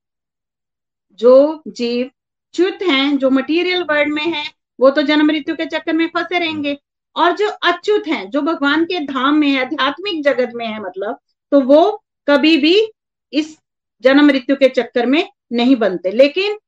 जो 1.13 1.63
जीव 1.69 2.11
च्युत 2.53 2.79
हैं, 2.83 3.19
जो 3.19 3.31
मटेरियल 3.31 3.83
वर्ल्ड 3.83 4.15
में 4.15 4.27
है 4.27 4.58
वो 4.81 4.91
तो 4.91 5.03
जन्म 5.03 5.27
मृत्यु 5.27 5.57
के 5.57 5.67
चक्कर 5.67 5.93
में 5.93 6.07
फंसे 6.07 6.39
रहेंगे। 6.39 6.79
और 7.17 7.33
जो 7.33 7.49
अच्युत 7.49 8.07
हैं, 8.07 8.31
जो 8.31 8.43
भगवान 8.43 8.85
के 8.85 9.01
धाम 9.01 9.35
में 9.35 9.49
है, 9.49 9.61
आध्यात्मिक 9.61 10.25
जगत 10.25 10.51
में 10.55 10.67
है 10.67 10.81
मतलब 10.81 11.19
तो 11.51 11.61
वो 11.61 12.05
कभी 12.29 12.57
भी 12.57 12.93
इस 13.33 13.59
जन्म 14.03 14.27
मृत्यु 14.27 14.57
के 14.57 14.69
चक्कर 14.69 15.07
में 15.07 15.33
नहीं 15.53 15.77
बनते। 15.77 16.11
लेकिन 16.11 16.59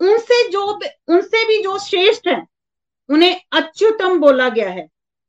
उनसे 0.00 0.48
जो 0.48 0.80
उनसे 1.08 1.46
भी 1.46 1.62
जो 1.62 1.78
श्रेष्ठ 1.78 2.28
है, 2.28 2.46
उन्हें 3.08 3.40
अच्युतम 3.52 4.18
बोला 4.18 4.48
गया 4.48 4.70
है, 4.70 4.88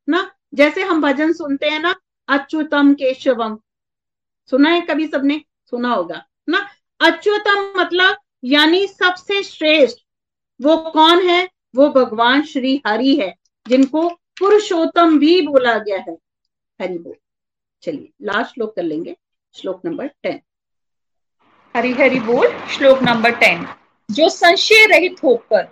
ना? 0.10 0.32
जैसे 0.54 0.84
हम 0.84 1.02
भजन 1.02 1.34
सुनते 1.34 1.70
हैं 1.70 1.80
ना, 1.80 1.96
अच्युतम 2.28 2.94
केशवम। 2.94 3.60
सुना 4.50 4.70
है 4.70 4.82
कभी 4.82 5.08
सबने? 5.08 5.41
सुना 5.70 5.94
होगा, 5.94 6.26
ना? 6.50 6.70
अच्युतम 7.00 7.74
मतलब 7.78 8.17
यानी 8.44 8.88
सबसे 8.88 9.44
श्रेष्ठ। 9.44 9.98
वो 10.62 10.78
कौन 10.78 11.28
है? 11.30 11.50
वो 11.75 11.89
भगवान 11.89 12.41
श्री 12.41 12.81
हरि 12.88 13.15
है, 13.15 13.36
जिनको 13.67 14.10
पुरुषोत्तम 14.10 15.19
भी 15.19 15.41
बोला 15.41 15.77
गया 15.77 15.97
है। 15.97 16.17
हरि 16.81 16.97
बोल। 16.97 17.15
चलिए 17.81 18.10
लास्ट 18.21 18.53
श्लोक 18.53 18.75
कर 18.75 18.84
लेंगे। 18.84 19.15
श्लोक 19.55 19.81
नंबर 19.86 20.07
टेन 20.07 20.39
हरि 21.75 21.91
हरि 21.91 22.19
बोल, 22.19 22.47
श्लोक 22.69 23.01
नंबर 23.03 23.31
टेन 23.31 23.67
जो 24.12 24.29
संशय 24.29 24.86
रहित 24.86 25.15
होकर 25.23 25.67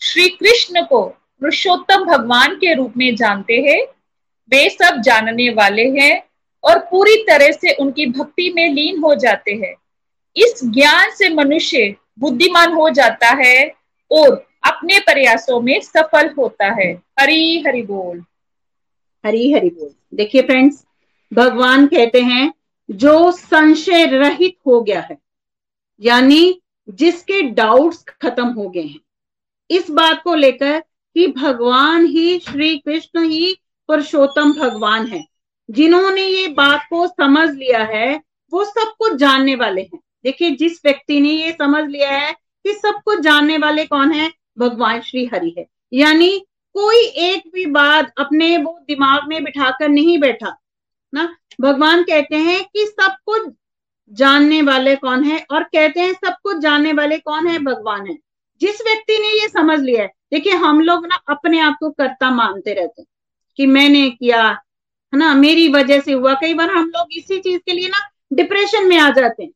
श्री 0.00 0.28
कृष्ण 0.28 0.84
को 0.86 1.02
पुरुषोत्तम 1.40 2.04
भगवान 2.04 2.54
के 2.54 2.74
रूप 2.74 2.92
में 2.96 3.16
जानते 3.16 3.54
हैं, 3.54 3.86
वे 4.48 4.68
सब 4.70 5.00
जानने 5.00 5.48
वाले 5.50 5.88
हैं 6.00 6.22
और 6.64 6.78
पूरी 6.78 7.16
तरह 7.16 7.50
से 7.50 7.74
उनकी 7.74 8.06
भक्ति 8.06 8.52
में 8.56 8.68
लीन 8.74 8.98
हो 8.98 9.14
जाते 9.14 9.52
हैं। 9.52 9.74
इस 10.36 10.60
ज्ञान 10.64 11.10
से 11.10 11.28
मनुष्य 11.28 11.94
बुद्धिमान 12.18 12.72
हो 12.72 12.90
जाता 12.90 13.28
है 13.28 13.72
और 14.10 14.45
अपने 14.66 14.98
प्रयासों 14.98 15.60
में 15.60 15.80
सफल 15.80 16.34
होता 16.38 16.66
है। 16.66 17.02
हरी 17.20 17.64
हरि 17.66 17.82
बोल। 17.82 18.24
हरी 19.26 19.52
हरि 19.52 19.68
बोल। 19.70 19.90
देखिए 20.14 20.42
फ्रेंड्स, 20.42 20.84
भगवान 21.34 21.86
कहते 21.86 22.20
हैं, 22.20 22.54
जो 22.90 23.32
संशय 23.32 24.06
रहित 24.06 24.56
हो 24.66 24.80
गया 24.80 25.00
है, 25.00 25.18
यानी 26.00 26.62
जिसके 26.88 27.42
डाउट्स 27.42 28.04
खत्म 28.22 28.46
हो 28.46 28.68
गए 28.68 28.82
हैं, 28.82 29.00
इस 29.70 29.90
बात 29.90 30.22
को 30.22 30.34
लेकर 30.34 30.80
कि 31.14 31.26
भगवान 31.26 32.06
ही, 32.06 32.38
श्री 32.38 32.78
कृष्ण 32.78 33.24
ही 33.24 33.58
पुरुषोत्तम 33.86 34.52
भगवान 34.52 35.06
है। 35.06 35.26
जिन्होंने 35.70 36.22
ये 36.22 36.48
बात 36.48 36.86
को 36.90 37.06
समझ 37.06 37.50
लिया 37.50 37.84
है, 37.84 38.22
वो 38.52 38.64
सब 38.64 38.94
कुछ 38.98 39.14
जानने 39.14 39.54
वाले 39.54 39.82
हैं। 39.82 40.00
देखिए, 40.24 40.50
जिस 40.50 40.80
व्यक्ति 40.84 41.20
ने 41.20 41.28
ये 41.28 41.52
समझ 41.52 41.90
लिया 41.90 42.10
है 42.10 42.32
कि 42.32 42.72
सब 42.72 43.00
कुछ 43.04 43.20
जानने 43.20 43.58
वाले 43.58 43.86
कौन 43.86 44.12
है? 44.12 44.45
भगवान 44.58 45.00
श्री 45.00 45.24
हरि 45.26 45.54
है। 45.58 45.66
यानी 45.92 46.38
कोई 46.74 46.96
एक 46.96 47.50
भी 47.54 47.64
बात 47.66 48.12
अपने 48.18 48.56
वो 48.58 48.78
दिमाग 48.88 49.28
में 49.28 49.42
बिठाकर 49.44 49.88
नहीं 49.88 50.18
बैठा, 50.18 50.56
ना? 51.14 51.36
भगवान 51.60 52.02
कहते 52.02 52.36
हैं 52.36 52.64
कि 52.64 52.86
सब 52.86 53.16
कुछ 53.26 53.52
जानने 54.10 54.60
वाले 54.62 54.94
कौन 54.96 55.24
है 55.24 55.44
और 55.50 55.62
कहते 55.62 56.00
हैं 56.00 56.12
सब 56.12 56.34
कुछ 56.42 56.56
जानने 56.56 56.92
वाले 56.92 57.18
कौन 57.18 57.46
है? 57.46 57.58
भगवान 57.58 58.06
है। 58.06 58.16
जिस 58.60 58.80
व्यक्ति 58.80 59.18
ने 59.18 59.28
ये 59.42 59.48
समझ 59.48 59.78
लिया 59.80 60.02
है, 60.02 60.12
देखिए 60.32 60.52
हम 60.52 60.80
लोग 60.80 61.06
ना 61.06 61.20
अपने 61.28 61.60
आप 61.60 61.76
को 61.80 61.90
कर्ता 61.90 62.30
मानते 62.30 62.74
रहते 62.74 63.02
हैं 63.02 63.06
कि 63.56 63.66
मैंने 63.66 64.08
किया, 64.10 64.42
है 65.12 65.18
ना? 65.18 65.34
मेरी 65.34 65.68
वजह 65.68 66.00
से 66.00 66.12
हुआ। 66.12 66.34
कई 66.34 66.54
बार 66.54 66.70
हम 66.70 66.88
लोग 66.88 67.06
इसी 67.12 67.38
चीज़ 67.38 67.58
के 67.58 67.72
लिए 67.72 67.88
ना 67.88 68.08
डिप्रेशन 68.32 68.88
में 68.88 68.98
आ 68.98 69.10
जाते 69.10 69.42
हैं। 69.42 69.50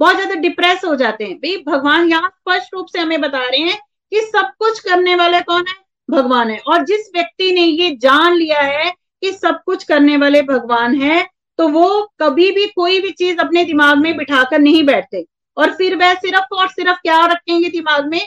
बहुत 0.00 0.14
ज़्यादा 0.16 0.34
डिप्रेस 0.36 0.84
हो 0.84 0.94
जाते 0.96 1.24
हैं। 1.24 1.36
भाई, 1.36 1.56
भगवान 1.66 2.08
यहाँ 2.10 2.28
स्पष्ट 2.30 2.74
रूप 2.74 2.86
से 2.86 2.98
हमें 3.00 3.20
बता 3.20 3.38
रहे 3.40 3.60
हैं 3.60 3.78
कि 4.12 4.20
सब 4.22 4.50
कुछ 4.58 4.80
करने 4.80 5.14
वाले 5.16 5.40
कौन 5.42 5.64
है? 5.68 5.74
भगवान 6.08 6.50
है। 6.50 6.58
और 6.60 6.84
जिस 6.84 7.10
व्यक्ति 7.14 7.52
ने 7.52 7.60
ये 7.62 7.90
जान 7.96 8.34
लिया 8.34 8.60
है 8.60 8.90
कि 9.22 9.32
सब 9.32 9.60
कुछ 9.66 9.84
करने 9.84 10.16
वाले 10.16 10.42
भगवान 10.42 10.94
है 10.94 11.26
तो 11.58 11.68
वो 11.68 11.88
कभी 12.20 12.50
भी 12.52 12.66
कोई 12.66 13.00
भी 13.00 13.10
चीज़ 13.10 13.38
अपने 13.38 13.64
दिमाग 13.64 13.98
में 13.98 14.16
बिठाकर 14.16 14.58
नहीं 14.58 14.82
बैठते। 14.84 15.24
और 15.56 15.72
फिर 15.74 15.96
वह 15.96 16.14
सिर्फ़ 16.14 16.54
और 16.54 16.68
सिर्फ़ 16.68 16.98
क्या 17.02 17.24
रखेंगे 17.26 17.68
दिमाग 17.68 18.06
में? 18.06 18.20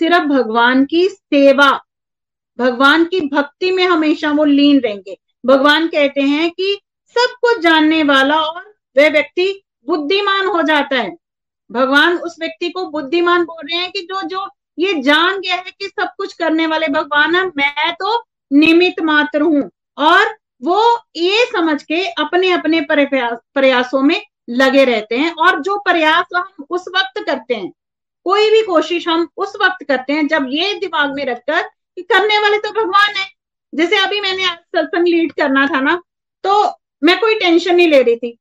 सिर्फ़ 0.00 0.24
भगवान 0.24 0.84
की 0.84 1.08
सेवा। 1.08 1.70
भगवान 2.58 3.04
की 3.04 3.20
भक्ति 3.28 3.70
में 3.70 3.84
हमेशा 3.86 4.30
वो 4.30 4.44
लीन 4.44 4.80
रहेंगे। 4.80 5.16
भगवान 5.44 5.86
कहते 5.88 6.20
हैं 6.22 6.50
कि 6.50 6.78
सब 7.16 7.34
कुछ 7.40 7.60
जानने 7.60 8.02
वाला 8.02 8.36
और 8.36 8.62
वह 8.96 9.08
व्यक्ति 9.10 9.48
बुद्धिमान 9.90 10.46
हो 10.46 10.62
जाता 10.62 10.96
है। 10.96 11.16
भगवान 11.70 12.16
उस 12.18 12.36
व्यक्ति 12.40 12.68
को 12.70 12.84
बुद्धिमान 12.90 13.44
बोल 13.44 13.66
रहे 13.66 13.80
हैं 13.80 13.90
कि 13.90 14.00
जो 14.02 14.22
जो 14.28 14.48
ये 14.78 14.94
जान 15.02 15.40
गया 15.40 15.54
है 15.56 15.70
कि 15.70 15.86
सब 15.88 16.08
कुछ 16.18 16.32
करने 16.34 16.66
वाले 16.66 16.86
भगवान 16.90 17.34
है, 17.34 17.44
मैं 17.48 17.92
तो 17.94 18.22
निमित 18.50 19.00
मात्र 19.02 19.42
हूँ। 19.42 19.70
और 19.98 20.34
वो 20.62 20.82
ये 21.16 21.44
समझ 21.46 21.82
के 21.82 22.04
अपने 22.14 22.50
अपने 22.52 22.80
प्रयासों 22.90 24.00
में 24.02 24.20
लगे 24.50 24.84
रहते 24.84 25.16
हैं 25.18 25.32
और 25.36 25.60
जो 25.62 25.78
प्रयास 25.80 26.34
हम 26.36 26.64
उस 26.70 26.84
वक्त 26.88 27.22
करते 27.26 27.54
हैं, 27.54 27.70
कोई 28.26 28.50
भी 28.50 28.62
कोशिश 28.62 29.06
हम 29.08 29.28
उस 29.36 29.52
वक्त 29.62 29.84
करते 29.88 30.12
हैं, 30.12 30.26
जब 30.28 30.46
ये 30.50 30.74
दिमाग 30.76 31.14
में 31.14 31.24
रखकर 31.26 31.62
कि 31.62 32.02
करने 32.04 32.38
वाले 32.38 32.58
तो 32.58 32.70
भगवान 32.72 33.14
है। 33.16 33.28
जैसे 33.72 33.96
अभी 33.98 34.20
मैंने 34.20 34.46
सत्संग 34.46 35.06
लीड 35.06 35.32
करना 35.32 35.66
था 35.66 35.80
ना 35.80 36.00
तो 36.44 36.62
मैं 37.02 37.18
कोई 37.20 37.34
टेंशन 37.34 37.74
नहीं 37.74 37.88
ले 37.88 38.02
रही 38.02 38.16
थी। 38.16 38.36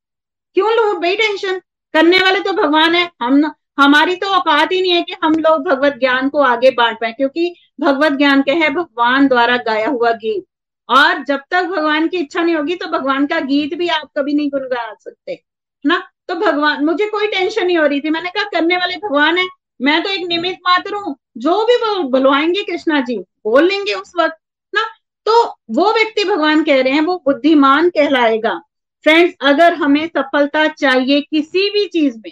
क्यों 0.56 0.72
लो 0.72 0.94
भाई 1.00 1.16
टेंशन? 1.16 1.60
करने 1.94 2.18
वाले 2.20 2.40
तो 2.40 2.52
भगवान 2.54 2.96
है। 2.96 3.10
हम 3.22 3.52
हमारी 3.80 4.16
तो 4.16 4.28
औकात 4.30 4.72
ही 4.72 4.82
नहीं 4.82 4.92
है 4.92 5.02
कि 5.02 5.16
हम 5.24 5.34
लोग 5.36 5.64
भगवत 5.66 5.98
ज्ञान 6.00 6.30
को 6.30 6.42
आगे 6.44 6.72
बांट 6.72 6.98
पाए, 7.02 7.12
क्योंकि 7.12 7.54
भगवत 7.82 8.14
ज्ञान 8.14 8.42
क्या 8.42 8.56
है 8.56 8.70
भगवान 8.70 9.28
द्वारा 9.28 9.58
गाया 9.60 9.88
हुआ 9.90 10.12
गीत। 10.14 10.46
और 10.90 11.24
जब 11.24 11.42
तक 11.52 11.64
भगवान 11.66 12.08
की 12.08 12.18
इच्छा 12.18 12.42
नहीं 12.42 12.56
होगी 12.56 12.76
तो 12.76 12.88
भगवान 12.90 13.26
का 13.28 13.40
गीत 13.42 13.74
भी 13.74 13.88
आप 13.90 14.10
कभी 14.18 14.34
नहीं 14.34 14.50
गुनगा 14.50 14.94
सकते 14.96 15.42
ना? 15.86 16.02
तो 16.28 16.36
भगवान, 16.36 16.84
मुझे 16.86 17.06
कोई 17.08 17.28
टेंशन 17.28 17.66
नहीं 17.66 17.78
हो 17.78 17.86
रही 17.86 18.00
थी। 18.02 18.10
मैंने 18.10 18.30
कहा, 18.30 18.44
करने 18.46 18.78
वाले 18.78 18.96
भगवान 18.98 19.38
है। 19.38 19.48
मैं 19.80 20.02
तो 20.04 20.10
एक 20.10 20.26
निमित 20.28 20.58
मात्र 20.68 20.96
हूँ। 20.96 21.16
जो 21.38 21.64
भी 21.66 21.78
बुलवाएँगे 22.10 22.64
कृष्णा 22.64 23.00
जी, 23.02 23.18
बोल 23.18 23.68
लेंगे 23.68 23.94
उस 23.94 24.12
वक्त 24.20 24.38
ना? 24.74 24.84
तो 25.26 25.44
वो 25.72 25.92
व्यक्ति 25.94 26.24
भगवान 26.24 26.64
कह 26.64 26.82
रहे 26.82 26.94
हैं, 26.94 27.02
वो 27.02 27.16
बुद्धिमान 27.26 27.90
कहलाएगा। 27.90 28.60
फ्रेंड्स 29.06 29.36
अगर 29.42 29.74
हमें 29.76 30.08
सफलता 30.08 30.68
चाहिए 30.70 31.22
किसी 31.22 31.70
भी 31.70 31.86
चीज़ 31.88 32.18
में, 32.18 32.32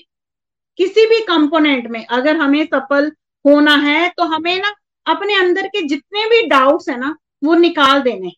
किसी 0.80 1.06
भी 1.06 1.20
कंपोनेंट 1.26 1.88
में 1.88 2.06
अगर 2.06 2.38
हमें 2.38 2.66
सफल 2.66 3.12
होना 3.46 3.76
है 3.78 4.08
तो 4.18 4.24
हमें 4.26 4.58
ना 4.58 4.74
अपने 5.06 5.36
अंदर 5.36 5.68
के 5.68 5.82
जितने 5.84 6.26
भी 6.30 6.42
डाउट्स 6.48 6.90
है 6.90 7.00
ना, 7.00 7.16
वो 7.44 7.54
निकाल 7.56 8.02
देने 8.02 8.32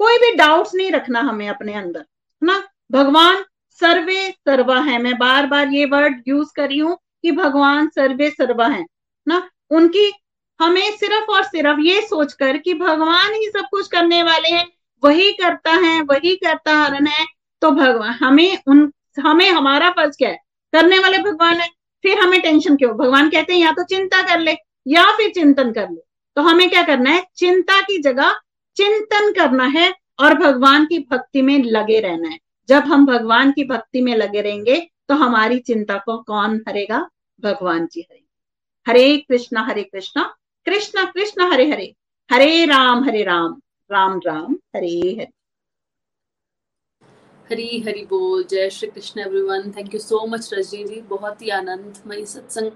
कोई 0.00 0.18
भी 0.18 0.34
डाउट्स 0.36 0.74
नहीं 0.74 0.90
रखना 0.92 1.20
हमें 1.20 1.48
अपने 1.48 1.74
अंदर 1.74 2.04
ना? 2.42 2.62
भगवान 2.92 3.44
सर्वे 3.80 4.30
सर्वा 4.30 4.78
है। 4.80 4.98
मैं 5.02 5.16
बार 5.18 5.46
बार 5.46 5.68
ये 5.68 5.84
वर्ड 5.86 6.22
यूज़ 6.28 6.48
करी 6.56 6.78
हूँ 6.78 6.96
कि 7.22 7.32
भगवान 7.32 7.88
सर्वे 7.88 8.30
सर्वा 8.30 8.66
है, 8.66 8.84
ना? 9.26 9.48
उनकी 9.70 10.12
हमें 10.60 10.90
सिर्फ़ 10.92 11.30
और 11.30 11.42
सिर्फ़ 11.44 11.80
ये 11.80 12.00
सोचकर 12.02 12.56
कि 12.58 12.74
भगवान 12.74 13.34
ही 13.34 13.48
सब 13.48 13.66
कुछ 13.70 13.88
करने 13.88 14.22
वाले 14.22 14.48
हैं, 14.48 14.66
वही 15.02 15.32
करता 15.32 15.72
है, 15.76 16.00
वही 16.02 16.34
करता 16.36 16.76
हरण 16.76 17.06
है 17.06 17.26
तो 17.60 17.70
भगवान, 17.70 18.10
हमें 18.10 18.58
उन, 18.66 18.92
हमें 19.24 19.50
हमारा 19.50 19.90
फ़र्ज़ 19.90 20.16
क्या 20.18 20.28
है? 20.28 20.38
करने 20.72 20.98
वाले 20.98 21.18
भगवान 21.18 21.54
है, 21.54 21.68
फिर 22.02 22.18
हमें 22.18 22.40
टेंशन 22.40 22.76
क्यों? 22.76 22.96
भगवान 22.96 23.30
कहते 23.30 23.52
हैं, 23.52 23.60
या 23.60 23.72
तो 23.72 23.84
चिंता 23.84 24.22
कर 24.22 24.40
ले, 24.40 24.56
या 24.86 25.04
फिर 25.16 25.30
चिंतन 25.30 25.72
कर 25.72 25.90
ले। 25.90 26.02
तो 26.36 26.42
हमें 26.42 26.70
क्या 26.70 26.82
करना 26.82 27.10
है? 27.10 27.26
चिंता 27.36 27.80
की 27.80 28.02
जगह 28.02 28.34
चिंतन 28.76 29.32
करना 29.32 29.64
है 29.64 29.94
और 30.20 30.34
भगवान 30.34 30.84
की 30.84 30.98
भक्ति 30.98 31.42
में 31.42 31.62
लगे 31.64 32.00
रहना 32.00 32.28
है। 32.28 32.38
जब 32.68 32.82
हम 32.82 33.06
भगवान 33.06 33.52
की 33.52 33.64
भक्ति 33.64 34.00
में 34.00 34.16
लगे 34.16 34.40
रहेंगे 34.40 34.90
तो 35.08 35.14
हमारी 35.14 35.58
चिंता 35.58 35.96
को 35.98 36.18
कौन 36.18 36.64
हरेगा? 36.68 37.08
भगवान 37.40 37.86
जी 37.92 38.00
हरेंगे। 38.00 38.30
हरे 38.90 39.16
कृष्णा 39.16 39.62
हरे 39.62 39.82
कृष्णा 39.82 40.34
कृष्णा, 40.66 41.04
कृष्ण, 41.04 41.52
हरे 41.52 41.70
हरे। 41.70 41.94
हरे 42.32 42.64
राम 42.64 43.04
हरे 43.04 43.22
राम। 43.22 43.60
राम 43.92 44.20
राम, 44.26 44.56
हरे 44.76 44.88
हरे। 44.88 45.39
हरी 47.50 47.78
हरी 47.86 48.04
बोल, 48.10 48.42
जय 48.50 48.68
Shri 48.70 48.88
Krishna 48.88 49.20
everyone 49.20 49.70
thank 49.76 49.94
you 49.94 50.00
so 50.00 50.26
much 50.26 50.48
Rajni 50.54 50.84
ji 50.84 51.00
बहुत 51.08 51.40
ही 51.42 51.48
आनंदमयी 51.50 52.24
सत्संग, 52.24 52.70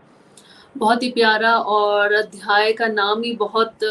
बहुत 0.77 1.03
ही 1.03 1.11
प्यारा 1.11 1.53
और 1.57 2.13
अध्याय 2.13 2.73
का 2.73 2.87
नाम 2.89 3.23
ही 3.23 3.33
बहुत 3.37 3.85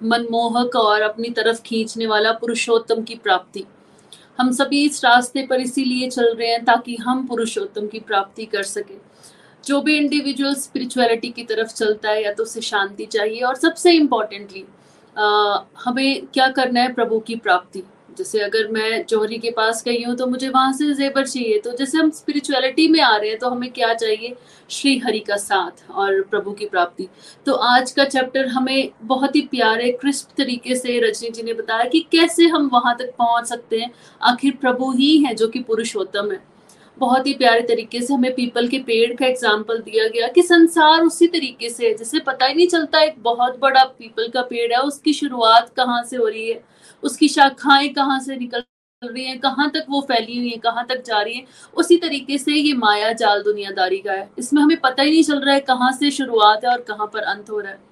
मनमोहक 0.00 0.76
और 0.76 1.02
अपनी 1.02 1.30
तरफ़ 1.30 1.62
खींचने 1.62 2.06
वाला 2.06 2.32
पुरुषोत्तम 2.34 3.02
की 3.02 3.14
प्राप्ति। 3.16 3.64
हम 4.38 4.52
सभी 4.52 4.84
इस 4.86 5.04
रास्ते 5.04 5.46
पर 5.46 5.60
इसीलिए 5.60 6.10
चल 6.10 6.32
रहे 6.34 6.50
हैं 6.50 6.64
ताकि 6.64 6.96
हम 7.00 7.26
पुरुषोत्तम 7.26 7.86
की 7.86 8.00
प्राप्ति 8.00 8.46
कर 8.46 8.62
सके। 8.64 8.98
जो 9.64 9.80
भी 9.82 9.96
इंडिविजुअल 9.96 10.54
स्पिरिचुअलिटी 10.56 11.30
की 11.30 11.44
तरफ़ 11.44 11.74
चलता 11.74 12.10
है, 12.10 12.22
या 12.24 12.32
तो 12.32 12.42
उसे 12.42 12.60
शांति 12.62 13.06
चाहिए 13.06 13.40
और 13.40 13.54
सबसे 13.56 13.92
इम्पोर्टेंटली 13.92 14.66
हमें 15.84 16.26
क्या 16.26 16.48
करना 16.50 16.80
है? 16.80 16.92
प्रभु 16.94 17.18
की 17.20 17.36
प्राप्ति। 17.38 17.82
जैसे 18.18 18.38
अगर 18.40 18.68
मैं 18.68 19.04
जौहरी 19.06 19.38
के 19.38 19.50
पास 19.50 19.82
गई 19.84 20.02
हूँ 20.02 20.14
तो 20.16 20.26
मुझे 20.26 20.48
वहाँ 20.48 20.72
से 20.72 20.92
जेबर 20.94 21.26
चाहिए। 21.26 21.58
तो 21.58 21.72
जैसे 21.72 21.98
हम 21.98 22.10
स्पिरिचुअलिटी 22.10 22.88
में 22.88 23.00
आ 23.00 23.16
रहे 23.16 23.30
हैं 23.30 23.38
तो 23.38 23.48
हमें 23.48 23.70
क्या 23.70 23.92
चाहिए? 23.94 24.34
श्री 24.70 24.96
हरि 24.98 25.18
का 25.18 25.36
साथ 25.36 25.90
और 25.90 26.20
प्रभु 26.22 26.52
की 26.52 26.66
प्राप्ति। 26.66 27.08
तो 27.46 27.52
आज 27.52 27.90
का 27.92 28.04
चैप्टर 28.04 28.46
हमें 28.48 28.90
बहुत 29.02 29.36
ही 29.36 29.40
प्यारे 29.50 29.90
क्रिस्प 29.92 30.36
तरीके 30.36 30.74
से 30.74 30.98
रजनी 31.00 31.30
जी 31.30 31.42
ने 31.42 31.52
बताया 31.52 31.84
कि 31.84 32.06
कैसे 32.12 32.46
हम 32.46 32.68
वहाँ 32.72 32.96
तक 32.98 33.12
पहुँच 33.18 33.46
सकते 33.46 33.80
हैं। 33.80 33.90
आखिर 34.22 34.56
प्रभु 34.60 34.90
ही 34.92 35.16
है 35.18 35.34
जो 35.34 35.48
कि 35.48 35.60
पुरुषोत्तम 35.60 36.30
है। 36.32 36.40
बहुत 36.98 37.26
ही 37.26 37.32
प्यारे 37.34 37.62
तरीके 37.62 38.00
से 38.00 38.14
हमें 38.14 38.32
पीपल 38.34 38.68
के 38.68 38.78
पेड़ 38.80 39.12
का 39.16 39.26
एग्ज़ाम्पल 39.26 39.78
दिया 39.80 40.06
गया 40.08 40.28
कि 40.28 40.42
संसार 40.42 41.02
उसी 41.02 41.26
तरीके 41.28 41.68
से 41.70 41.86
है, 41.86 41.94
जैसे 41.94 42.20
पता 42.20 42.46
ही 42.46 42.54
नहीं 42.54 42.68
चलता 42.68 43.02
एक 43.02 43.22
बहुत 43.22 43.58
बड़ा 43.60 43.84
पीपल 43.84 44.28
का 44.28 44.42
पेड़ 44.42 44.72
है, 44.72 44.78
उसकी 44.80 45.12
शुरुआत 45.12 45.72
कहाँ 45.76 46.02
से 46.04 46.16
हो 46.16 46.26
रही 46.26 46.48
है, 46.50 46.60
उसकी 47.02 47.28
शाखाएँ 47.28 47.88
कहाँ 47.90 48.18
से 48.20 48.36
निकल 48.36 48.64
रही 49.02 49.24
हैं, 49.24 49.38
कहाँ 49.40 49.70
तक 49.70 49.86
वो 49.90 50.00
फैली 50.02 50.36
हुई 50.38 50.48
है, 50.48 50.56
कहाँ 50.58 50.86
तक 50.86 51.02
जा 51.06 51.20
रही 51.20 51.34
है, 51.34 51.44
उसी 51.76 51.96
तरीके 51.98 52.38
से 52.38 52.52
ये 52.52 52.72
माया 52.74 53.12
जाल 53.14 53.42
दुनियादारी 53.42 53.98
का 53.98 54.12
है। 54.12 54.28
इसमें 54.38 54.62
हमें 54.62 54.80
पता 54.80 55.02
ही 55.02 55.10
नहीं 55.10 55.22
चल 55.24 55.40
रहा 55.40 55.54
है 55.54 55.60
कहाँ 55.62 55.92
से 55.92 56.10
शुरुआत 56.10 56.64
है 56.64 56.70
और 56.70 56.80
कहाँ 56.82 57.06
पर 57.06 57.22
अंत 57.24 57.50
हो 57.50 57.60
रहा 57.60 57.72
है। 57.72 57.87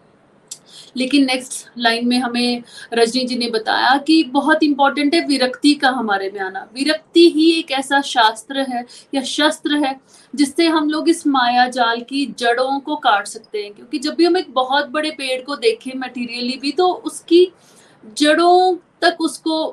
लेकिन 0.96 1.24
नेक्स्ट 1.26 1.78
लाइन 1.78 2.08
में 2.08 2.18
हमें 2.18 2.62
रजनी 2.94 3.24
जी 3.24 3.36
ने 3.36 3.50
बताया 3.50 3.96
कि 4.06 4.22
बहुत 4.32 4.62
इंपॉर्टेंट 4.62 5.14
है 5.14 5.24
विरक्ति 5.26 5.74
का 5.74 5.90
हमारे 5.90 6.30
में 6.30 6.40
आना। 6.40 6.66
विरक्ति 6.74 7.28
ही 7.30 7.50
एक 7.52 7.70
ऐसा 7.72 8.00
शास्त्र 8.02 8.66
है 8.68 8.84
या 9.14 9.22
शस्त्र 9.24 9.84
है 9.84 9.94
जिससे 10.34 10.66
हम 10.68 10.90
लोग 10.90 11.08
इस 11.08 11.26
माया 11.28 11.66
जाल 11.70 12.00
की 12.02 12.26
जड़ों 12.38 12.78
को 12.80 12.96
काट 12.98 13.26
सकते 13.26 13.62
हैं। 13.62 13.72
क्योंकि 13.74 13.98
जब 13.98 14.14
भी 14.14 14.24
हम 14.24 14.36
एक 14.36 14.52
बहुत 14.54 14.88
बड़े 14.90 15.10
पेड़ 15.12 15.40
को 15.42 15.56
देखें 15.58 15.92
मटेरियली 15.96 16.56
भी 16.58 16.72
तो 16.72 16.92
उसकी 16.92 17.46
जड़ों 18.16 18.76
तक 19.02 19.20
उसको 19.20 19.66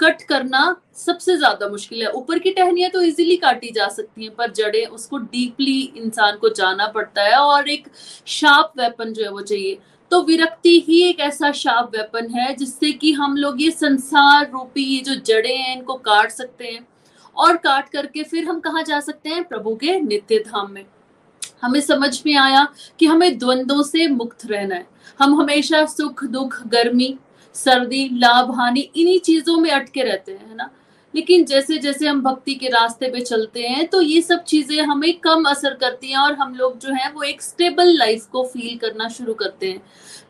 कट 0.00 0.22
करना 0.28 0.60
सबसे 0.96 1.36
ज़्यादा 1.36 1.68
मुश्किल 1.68 2.02
है। 2.02 2.10
ऊपर 2.10 2.38
की 2.38 2.50
टहनियाँ 2.50 2.90
तो 2.90 3.00
इजीली 3.02 3.36
काटी 3.36 3.70
जा 3.70 3.88
सकती 3.88 4.24
हैं, 4.24 4.34
पर 4.34 4.50
जड़ें, 4.52 4.86
उसको 4.86 5.18
डीपली 5.18 5.80
इंसान 5.96 6.36
को 6.36 6.48
जाना 6.50 6.86
पड़ता 6.88 7.22
है 7.22 7.36
और 7.36 7.68
एक 7.68 7.88
शार्प 8.28 8.72
वेपन 8.78 9.12
जो 9.12 9.22
है 9.24 9.30
वो 9.30 9.40
चाहिए। 9.42 9.78
तो 10.12 10.22
विरक्ति 10.22 10.84
ही 10.88 11.02
एक 11.02 11.20
ऐसा 11.20 11.52
शार्प 11.52 11.90
वेपन 11.96 12.30
है, 12.30 12.54
जिससे 12.54 12.92
कि 12.92 13.12
हम 13.12 13.36
लोग 13.36 13.62
ये 13.62 13.70
संसार 13.70 14.50
रूपी 14.50 14.82
ये 14.82 15.00
जो 15.00 15.14
जड़े 15.14 15.54
हैं, 15.56 15.76
इनको 15.76 15.94
काट 15.94 16.30
सकते 16.30 16.64
हैं। 16.64 16.88
और 17.36 17.56
काट 17.56 17.88
करके 17.88 18.22
फिर 18.22 18.44
हम 18.44 18.60
कहा 18.60 18.82
जा 18.82 19.00
सकते 19.00 19.30
हैं? 19.30 19.44
प्रभु 19.44 19.76
के 19.76 20.00
नित्य 20.00 20.38
धाम 20.38 20.70
में। 20.70 20.84
हमें 21.62 21.80
समझ 21.80 22.22
में 22.26 22.36
आया 22.36 22.68
कि 22.98 23.06
हमें 23.06 23.38
द्वंद्वों 23.38 23.82
से 23.82 24.08
मुक्त 24.08 24.38
रहना 24.46 24.74
है। 24.74 24.86
हम 25.18 25.40
हमेशा 25.40 25.84
सुख, 25.84 26.24
दुख, 26.24 26.66
गर्मी, 26.66 27.18
सर्दी, 27.54 28.10
लाभ, 28.12 28.54
हानि, 28.54 28.80
इन्हीं 28.80 29.20
चीज़ों 29.20 29.56
में 29.56 29.70
अटके 29.70 30.02
रहते 30.02 30.32
हैं, 30.32 30.48
है 30.48 30.56
ना? 30.56 30.70
लेकिन 31.14 31.44
जैसे 31.44 31.78
जैसे 31.78 32.06
हम 32.06 32.22
भक्ति 32.22 32.54
के 32.54 32.68
रास्ते 32.68 33.08
पे 33.10 33.20
चलते 33.20 33.62
हैं 33.62 33.86
तो 33.88 34.00
ये 34.00 34.20
सब 34.22 34.42
चीज़ें 34.44 34.80
हमें 34.82 35.12
कम 35.18 35.44
असर 35.50 35.74
करती 35.74 36.10
हैं 36.10 36.18
और 36.18 36.34
हम 36.34 36.54
लोग 36.54 36.78
जो 36.78 36.92
है 36.94 37.10
वो 37.12 37.22
एक 37.22 37.42
स्टेबल 37.42 37.96
लाइफ 37.98 38.26
को 38.32 38.42
फील 38.44 38.76
करना 38.78 39.08
शुरू 39.08 39.34
करते 39.34 39.70
हैं। 39.70 39.82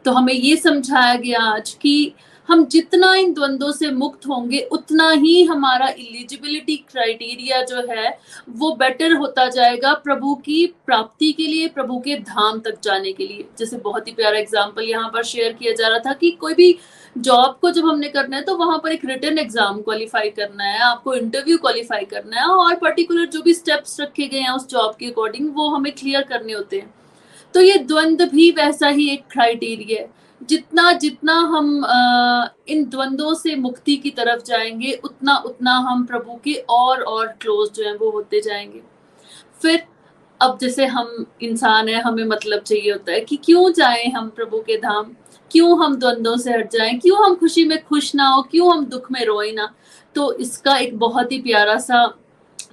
तो 0.04 0.12
हमें 0.12 0.32
ये 0.34 0.56
समझाया 0.56 1.14
गया 1.16 1.40
आज 1.46 1.70
कि 1.82 2.12
हम 2.48 2.64
जितना 2.66 3.14
इन 3.14 3.32
द्वंद्वों 3.34 3.70
से 3.72 3.90
मुक्त 3.92 4.26
होंगे, 4.28 4.58
उतना 4.62 5.10
ही 5.10 5.42
हमारा 5.44 5.88
इलिजिबिलिटी 5.88 6.76
क्राइटेरिया 6.88 7.62
जो 7.64 7.82
है, 7.90 8.18
वो 8.50 8.72
बेटर 8.76 9.12
होता 9.12 9.48
जाएगा 9.48 9.92
प्रभु 10.04 10.34
की 10.36 10.66
प्राप्ति 10.86 11.30
के 11.32 11.46
लिए, 11.46 11.68
प्रभु 11.68 11.98
के 12.00 12.16
धाम 12.20 12.58
तक 12.60 12.80
जाने 12.84 13.12
के 13.12 13.26
लिए। 13.26 13.44
जैसे 13.58 13.76
बहुत 13.78 14.08
ही 14.08 14.12
प्यारा 14.12 14.38
एग्ज़ाम्पल 14.38 14.82
यहाँ 14.84 15.10
पर 15.10 15.22
शेयर 15.24 15.52
किया 15.52 15.72
जा 15.72 15.88
रहा 15.88 15.98
था 16.00 16.12
कि 16.14 16.30
कोई 16.40 16.54
भी 16.54 16.76
जॉब 17.16 17.58
को 17.60 17.70
जब 17.70 17.86
हमने 17.86 18.08
करना 18.08 18.36
है 18.36 18.42
तो 18.42 18.56
वहाँ 18.56 18.78
पर 18.78 18.92
एक 18.92 19.04
रिटर्न 19.04 19.38
एग्ज़ाम 19.38 19.80
क्वालिफाई 19.80 20.30
करना 20.30 20.64
है, 20.64 20.78
आपको 20.80 21.14
इंटरव्यू 21.14 21.56
क्वालिफाई 21.58 22.04
करना 22.06 22.40
है 22.40 22.46
और 22.46 22.74
पर्टिकुलर 22.76 23.26
जो 23.26 23.42
भी 23.42 23.54
स्टेप्स 23.54 24.00
रखे 24.00 24.26
गए 24.26 24.40
हैं 24.40 24.50
उस 24.50 24.68
जॉब 24.68 24.94
के 25.00 25.06
अकॉर्डिंग 25.06 25.54
वो 25.54 25.68
हमें 25.68 25.92
क्लियर 25.92 26.22
करने 26.24 26.52
होते 26.52 26.78
हैं। 26.78 26.92
तो 27.54 27.60
ये 27.60 27.76
द्वंद्व 27.80 28.24
भी 28.26 28.50
वैसा 28.52 28.88
ही 28.88 29.08
एक 29.10 29.24
क्राइटेरिया 29.30 30.00
है। 30.00 30.10
जितना 30.42 30.92
जितना 30.92 31.34
हम 31.52 31.68
इन 32.68 32.84
द्वंद्वों 32.84 33.34
से 33.34 33.54
मुक्ति 33.56 33.96
की 33.96 34.10
तरफ़ 34.10 34.42
जाएँगे, 34.42 34.92
उतना 35.04 35.36
उतना 35.46 35.74
हम 35.88 36.04
प्रभु 36.06 36.34
के 36.44 36.54
और 36.70 37.02
और 37.02 37.26
क्लोज 37.40 37.70
जो 37.72 37.84
है 37.84 37.94
वो 37.96 38.10
होते 38.10 38.40
जाएँगे। 38.40 38.82
फिर, 39.62 39.82
अब 40.40 40.58
जैसे 40.60 40.86
हम 40.86 41.24
इंसान 41.42 41.88
है, 41.88 42.00
हमें 42.02 42.24
मतलब 42.24 42.60
चाहिए 42.60 42.92
होता 42.92 43.12
है 43.12 43.20
कि 43.20 43.36
क्यों 43.36 43.70
जाएँ 43.72 44.08
हम 44.10 44.28
प्रभु 44.28 44.58
के 44.58 44.76
धाम? 44.76 45.14
क्यों 45.50 45.84
हम 45.84 45.96
द्वंद्वों 45.96 46.36
से 46.36 46.52
हट 46.52 46.70
जाएँ? 46.72 46.98
क्यों 46.98 47.24
हम 47.24 47.34
खुशी 47.34 47.64
में 47.64 47.82
खुश 47.84 48.14
ना 48.14 48.28
हो? 48.28 48.42
क्यों 48.42 48.72
हम 48.72 48.84
दुख 48.86 49.10
में 49.12 49.24
रोए 49.26 49.52
ना? 49.52 49.68
तो 50.14 50.32
इसका 50.34 50.76
एक 50.76 50.98
बहुत 50.98 51.32
ही 51.32 51.38
प्यारा 51.42 51.76
सा 51.78 52.04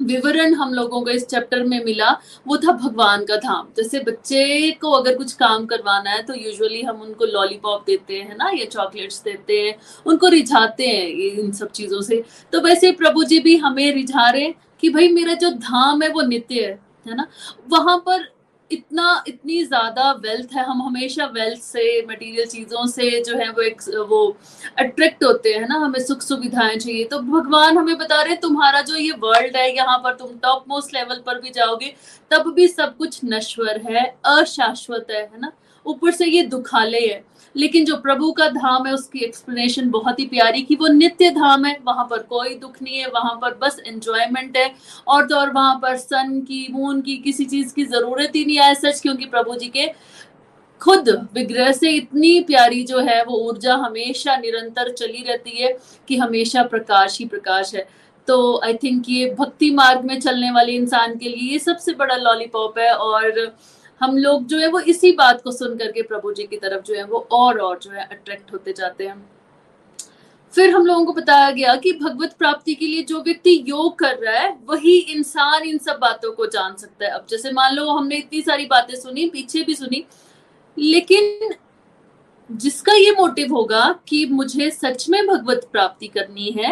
विवरण 0.01 0.53
हम 0.53 0.73
लोगों 0.73 1.01
को 1.01 1.09
इस 1.09 1.25
चैप्टर 1.27 1.63
में 1.63 1.83
मिला, 1.85 2.09
वो 2.47 2.57
था 2.57 2.71
भगवान 2.73 3.25
का 3.25 3.35
धाम। 3.37 3.67
जैसे 3.77 3.99
बच्चे 3.99 4.71
को 4.71 4.91
अगर 4.91 5.17
कुछ 5.17 5.33
काम 5.33 5.65
करवाना 5.65 6.09
है 6.09 6.23
तो 6.23 6.33
यूजुअली 6.35 6.81
हम 6.81 7.01
उनको 7.01 7.25
लॉलीपॉप 7.25 7.83
देते 7.87 8.15
हैं 8.15 8.37
ना? 8.37 8.49
या 8.49 8.65
चॉकलेट्स 8.65 9.21
देते 9.23 9.59
हैं, 9.61 9.75
उनको 10.05 10.27
रिझाते 10.27 10.87
हैं 10.87 11.07
इन 11.09 11.51
सब 11.51 11.71
चीज़ों 11.71 12.01
से। 12.01 12.23
तो 12.53 12.61
वैसे 12.61 12.91
प्रभु 12.91 13.23
जी 13.23 13.39
भी 13.39 13.55
हमें 13.57 13.91
रिझा 13.93 14.29
रहे 14.29 14.53
कि 14.81 14.89
भाई 14.89 15.07
मेरा 15.09 15.33
जो 15.33 15.49
धाम 15.51 16.01
है, 16.01 16.09
वो 16.09 16.21
नित्य 16.21 16.65
है 16.65 16.79
है 17.07 17.15
ना? 17.15 17.27
वहाँ 17.69 17.97
पर 17.97 18.27
इतना, 18.71 19.23
इतनी 19.27 19.63
ज़्यादा 19.65 20.11
वेल्थ 20.23 20.53
है, 20.53 20.63
हम 20.65 20.81
हमेशा 20.81 21.25
वेल्थ 21.25 21.61
से 21.61 22.01
मटेरियल 22.07 22.45
चीज़ों 22.47 22.85
से 22.87 23.09
जो 23.23 23.37
है 23.37 23.49
वो 23.49 23.61
एक, 23.61 23.81
वो 24.09 24.37
अट्रैक्ट 24.79 25.23
होते 25.23 25.53
हैं 25.53 25.67
ना, 25.67 25.75
हमें 25.75 25.99
सुख 25.99 26.21
सुविधाएँ 26.21 26.77
चाहिए। 26.77 27.03
तो 27.05 27.19
भगवान 27.19 27.77
हमें 27.77 27.97
बता 27.97 28.21
रहे 28.21 28.35
तुम्हारा 28.35 28.81
जो 28.81 28.95
ये 28.95 29.11
वर्ल्ड 29.19 29.57
है, 29.57 29.75
यहाँ 29.75 29.97
पर 29.97 30.13
तुम 30.13 30.37
टॉप 30.43 30.65
मोस्ट 30.69 30.93
लेवल 30.93 31.21
पर 31.25 31.41
भी 31.41 31.49
जाओगे, 31.49 31.93
तब 32.31 32.53
भी 32.55 32.67
सब 32.67 32.95
कुछ 32.97 33.19
नश्वर 33.25 33.81
है, 33.89 34.05
अशाश्वत 34.27 35.07
है 35.11 35.21
है 35.23 35.39
ना? 35.41 35.51
ऊपर 35.85 36.11
से 36.11 36.25
ये 36.25 36.43
दुखालय 36.43 37.07
है। 37.07 37.23
लेकिन 37.59 37.85
जो 37.85 37.95
प्रभु 37.97 38.31
का 38.31 38.47
धाम 38.49 38.85
है, 38.87 38.93
उसकी 38.93 39.19
एक्सप्लेनेशन 39.19 39.89
बहुत 39.89 40.19
ही 40.19 40.25
प्यारी 40.27 40.61
कि 40.61 40.75
वो 40.75 40.87
नित्य 40.87 41.29
धाम 41.31 41.65
है। 41.65 41.77
वहाँ 41.87 42.05
पर 42.11 42.23
कोई 42.29 42.55
दुख 42.55 42.81
नहीं 42.83 42.99
है, 42.99 43.07
वहाँ 43.07 43.37
पर 43.41 43.57
बस 43.61 43.81
एंजॉयमेंट 43.87 44.57
है। 44.57 44.71
और 45.07 45.27
तो 45.27 45.35
और 45.35 45.51
वहाँ 45.51 45.75
पर 45.81 45.97
सन 45.97 46.39
की 46.41 46.67
मून 46.71 47.01
की 47.01 47.17
किसी 47.17 47.45
चीज़ 47.45 47.73
की 47.73 47.85
ज़रूरत 47.85 48.35
ही 48.35 48.45
नहीं 48.45 48.59
आए 48.59 48.75
सच 48.75 49.01
क्योंकि 49.01 49.25
प्रभु 49.27 49.55
जी 49.55 49.67
के 49.67 49.87
खुद 50.81 51.09
विग्रह 51.33 51.71
से 51.71 51.89
इतनी 51.91 52.39
प्यारी 52.41 52.83
जो 52.83 52.99
है, 52.99 53.23
वो 53.23 53.37
ऊर्जा 53.39 53.75
हमेशा 53.75 54.35
निरंतर 54.37 54.91
चली 54.91 55.23
रहती 55.27 55.61
है 55.61 55.77
कि 56.07 56.17
हमेशा 56.17 56.63
प्रकाश 56.65 57.17
ही 57.19 57.25
प्रकाश 57.25 57.73
है। 57.75 57.87
तो 58.27 58.59
आई 58.63 58.73
थिंक 58.73 59.09
ये 59.09 59.29
भक्ति 59.39 59.69
मार्ग 59.71 60.05
में 60.05 60.19
चलने 60.19 60.51
वाले 60.51 60.71
इंसान 60.71 61.17
के 61.17 61.29
लिए 61.29 61.51
ये 61.51 61.59
सबसे 61.59 61.93
बड़ा 61.93 62.15
लॉलीपॉप 62.15 62.79
है। 62.79 62.91
और 62.91 63.39
हम 64.01 64.17
लोग 64.17 64.45
जो 64.45 64.57
है 64.57 64.67
वो 64.67 64.79
इसी 64.79 65.11
बात 65.11 65.41
को 65.41 65.51
सुन 65.51 65.75
करके 65.77 66.01
प्रभु 66.01 66.31
जी 66.33 66.43
की 66.43 66.57
तरफ़ 66.57 66.83
जो 66.83 66.95
है 66.95 67.03
वो 67.03 67.27
और 67.31 67.59
और 67.59 67.79
जो 67.79 67.91
है 67.91 68.07
अट्रैक्ट 68.11 68.53
होते 68.53 68.73
जाते 68.73 69.07
हैं। 69.07 69.29
फिर 70.53 70.69
हम 70.69 70.85
लोगों 70.85 71.05
को 71.05 71.13
बताया 71.13 71.49
गया 71.51 71.75
कि 71.75 71.91
भगवत 71.93 72.35
प्राप्ति 72.39 72.75
के 72.75 72.87
लिए 72.87 73.03
जो 73.03 73.21
व्यक्ति 73.21 73.51
योग 73.67 73.97
कर 73.99 74.15
रहा 74.15 74.39
है, 74.39 74.57
वही 74.65 74.97
इंसान 74.97 75.63
इन 75.63 75.77
सब 75.77 75.97
बातों 76.01 76.31
को 76.31 76.45
जान 76.45 76.75
सकता 76.75 77.05
है। 77.05 77.11
अब 77.11 77.25
जैसे 77.29 77.51
मान 77.51 77.75
लो 77.75 77.89
हमने 77.89 78.15
इतनी 78.15 78.41
सारी 78.41 78.65
बातें 78.65 78.95
सुनी, 78.95 79.29
पीछे 79.29 79.63
भी 79.63 79.75
सुनी, 79.75 80.05
लेकिन 80.77 81.55
जिसका 82.49 82.93
ये 82.93 83.11
मोटिव 83.11 83.53
होगा 83.53 83.99
कि 84.07 84.25
मुझे 84.25 84.69
सच 84.71 85.09
में 85.09 85.25
भगवत 85.27 85.69
प्राप्ति 85.71 86.07
करनी 86.07 86.49
है 86.51 86.71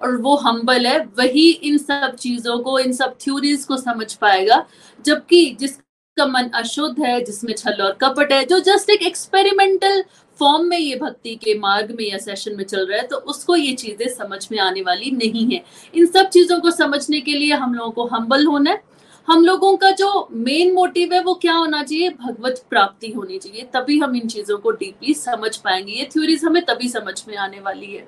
और 0.00 0.16
वो 0.16 0.36
हम्बल 0.36 0.86
है, 0.86 0.98
वही 1.18 1.50
इन 1.50 1.78
सब 1.78 2.16
चीज़ों 2.20 2.58
को, 2.58 2.78
इन 2.78 2.92
सब 2.92 3.16
थ्योरीज 3.20 3.64
को 3.64 3.76
समझ 3.76 4.12
पाएगा। 4.14 4.64
जबकि 5.04 5.56
जिस 5.60 5.78
का 6.16 6.24
मन 6.26 6.48
अशुद्ध 6.54 7.04
है, 7.04 7.20
जिसमें 7.24 7.54
छल 7.54 7.82
और 7.82 7.92
कपट 8.00 8.32
है, 8.32 8.44
जो 8.44 8.58
जस्ट 8.60 8.90
एक 8.90 9.02
एक्सपेरिमेंटल 9.02 10.02
फॉर्म 10.40 10.64
में 10.66 10.78
ये 10.78 10.96
भक्ति 10.96 11.34
के 11.34 11.54
मार्ग 11.58 11.90
में 11.90 12.04
या 12.04 12.18
सेशन 12.18 12.56
में 12.56 12.64
चल 12.64 12.86
रहा 12.86 12.98
है 12.98 13.06
तो 13.06 13.16
उसको 13.16 13.56
ये 13.56 13.72
चीज़ें 13.74 14.08
समझ 14.08 14.46
में 14.52 14.58
आने 14.58 14.82
वाली 14.82 15.10
नहीं 15.10 15.44
है। 15.52 15.62
इन 15.94 16.06
सब 16.06 16.28
चीज़ों 16.28 16.58
को 16.60 16.70
समझने 16.70 17.20
के 17.20 17.32
लिए 17.32 17.52
हम 17.54 17.74
लोगों 17.74 17.90
को 17.90 18.06
हम्बल 18.06 18.46
होना 18.46 18.70
है। 18.70 18.82
हम 19.28 19.44
लोगों 19.44 19.76
का 19.76 19.90
जो 19.90 20.28
मेन 20.32 20.72
मोटिव 20.74 21.12
है, 21.14 21.22
वो 21.22 21.34
क्या 21.34 21.52
होना 21.54 21.82
चाहिए? 21.82 22.08
भगवत 22.10 22.62
प्राप्ति 22.70 23.10
होनी 23.10 23.38
चाहिए। 23.38 23.68
तभी 23.74 23.98
हम 23.98 24.16
इन 24.16 24.28
चीज़ों 24.28 24.58
को 24.58 24.70
डीपली 24.70 25.14
समझ 25.14 25.56
पाएँगे। 25.56 25.92
ये 25.92 26.08
थ्योरीज 26.12 26.44
हमें 26.44 26.62
तभी 26.64 26.88
समझ 26.88 27.22
में 27.28 27.36
आने 27.36 27.60
वाली 27.60 27.92
है। 27.92 28.06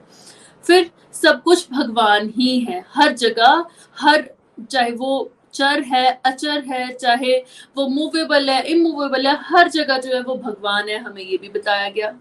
फिर 0.65 0.91
सब 1.13 1.43
कुछ 1.43 1.67
भगवान 1.73 2.33
ही 2.37 2.59
है। 2.61 2.85
हर 2.95 3.13
जगह, 3.15 3.65
हर, 3.97 4.29
चाहे 4.71 4.91
वो 4.93 5.31
चर 5.55 5.81
है, 5.85 6.09
अचर 6.27 6.63
है, 6.65 6.93
चाहे 6.93 7.37
वो 7.77 7.87
मूवेबल 7.89 8.51
है 8.51 8.63
इमूवेबल 8.69 9.27
है, 9.27 9.37
हर 9.43 9.69
जगह 9.71 9.99
जो 9.99 10.15
है 10.15 10.21
वो 10.23 10.35
भगवान 10.37 10.89
है, 10.89 10.99
हमें 10.99 11.23
ये 11.23 11.39
भी 11.39 11.49
बताया 11.51 11.89
गया। 11.89 12.15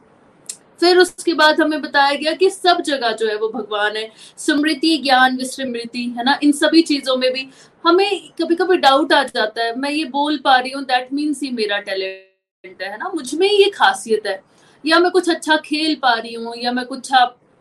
फिर 0.79 0.97
उसके 0.97 1.33
बाद 1.33 1.59
हमें 1.61 1.81
बताया 1.81 2.13
गया 2.13 2.31
कि 2.33 2.49
सब 2.49 2.81
जगह 2.81 3.11
जो 3.11 3.27
है 3.27 3.35
वो 3.37 3.49
भगवान 3.49 3.97
है। 3.97 4.09
स्मृति 4.37 4.97
ज्ञान, 4.97 5.37
विस्मृति, 5.37 6.03
है 6.17 6.23
ना? 6.23 6.37
इन 6.43 6.51
सभी 6.51 6.81
चीज़ों 6.81 7.15
में 7.17 7.31
भी 7.33 7.47
हमें 7.85 8.29
कभी 8.41 8.55
कभी 8.55 8.77
डाउट 8.77 9.13
आ 9.13 9.23
जाता 9.25 9.63
है। 9.63 9.75
मैं 9.77 9.89
ये 9.91 10.05
बोल 10.07 10.37
पा 10.37 10.55
रही 10.57 10.71
हूँ 10.71 10.83
दैट 10.85 11.13
मीन्स 11.13 11.43
ये 11.43 11.51
मेरा 11.51 11.77
टैलेंट 11.79 12.81
है 12.81 12.97
ना? 12.97 13.11
मुझमें 13.15 13.47
ये 13.47 13.69
खासियत 13.69 14.27
है। 14.27 14.41
या 14.83 14.99
मैं 14.99 15.11
कुछ 15.11 15.29
अच्छा 15.29 15.55
खेल 15.65 15.95
पा 16.01 16.13
रही 16.13 16.33
हूँ, 16.33 16.53
या 16.57 16.71
मैं 16.71 16.85
कुछ 16.85 17.11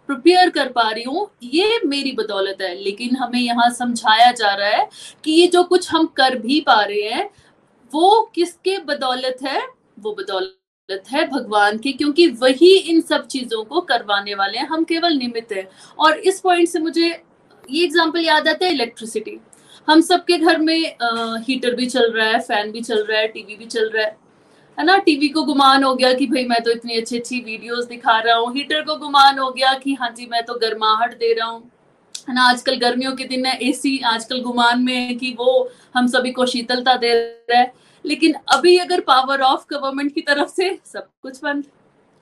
प्रिपेयर 0.09 0.51
कर 0.51 0.69
पा 0.73 0.89
रही 0.91 1.03
हूँ 1.05 1.29
ये 1.45 1.81
मेरी 1.87 2.13
बदौलत 2.13 2.63
है। 2.63 2.75
लेकिन 2.77 3.17
हमें 3.17 3.39
यहाँ 3.41 3.69
समझाया 3.73 4.31
जा 4.33 4.55
रहा 4.55 4.69
है 4.71 4.89
कि 5.25 5.33
ये 5.33 5.47
जो 5.47 5.63
कुछ 5.65 5.91
हम 5.93 6.07
कर 6.17 6.39
भी 6.39 6.61
पा 6.61 6.81
रहे 6.83 7.09
हैं 7.11 7.29
वो 7.93 8.21
किसके 8.35 8.79
बदौलत 8.81 9.39
है? 9.43 9.61
वो 10.01 10.13
बदौलत 10.15 11.09
है 11.09 11.27
भगवान 11.29 11.79
की 11.79 11.93
क्योंकि 11.93 12.27
वही 12.41 12.75
इन 12.77 13.01
सब 13.01 13.27
चीज़ों 13.27 13.63
को 13.65 13.81
करवाने 13.83 14.35
वाले 14.35 14.59
हैं। 14.59 14.67
हम 14.69 14.85
केवल 14.85 15.17
निमित्त 15.17 15.53
हैं। 15.53 15.69
और 15.99 16.19
इस 16.19 16.41
पॉइंट 16.41 16.69
से 16.69 16.79
मुझे 16.81 17.07
ये 17.07 17.85
एग्जांपल 17.85 18.21
याद 18.21 18.49
आता 18.49 18.67
है 18.67 18.73
इलेक्ट्रिसिटी 18.73 19.39
हम 19.89 20.01
सबके 20.01 20.39
घर 20.39 20.59
में 20.59 20.97
आ, 20.97 21.37
हीटर 21.39 21.75
भी 21.75 21.87
चल 21.87 22.11
रहा 22.13 22.27
है 22.27 22.41
फ़ैन 22.41 22.71
भी 22.73 22.81
चल 22.83 23.05
रहा 23.05 23.21
है 23.21 23.29
टीवी 23.29 23.57
भी 23.57 23.65
चल 23.67 23.89
रहा 23.89 24.05
है। 24.05 24.17
है 24.79 24.85
ना? 24.85 24.97
टीवी 24.99 25.29
को 25.29 25.43
गुमान 25.43 25.85
हो 25.85 25.95
गया 25.95 26.13
कि 26.13 26.27
भाई 26.27 26.45
मैं 26.45 26.61
तो 26.63 26.71
इतनी 26.71 26.97
अच्छी 26.97 27.19
अच्छी 27.19 27.41
वीडियोस 27.41 27.85
दिखा 27.87 28.19
रहा 28.21 28.37
हूँ। 28.37 28.55
हीटर 28.55 28.83
को 28.83 28.97
गुमान 28.97 29.39
हो 29.39 29.51
गया 29.51 29.73
कि 29.75 29.95
हाँ 29.95 30.11
जी, 30.11 30.27
मैं 30.27 30.43
तो 30.43 30.55
गर्माहट 30.55 31.15
दे 31.15 31.33
रहा 31.33 31.49
हूँ। 31.49 31.63
है 32.29 32.35
ना? 32.35 32.43
आजकल 32.43 32.77
गर्मियों 32.77 33.15
के 33.17 33.25
दिन 33.25 33.47
है 33.47 33.57
एसी 33.59 33.99
आजकल 34.07 34.41
गुमान 34.43 34.83
में 34.83 34.95
है 34.95 35.15
कि 35.15 35.35
वो 35.39 35.71
हम 35.95 36.07
सभी 36.07 36.31
को 36.31 36.47
शीतलता 36.47 36.97
दे 36.97 37.13
रहा 37.15 37.59
है। 37.59 37.73
लेकिन 38.05 38.35
अभी 38.49 38.77
अगर 38.79 39.01
पावर 39.01 39.41
ऑफ़ 39.41 39.65
गवर्नमेंट 39.71 40.15
की 40.15 40.21
तरफ़ 40.21 40.51
से, 40.51 40.79
सब 40.85 41.09
कुछ 41.23 41.39
बंद, 41.45 41.65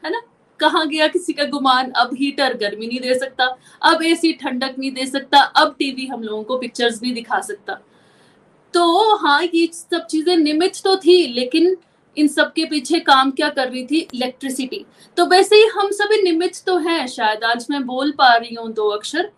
है 0.02 0.10
ना? 0.10 0.20
कहा 0.60 0.84
गया 0.84 1.06
किसी 1.06 1.32
का 1.32 1.44
गुमान? 1.44 1.90
अब 1.90 2.10
हीटर 2.14 2.56
गर्मी 2.56 2.86
नहीं 2.86 3.00
दे 3.00 3.14
सकता, 3.14 3.44
अब 3.82 4.02
एसी 4.02 4.32
ठंडक 4.32 4.74
नहीं 4.78 4.90
दे 4.92 5.06
सकता, 5.06 5.38
अब 5.38 5.74
टीवी 5.78 6.06
हम 6.06 6.22
लोगों 6.22 6.42
को 6.44 6.58
पिक्चर्स 6.58 7.02
नहीं 7.02 7.12
दिखा 7.14 7.40
सकता। 7.40 7.78
तो 8.74 9.16
हाँ 9.16 9.42
ये 9.44 9.66
सब 9.72 10.06
चीज़ें 10.06 10.36
निमित्त 10.36 10.82
तो 10.84 10.96
थी, 10.96 11.26
लेकिन 11.26 11.76
इन 12.16 12.28
सब 12.28 12.52
के 12.52 12.64
पीछे 12.64 13.00
काम 13.00 13.30
क्या 13.30 13.48
कर 13.48 13.68
रही 13.68 13.84
थी? 13.86 13.98
इलेक्ट्रिसिटी 14.14 14.84
तो 15.16 15.26
वैसे 15.26 15.56
ही 15.56 15.66
हम 15.74 15.90
सभी 15.92 16.22
निमित्त 16.22 16.64
तो 16.66 16.76
हैं 16.78 17.06
शायद। 17.06 17.44
आज 17.44 17.66
मैं 17.70 17.84
बोल 17.86 18.10
पा 18.10 18.34
रही 18.34 18.54
हूँ 18.54 18.72
दो 18.72 18.88
अक्षर। 18.88 19.30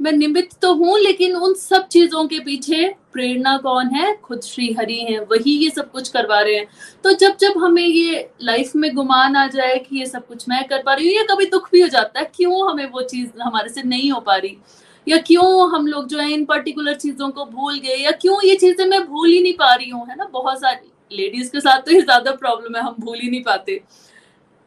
मैं 0.00 0.12
निमित्त 0.12 0.58
तो 0.62 0.72
हूँ, 0.74 0.98
लेकिन 0.98 1.34
उन 1.36 1.54
सब 1.54 1.86
चीज़ों 1.88 2.26
के 2.26 2.38
पीछे 2.38 2.88
प्रेरणा 3.12 3.56
कौन 3.56 3.88
है? 3.88 4.14
खुद 4.14 4.40
श्री 4.40 4.72
हरि 4.72 4.98
हैं। 5.00 5.18
वही 5.20 5.52
ये 5.56 5.70
सब 5.70 5.90
कुछ 5.90 6.08
करवा 6.08 6.40
रहे 6.40 6.54
हैं। 6.54 6.66
तो 7.04 7.12
जब 7.12 7.36
जब 7.36 7.58
हमें 7.58 7.82
ये 7.82 8.28
लाइफ 8.42 8.72
में 8.76 8.94
गुमान 8.94 9.36
आ 9.36 9.46
जाए 9.46 9.76
कि 9.78 9.98
ये 9.98 10.06
सब 10.06 10.26
कुछ 10.26 10.44
मैं 10.48 10.64
कर 10.68 10.82
पा 10.82 10.94
रही 10.94 11.06
हूँ, 11.06 11.14
या 11.16 11.34
कभी 11.34 11.46
दुख 11.46 11.68
भी 11.72 11.80
हो 11.80 11.88
जाता 11.88 12.20
है, 12.20 12.30
क्यों 12.34 12.70
हमें 12.70 12.86
वो 12.86 13.02
चीज़ 13.02 13.28
हमारे 13.42 13.68
से 13.68 13.82
नहीं 13.82 14.10
हो 14.10 14.20
पा 14.20 14.36
रही? 14.36 14.56
या 15.06 15.18
क्यों 15.18 15.70
हम 15.70 15.86
लोग 15.86 16.08
जो 16.08 16.18
है 16.18 16.30
इन 16.32 16.44
पर्टिकुलर 16.44 16.94
चीज़ों 16.94 17.28
को 17.30 17.44
भूल 17.44 17.78
गए? 17.78 17.96
या 17.96 18.10
क्यों 18.10 18.36
ये 18.44 18.56
चीज़ें 18.56 18.86
मैं 18.86 19.04
भूल 19.06 19.28
ही 19.28 19.40
नहीं 19.42 19.52
पा 19.52 19.74
रही 19.74 19.90
हूँ? 19.90 20.06
है 20.08 20.16
ना? 20.16 20.24
बहुत 20.24 20.60
सारी। 20.60 20.90
लेडीज़ 21.12 21.50
के 21.52 21.60
साथ 21.60 21.80
तो 21.80 21.92
ये 21.92 22.00
ज़्यादा 22.00 22.32
प्रॉब्लम 22.32 22.76
है, 22.76 22.82
हम 22.82 22.96
भूल 22.98 23.18
ही 23.18 23.30
नहीं 23.30 23.42
पाते। 23.44 23.80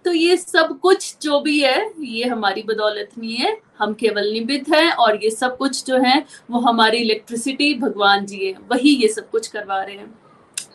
तो 0.06 0.12
ये 0.14 0.36
सब 0.38 0.78
कुछ 0.80 1.16
जो 1.22 1.40
भी 1.42 1.60
है, 1.60 1.92
ये 2.02 2.24
हमारी 2.26 2.64
बदौलत 2.64 3.10
नहीं 3.18 3.36
है। 3.36 3.58
हम 3.80 3.94
केवल 3.94 4.32
निमित 4.34 4.70
हैं 4.70 4.92
और 4.92 5.24
ये 5.24 5.30
सब 5.32 5.56
कुछ 5.58 5.84
जो 5.86 5.98
है, 6.00 6.24
वो 6.52 6.60
हमारी 6.62 6.98
इलेक्ट्रिसिटी 6.98 7.74
भगवान 7.76 8.26
जी 8.26 8.46
है। 8.46 8.54
वही 8.72 8.96
ये 8.96 9.08
सब 9.08 9.30
कुछ 9.30 9.48
करवा 9.48 9.82
रहे 9.82 9.96
हैं। 9.96 10.14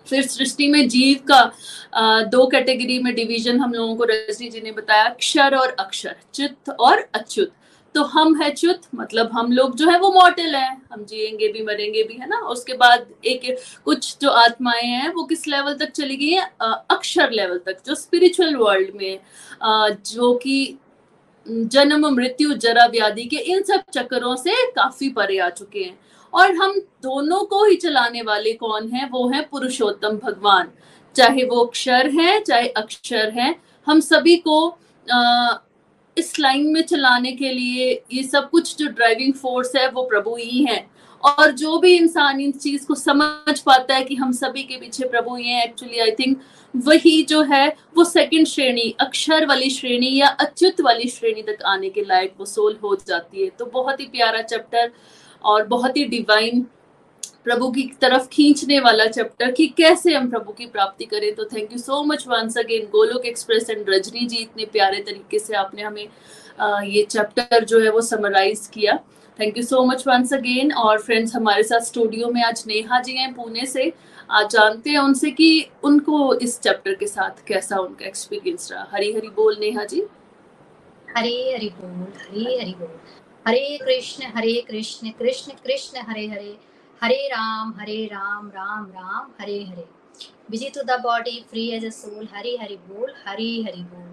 फिर 0.08 0.26
सृष्टि 0.26 0.66
में 0.68 0.88
जीव 0.88 1.18
का 1.30 2.22
दो 2.26 2.46
कैटेगरी 2.48 2.98
में 2.98 3.14
डिवीज़न 3.14 3.60
हम 3.60 3.72
लोगों 3.74 3.94
को 3.96 4.04
रजनी 4.04 4.48
जी 4.50 4.60
ने 4.60 4.72
बताया, 4.72 5.04
अक्षर 5.04 5.54
और 5.56 5.76
अक्षर, 5.80 6.16
चित्त 6.34 6.70
और 6.70 7.08
अच्युत। 7.14 7.52
तो 7.94 8.02
हम 8.04 8.34
है 8.42 8.50
च्युत 8.50 8.80
मतलब 8.94 9.30
हम 9.32 9.52
लोग 9.52 9.74
जो 9.76 9.88
है 9.90 9.98
वो 10.00 10.10
मॉडल 10.12 10.54
है। 10.54 10.70
हम 10.92 11.04
जिएँगे 11.04 11.48
भी 11.52 11.62
मरेंगे 11.64 12.02
भी 12.02 12.14
है 12.14 12.28
ना? 12.28 12.36
उसके 12.48 12.72
बाद 12.74 13.06
एक 13.24 13.56
कुछ 13.84 14.16
जो 14.22 14.30
आत्माएँ 14.30 14.82
हैं 14.82 15.08
वो 15.14 15.24
किस 15.24 15.46
लेवल 15.48 15.74
तक 15.74 15.90
चली 15.92 16.16
गई 16.16 16.30
है? 16.30 16.50
अक्षर 16.90 17.30
लेवल 17.30 17.58
तक 17.66 17.82
जो 17.86 17.94
स्पिरिचुअल 17.94 18.54
वर्ल्ड 18.56 18.94
में 18.96 19.18
जो 20.06 20.32
कि 20.34 20.76
जन्म 21.46 22.06
मृत्यु 22.08 22.52
जरा 22.54 22.84
व्याधि 22.86 23.24
के 23.24 23.36
इन 23.52 23.62
सब 23.62 23.82
चक्करों 23.94 24.34
से 24.36 24.54
काफ़ी 24.72 25.08
परे 25.10 25.38
आ 25.38 25.48
चुके 25.50 25.82
हैं। 25.84 25.98
और 26.32 26.54
हम 26.56 26.78
दोनों 27.02 27.44
को 27.44 27.64
ही 27.64 27.76
चलाने 27.76 28.22
वाले 28.22 28.52
कौन 28.54 28.88
है? 28.88 29.08
वो 29.08 29.28
है 29.28 29.40
पुरुषोत्तम 29.50 30.18
भगवान। 30.24 30.70
चाहे 31.16 31.44
वो 31.44 31.60
अक्षर 31.60 32.10
है 32.10 32.40
चाहे 32.40 32.68
अक्षर 32.68 33.30
है 33.30 33.54
हम 33.86 34.00
सभी 34.00 34.36
को 34.38 34.68
आ, 35.06 35.52
इस 36.20 36.38
लाइन 36.40 36.66
में 36.68 36.82
चलाने 36.82 37.32
के 37.32 37.52
लिए 37.52 37.90
ये 38.12 38.22
सब 38.22 38.48
कुछ 38.50 38.76
जो 38.76 38.86
ड्राइविंग 38.88 39.34
फोर्स 39.34 39.76
है, 39.76 39.88
वो 39.90 40.02
प्रभु 40.02 40.36
ही 40.36 40.64
है। 40.64 40.86
और 41.22 41.50
जो 41.52 41.78
भी 41.78 41.94
इंसान 41.96 42.40
इन 42.40 42.52
चीज़ 42.52 42.86
को 42.86 42.94
समझ 42.94 43.58
पाता 43.60 43.94
है 43.94 44.04
कि 44.04 44.14
हम 44.14 44.32
सभी 44.32 44.62
के 44.62 44.76
पीछे 44.76 45.08
प्रभु 45.08 45.34
ही 45.36 45.48
है 45.48 45.64
एक्चुअली 45.64 45.98
आई 45.98 46.10
थिंक 46.10 46.40
वही 46.74 47.22
जो 47.22 47.42
है, 47.42 47.66
वो 47.96 48.04
सेकंड 48.04 48.46
श्रेणी, 48.46 48.94
अक्षर 49.00 49.46
वाली 49.46 49.70
श्रेणी 49.70 50.14
या 50.16 50.28
अच्युत 50.40 50.80
वाली 50.80 51.08
श्रेणी 51.08 51.42
तक 51.42 51.62
आने 51.66 51.90
के 51.90 52.04
लायक 52.04 52.34
वो 52.38 52.46
सोल 52.46 52.78
हो 52.84 52.94
जाती 53.08 53.42
है। 53.42 53.48
तो 53.58 53.66
बहुत 53.66 54.00
ही 54.00 54.06
प्यारा 54.06 54.42
चैप्टर 54.42 54.90
और 55.44 55.66
बहुत 55.66 55.96
ही 55.96 56.04
डिवाइन 56.04 56.66
प्रभु 57.46 57.70
की 57.72 57.82
तरफ़ 58.00 58.26
खींचने 58.28 58.78
वाला 58.80 59.06
चैप्टर 59.06 59.50
कि 59.50 59.66
कैसे 59.76 60.14
हम 60.14 60.28
प्रभु 60.30 60.52
की 60.52 60.66
प्राप्ति 60.66 61.04
करें। 61.04 61.34
तो 61.34 61.44
thank 61.46 61.72
you 61.72 61.78
so 61.78 62.02
much 62.04 62.26
once 62.28 62.58
again 62.58 62.86
Golok 62.92 63.26
express 63.26 63.70
and 63.70 63.90
Rajni 63.90 64.26
ji, 64.26 64.36
इतने 64.36 64.64
प्यारे 64.66 65.00
तरीके 65.02 65.38
से 65.38 65.54
आपने 65.56 65.82
हमें 65.82 66.06
ये 66.86 67.02
चैप्टर 67.04 67.64
जो 67.64 67.80
है 67.80 67.90
वो 67.90 68.00
समराइज 68.02 68.66
किया। 68.74 68.96
Thank 69.38 69.56
you 69.58 69.62
so 69.64 69.84
much 69.84 70.06
once 70.06 70.32
again 70.34 70.72
और 70.74 71.00
फ्रेंड्स 71.02 71.34
हमारे 71.34 71.62
साथ 71.62 71.80
स्टूडियो 71.80 72.28
में 72.28 72.42
आज 72.44 72.64
नेहा 72.66 73.00
जी 73.00 73.16
हैं 73.16 73.32
पुणे 73.34 73.66
से। 73.66 73.92
आज 74.30 74.50
जानते 74.52 74.90
हैं 74.90 74.98
उनसे 74.98 75.30
कि 75.30 75.66
उनको 75.84 76.34
इस 76.36 76.60
चैप्टर 76.60 76.94
के 76.94 77.06
साथ 77.06 77.44
कैसा 77.46 77.78
उनका 77.78 78.06
एक्सपीरियंस 78.06 78.70
रहा। 78.72 78.88
हरी 78.92 79.12
हरी 79.12 79.28
बोल 79.36 79.56
नेहा 79.60 79.84
जी। 79.84 80.02
हरे 81.16 81.30
हरि 81.52 81.68
बोल, 81.76 82.06
हरे 82.18 82.58
हरि 82.58 82.74
बोल। 82.78 82.98
Hare 83.46 83.78
Krishna 83.78 84.26
Hare 84.34 84.60
Krishna 84.68 85.10
Krishna 85.18 85.52
Krishna, 85.64 86.00
Hare 86.00 86.26
Hare. 86.26 86.56
Hare 87.02 87.28
Ram 87.28 87.72
Hare 87.78 88.04
Ram 88.06 88.48
Ram 88.48 88.86
Ram, 88.86 89.30
Hare 89.40 89.62
Hare. 89.64 89.84
Busy 90.50 90.68
to 90.68 90.82
the 90.82 90.98
body, 91.00 91.44
free 91.50 91.66
as 91.70 91.84
a 91.84 91.88
soul, 91.88 92.28
Hare, 92.34 92.50
Hari 92.60 92.76
बोल, 92.76 93.14
हरे, 93.26 93.62
हरि 93.62 93.82
बोल। 93.82 94.10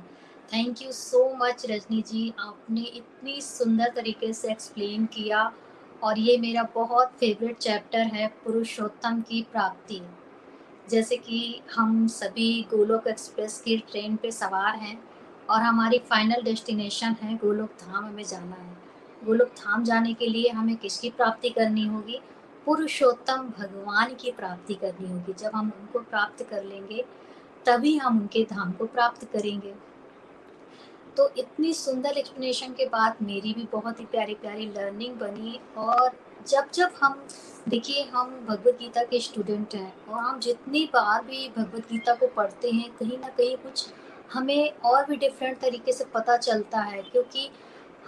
Thank 0.54 0.82
you 0.82 0.92
so 0.92 1.24
much 1.36 1.66
Rajni 1.70 2.02
ji, 2.02 2.34
आपने 2.40 2.82
इतनी 2.82 3.42
सुंदर 3.42 3.90
तरीके 3.90 4.34
से 4.34 4.52
explain 4.52 5.06
किया 5.06 5.52
और 6.04 6.20
ये 6.20 6.38
मेरा 6.38 6.64
बहुत 6.76 7.08
फेवरेट 7.08 7.58
चैप्टर 7.58 8.00
है, 8.00 8.28
पुरुषोत्तम 8.28 9.22
की 9.22 9.42
प्राप्ति। 9.42 10.02
जैसे 10.90 11.18
कि 11.18 11.62
हम 11.76 12.08
सभी 12.08 12.68
गोलोक 12.74 13.08
एक्सप्रेस 13.08 13.62
की 13.62 13.78
ट्रेन 13.78 14.16
पे 14.16 14.32
सवार 14.32 14.76
हैं 14.76 15.04
और 15.50 15.62
हमारी 15.62 16.00
फाइनल 16.00 16.42
डेस्टिनेशन 16.42 17.16
है 17.22 17.36
गोलोक 17.38 17.70
धाम 17.70 18.06
हमें 18.06 18.24
जाना 18.24 18.56
है। 18.56 18.78
गोलोक 19.26 19.48
धाम 19.48 19.84
जाने 19.84 20.14
के 20.14 20.28
लिए 20.28 20.50
हमें 20.50 20.76
किसकी 20.76 21.10
प्राप्ति 21.10 21.50
करनी 21.50 21.88
होगी? 21.88 22.20
पुरुषोत्तम 22.68 23.44
भगवान 23.60 24.14
की 24.14 24.32
प्राप्ति 24.32 24.74
करनी 24.74 25.10
होगी। 25.10 25.34
जब 25.34 25.52
हम 25.56 25.72
उनको 25.80 26.00
प्राप्त 26.00 26.44
कर 26.44 26.64
लेंगे, 26.64 27.04
तभी 27.66 27.96
हम 27.98 28.20
उनके 28.20 28.44
धाम 28.44 28.72
को 28.72 28.86
प्राप्त 28.86 29.24
करेंगे। 29.26 29.74
तो 31.18 31.30
इतनी 31.38 31.74
सुंदर 31.74 32.18
एक्सप्लेनेशन 32.18 32.74
के 32.74 32.86
बाद 32.86 33.22
मेरी 33.22 33.54
भी 33.54 33.68
बहुत 33.72 34.00
ही 34.00 34.06
प्यारी 34.06 34.34
प्यारी 34.34 34.66
लर्निंग 34.68 35.16
बनी 35.16 35.60
और 35.78 36.10
जब 36.48 36.72
जब 36.74 36.92
हम, 37.04 37.24
देखिए, 37.68 38.04
हम 38.04 38.36
भगवत 38.50 38.78
गीता 38.80 39.04
के 39.04 39.20
स्टूडेंट 39.20 39.76
हैं 39.76 40.06
और 40.06 40.20
हम 40.20 40.40
जितनी 40.40 40.84
बार 40.94 41.24
भी 41.24 41.48
भगवत 41.58 41.88
गीता 41.92 42.14
को 42.16 42.28
पढ़ते 42.28 42.72
हैं, 42.72 42.92
कहीं 42.92 43.18
ना 43.18 43.28
कहीं 43.28 43.56
कुछ 43.58 43.88
हमें 44.34 44.74
और 44.86 45.06
भी 45.06 45.16
डिफरेंट 45.16 45.60
तरीके 45.60 45.94
से 45.94 46.06
पता 46.06 46.38
चलता 46.38 46.80
है 46.82 47.02
क्योंकि 47.02 47.50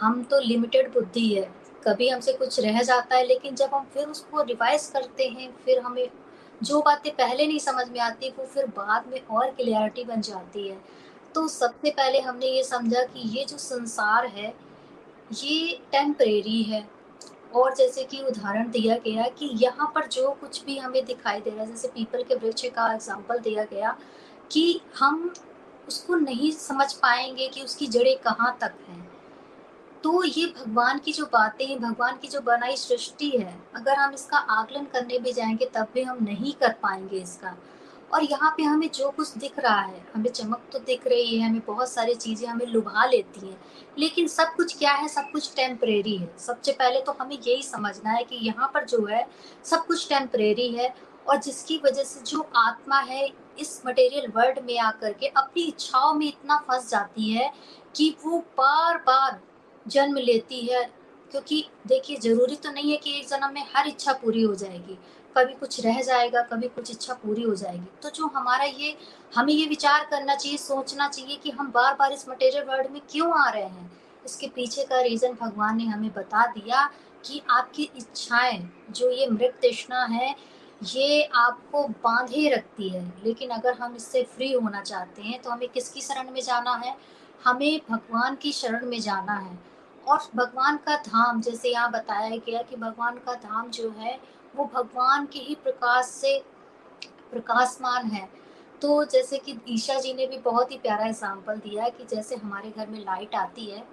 हम 0.01 0.23
तो 0.23 0.39
लिमिटेड 0.39 0.93
बुद्धि 0.93 1.27
है। 1.33 1.58
कभी 1.85 2.09
हमसे 2.09 2.33
कुछ 2.33 2.59
रह 2.59 2.81
जाता 2.81 3.15
है, 3.15 3.25
लेकिन 3.25 3.55
जब 3.55 3.73
हम 3.73 3.85
फिर 3.93 4.07
उसको 4.07 4.41
रिवाइज 4.41 4.85
करते 4.85 5.27
हैं, 5.27 5.51
फिर 5.65 5.79
हमें 5.79 6.09
जो 6.61 6.81
बातें 6.81 7.11
पहले 7.15 7.47
नहीं 7.47 7.59
समझ 7.59 7.87
में 7.89 7.99
आती, 7.99 8.29
वो 8.29 8.45
फिर 8.45 8.65
बाद 8.67 9.07
में 9.07 9.21
और 9.21 9.51
क्लियरिटी 9.51 10.03
बन 10.03 10.21
जाती 10.21 10.67
है। 10.67 10.77
तो 11.35 11.47
सबसे 11.47 11.91
पहले 11.91 12.19
हमने 12.19 12.45
ये 12.45 12.63
समझा 12.63 13.03
कि 13.03 13.27
ये 13.37 13.45
जो 13.45 13.57
संसार 13.57 14.25
है, 14.25 14.53
ये 15.33 15.79
टेम्परेरी 15.91 16.63
है। 16.63 16.87
और 17.55 17.75
जैसे 17.75 18.03
कि 18.03 18.21
उदाहरण 18.21 18.69
दिया 18.71 18.95
गया 18.97 19.27
कि 19.29 19.49
यहाँ 19.53 19.91
पर 19.95 20.07
जो 20.07 20.31
कुछ 20.31 20.63
भी 20.65 20.77
हमें 20.77 21.05
दिखाई 21.05 21.39
दे 21.39 21.49
रहा 21.49 21.61
है, 21.61 21.67
जैसे 21.67 21.87
पीपल 21.87 22.23
के 22.23 22.35
वृक्ष 22.35 22.65
का 22.65 22.93
एग्ज़ाम्पल 22.93 23.39
दिया 23.39 23.63
गया 23.63 23.97
कि 24.51 24.81
हम 24.99 25.33
उसको 25.87 26.15
नहीं 26.15 26.51
समझ 26.51 26.93
पाएँगे 26.93 27.47
कि 27.47 27.61
उसकी 27.61 27.87
जड़ें 27.87 28.17
कहाँ 28.17 28.57
तक 28.61 28.73
हैं। 28.89 29.08
तो 30.03 30.23
ये 30.23 30.45
भगवान 30.45 30.99
की 30.99 31.11
जो 31.13 31.25
बातें 31.25 31.65
हैं, 31.65 31.79
भगवान 31.79 32.17
की 32.17 32.27
जो 32.27 32.41
बनाई 32.41 32.75
सृष्टि 32.75 33.29
है, 33.29 33.59
अगर 33.75 33.95
हम 33.95 34.13
इसका 34.13 34.37
आकलन 34.37 34.83
करने 34.83 35.17
भी 35.19 35.33
जाएँगे, 35.33 35.65
तब 35.65 35.87
भी 35.93 36.03
हम 36.03 36.23
नहीं 36.23 36.53
कर 36.53 36.73
पाएँगे 36.73 37.17
इसका। 37.17 37.55
और 38.13 38.23
यहाँ 38.23 38.53
पे 38.57 38.63
हमें 38.63 38.89
जो 38.89 39.09
कुछ 39.09 39.37
दिख 39.37 39.59
रहा 39.59 39.81
है, 39.81 40.05
हमें 40.15 40.29
चमक 40.31 40.61
तो 40.73 40.79
दिख 40.79 41.07
रही 41.07 41.37
है, 41.37 41.49
हमें 41.49 41.61
बहुत 41.67 41.89
सारी 41.89 42.15
चीज़ें 42.15 42.47
हमें 42.47 42.65
लुभा 42.65 43.05
लेती 43.05 43.47
हैं, 43.47 43.57
लेकिन 43.97 44.27
सब 44.27 44.55
कुछ 44.55 44.77
क्या 44.77 44.91
है, 44.91 45.07
सब 45.07 45.29
कुछ 45.31 45.53
टेम्परेरी 45.55 46.15
है। 46.17 46.31
सबसे 46.37 46.71
पहले 46.71 47.01
तो 47.01 47.11
हमें 47.11 47.37
यही 47.37 47.61
समझना 47.63 48.11
है 48.11 48.23
कि 48.23 48.35
यहाँ 48.35 48.71
पर 48.73 48.85
जो 48.85 49.05
है, 49.05 49.27
सब 49.65 49.85
कुछ 49.85 50.07
टेम्परेरी 50.09 50.69
है 50.69 50.93
और 51.27 51.37
जिसकी 51.37 51.81
वजह 51.85 52.03
से 52.03 52.21
जो 52.21 52.49
आत्मा 52.57 52.99
है, 52.99 53.29
इस 53.59 53.81
मटेरियल 53.85 54.31
वर्ल्ड 54.35 54.59
में 54.65 54.77
आकर 54.79 55.13
के 55.13 55.27
अपनी 55.27 55.61
इच्छाओं 55.61 56.13
में 56.13 56.27
इतना 56.27 56.57
फंस 56.57 56.89
जाती 56.89 57.31
है 57.31 57.51
कि 57.95 58.15
वो 58.25 58.39
बार 58.57 58.97
बार 58.97 59.39
जन्म 59.89 60.17
लेती 60.17 60.59
है, 60.65 60.83
क्योंकि 61.31 61.65
देखिए 61.87 62.17
ज़रूरी 62.17 62.55
तो 62.55 62.71
नहीं 62.71 62.91
है 62.91 62.97
कि 62.97 63.17
एक 63.19 63.27
जन्म 63.27 63.53
में 63.53 63.65
हर 63.75 63.87
इच्छा 63.87 64.13
पूरी 64.13 64.41
हो 64.41 64.55
जाएगी। 64.55 64.97
कभी 65.35 65.53
कुछ 65.53 65.79
रह 65.85 66.01
जाएगा, 66.01 66.41
कभी 66.43 66.67
कुछ 66.67 66.91
इच्छा 66.91 67.13
पूरी 67.13 67.43
हो 67.43 67.55
जाएगी। 67.55 67.87
तो 68.03 68.09
जो 68.09 68.27
हमारा 68.27 68.63
ये, 68.63 68.95
हमें 69.35 69.53
ये 69.53 69.65
विचार 69.65 70.05
करना 70.11 70.35
चाहिए, 70.35 70.57
सोचना 70.57 71.07
चाहिए 71.07 71.35
कि 71.35 71.51
हम 71.51 71.71
बार 71.71 71.93
बार 71.95 72.13
इस 72.13 72.27
मटेरियल 72.29 72.63
वर्ल्ड 72.63 72.91
में 72.91 73.01
क्यों 73.11 73.31
आ 73.39 73.49
रहे 73.49 73.63
हैं? 73.63 73.91
इसके 74.25 74.47
पीछे 74.47 74.83
का 74.83 75.01
रीजन 75.01 75.33
भगवान 75.41 75.77
ने 75.77 75.85
हमें 75.85 76.09
बता 76.13 76.45
दिया 76.47 76.85
कि 77.25 77.41
आपकी 77.49 77.89
इच्छाएँ, 77.97 78.69
जो 78.89 79.11
ये 79.11 79.27
मृत 79.27 79.59
तृष्णा 79.61 80.03
है, 80.05 80.35
ये 80.85 81.23
आपको 81.35 81.83
बांधे 81.83 82.49
रखती 82.49 82.89
है। 82.89 83.05
लेकिन 83.25 83.49
अगर 83.49 83.73
हम 83.73 83.95
इससे 83.95 84.23
फ्री 84.35 84.51
होना 84.53 84.81
चाहते 84.81 85.21
हैं 85.21 85.41
तो 85.41 85.49
हमें 85.49 85.69
किसकी 85.69 86.01
शरण 86.01 86.31
में 86.31 86.41
जाना 86.41 86.75
है? 86.75 86.95
हमें 87.43 87.79
भगवान 87.89 88.35
की 88.35 88.51
शरण 88.51 88.85
में 88.85 88.99
जाना 89.01 89.33
है। 89.33 89.57
और 90.09 90.19
भगवान 90.35 90.77
का 90.77 90.95
धाम, 90.97 91.41
जैसे 91.41 91.69
यहाँ 91.69 91.91
बताया 91.91 92.35
गया 92.37 92.61
कि 92.61 92.75
भगवान 92.77 93.17
का 93.17 93.33
धाम 93.35 93.69
जो 93.71 93.89
है, 93.91 94.19
वो 94.53 94.69
भगवान 94.73 95.25
के 95.25 95.39
ही 95.39 95.55
प्रकाश 95.63 96.05
से 96.05 96.37
प्रकाशमान 97.31 98.05
है। 98.07 98.27
तो 98.81 99.03
जैसे 99.05 99.37
कि 99.37 99.57
ईशा 99.69 99.99
जी 99.99 100.13
ने 100.13 100.25
भी 100.27 100.37
बहुत 100.39 100.71
ही 100.71 100.77
प्यारा 100.77 101.05
एग्ज़ाम्पल 101.05 101.55
दिया 101.59 101.83
है 101.83 101.89
कि 101.91 102.05
जैसे 102.09 102.35
हमारे 102.35 102.69
घर 102.71 102.87
में 102.87 102.99
लाइट 102.99 103.35
आती 103.35 103.65
है 103.65 103.83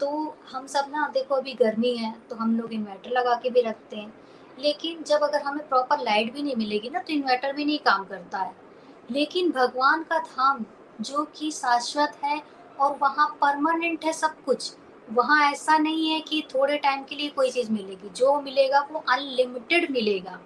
तो 0.00 0.08
हम 0.52 0.66
सब 0.66 0.84
ना, 0.90 1.06
देखो 1.08 1.34
अभी 1.34 1.52
गर्मी 1.54 1.96
है 1.96 2.14
तो 2.30 2.36
हम 2.36 2.56
लोग 2.58 2.72
इन्वर्टर 2.72 3.10
लगा 3.10 3.34
के 3.34 3.50
भी 3.50 3.60
रखते 3.62 3.96
हैं। 3.96 4.12
लेकिन 4.58 5.02
जब 5.06 5.22
अगर 5.22 5.42
हमें 5.42 5.66
प्रॉपर 5.68 6.00
लाइट 6.00 6.32
भी 6.34 6.42
नहीं 6.42 6.56
मिलेगी 6.56 6.90
ना 6.90 6.98
तो 6.98 7.12
इन्वर्टर 7.12 7.52
भी 7.52 7.64
नहीं 7.64 7.78
काम 7.80 8.04
करता 8.04 8.38
है। 8.38 8.54
लेकिन 9.10 9.50
भगवान 9.50 10.02
का 10.02 10.18
धाम, 10.20 10.64
जो 11.00 11.24
कि 11.36 11.50
शाश्वत 11.52 12.16
है 12.24 12.40
और 12.78 12.96
वहाँ 13.02 13.26
परमानेंट 13.40 14.04
है 14.04 14.12
सब 14.14 14.42
कुछ 14.44 14.72
वहाँ 15.12 15.50
ऐसा 15.52 15.76
नहीं 15.78 16.10
है 16.10 16.20
कि 16.20 16.42
थोड़े 16.54 16.76
टाइम 16.78 17.02
के 17.04 17.16
लिए 17.16 17.28
कोई 17.28 17.50
चीज़ 17.50 17.70
मिलेगी। 17.72 18.08
जो 18.08 18.40
मिलेगा, 18.40 18.80
वो 18.92 19.04
अनलिमिटेड 19.08 19.90
मिलेगा। 19.90 20.40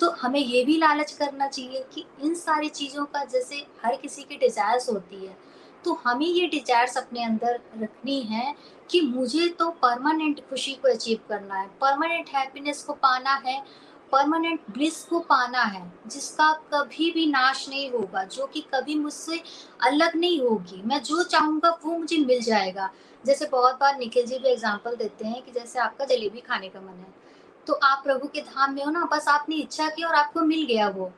तो 0.00 0.10
हमें 0.12 0.40
ये 0.40 0.64
भी 0.64 0.76
लालच 0.76 1.12
करना 1.12 1.46
चाहिए 1.46 1.84
कि 1.94 2.04
इन 2.22 2.34
सारी 2.34 2.68
चीज़ों 2.68 3.04
का 3.04 3.24
जैसे 3.24 3.56
हर 3.84 3.96
किसी 3.96 4.22
की 4.22 4.36
डिजायर्स 4.36 4.88
होती 4.88 5.26
है 5.26 5.36
तो 5.84 5.92
हमें 6.04 6.26
ये 6.26 6.46
डिजायर्स 6.46 6.96
अपने 6.98 7.24
अंदर 7.24 7.60
रखनी 7.78 8.20
है 8.20 8.54
कि 8.90 9.00
मुझे 9.00 9.48
तो 9.48 9.68
परमानेंट 9.82 10.40
खुशी 10.40 10.72
को 10.72 10.88
अचीव 10.88 11.18
करना 11.28 11.54
है। 11.54 11.66
परमानेंट 11.80 12.28
हैप्पीनेस 12.28 12.82
को 12.82 12.92
पाना 12.92 13.34
है 13.46 13.62
परमानेंट 14.12 14.60
ब्लिस 14.70 15.02
को 15.04 15.18
पाना 15.20 15.62
है, 15.62 15.82
जिसका 16.06 16.52
कभी 16.72 17.10
भी 17.10 17.26
नाश 17.26 17.68
नहीं 17.68 17.90
होगा, 17.90 18.22
जो 18.24 18.46
कि 18.46 18.60
कभी 18.74 18.94
मुझसे 18.94 19.40
अलग 19.82 20.16
नहीं 20.16 20.40
होगी। 20.40 20.82
मैं 20.84 21.02
जो 21.02 21.22
चाहूँगा, 21.22 21.70
वो 21.84 21.98
मुझे 21.98 22.18
मिल 22.18 22.40
जाएगा। 22.42 22.90
जैसे 23.28 23.46
बहुत 23.48 23.78
बार 23.80 23.96
निखिल 23.98 24.26
जी 24.26 24.38
भी 24.38 24.48
एग्ज़ाम्पल 24.48 24.96
देते 24.96 25.26
हैं 25.26 25.42
कि 25.44 25.52
जैसे 25.52 25.78
आपका 25.80 26.04
जलेबी 26.06 26.40
खाने 26.42 26.68
का 26.68 26.80
मन 26.80 26.98
है 26.98 27.12
तो 27.66 27.72
आप 27.84 28.02
प्रभु 28.04 28.28
के 28.28 28.40
धाम 28.42 28.74
में 28.74 28.84
हो 28.84 28.90
ना, 28.90 29.04
बस 29.06 29.28
आपने 29.28 29.56
इच्छा 29.56 29.88
की 29.88 30.02
और 30.02 30.14
आपको 30.16 30.40
मिल 30.42 30.64
गया 30.66 30.88
वो। 30.90 31.10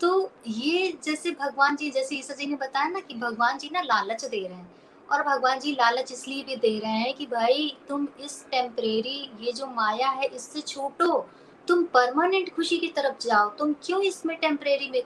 तो 0.00 0.30
ये 0.46 0.96
जैसे 1.04 1.30
भगवान 1.32 1.76
जी, 1.76 1.90
जैसे 1.90 2.16
ईसा 2.16 2.34
जी 2.34 2.46
ने 2.46 2.56
बताया 2.56 2.88
ना 2.88 3.00
कि 3.00 3.14
भगवान 3.16 3.58
जी 3.58 3.70
ना 3.72 3.80
लालच 3.82 4.24
दे 4.24 4.38
रहे 4.38 4.56
हैं 4.56 4.74
और 5.08 5.22
भगवान 5.24 5.60
जी 5.60 5.72
लालच 5.72 6.12
इसलिए 6.12 6.42
भी 6.44 6.56
दे 6.58 6.78
रहे 6.78 6.92
हैं 6.92 7.14
कि 7.14 7.26
भाई 7.26 7.76
तुम 7.88 8.08
इस 8.20 8.44
टेम्परेरी 8.50 9.18
ये 9.40 9.52
जो 9.52 9.66
माया 9.68 10.08
है 10.10 10.26
इससे 10.26 10.60
छोटो, 10.62 11.26
तुम 11.68 11.84
परमानेंट 11.94 12.54
खुशी 12.56 12.78
की 12.78 12.88
तरफ़ 12.96 13.22
जाओ, 13.22 13.48
तुम 13.50 13.72
क्यों 13.84 14.02
इसमें 14.04 14.36
टेम्परेरी 14.38 14.90
में 14.90 15.02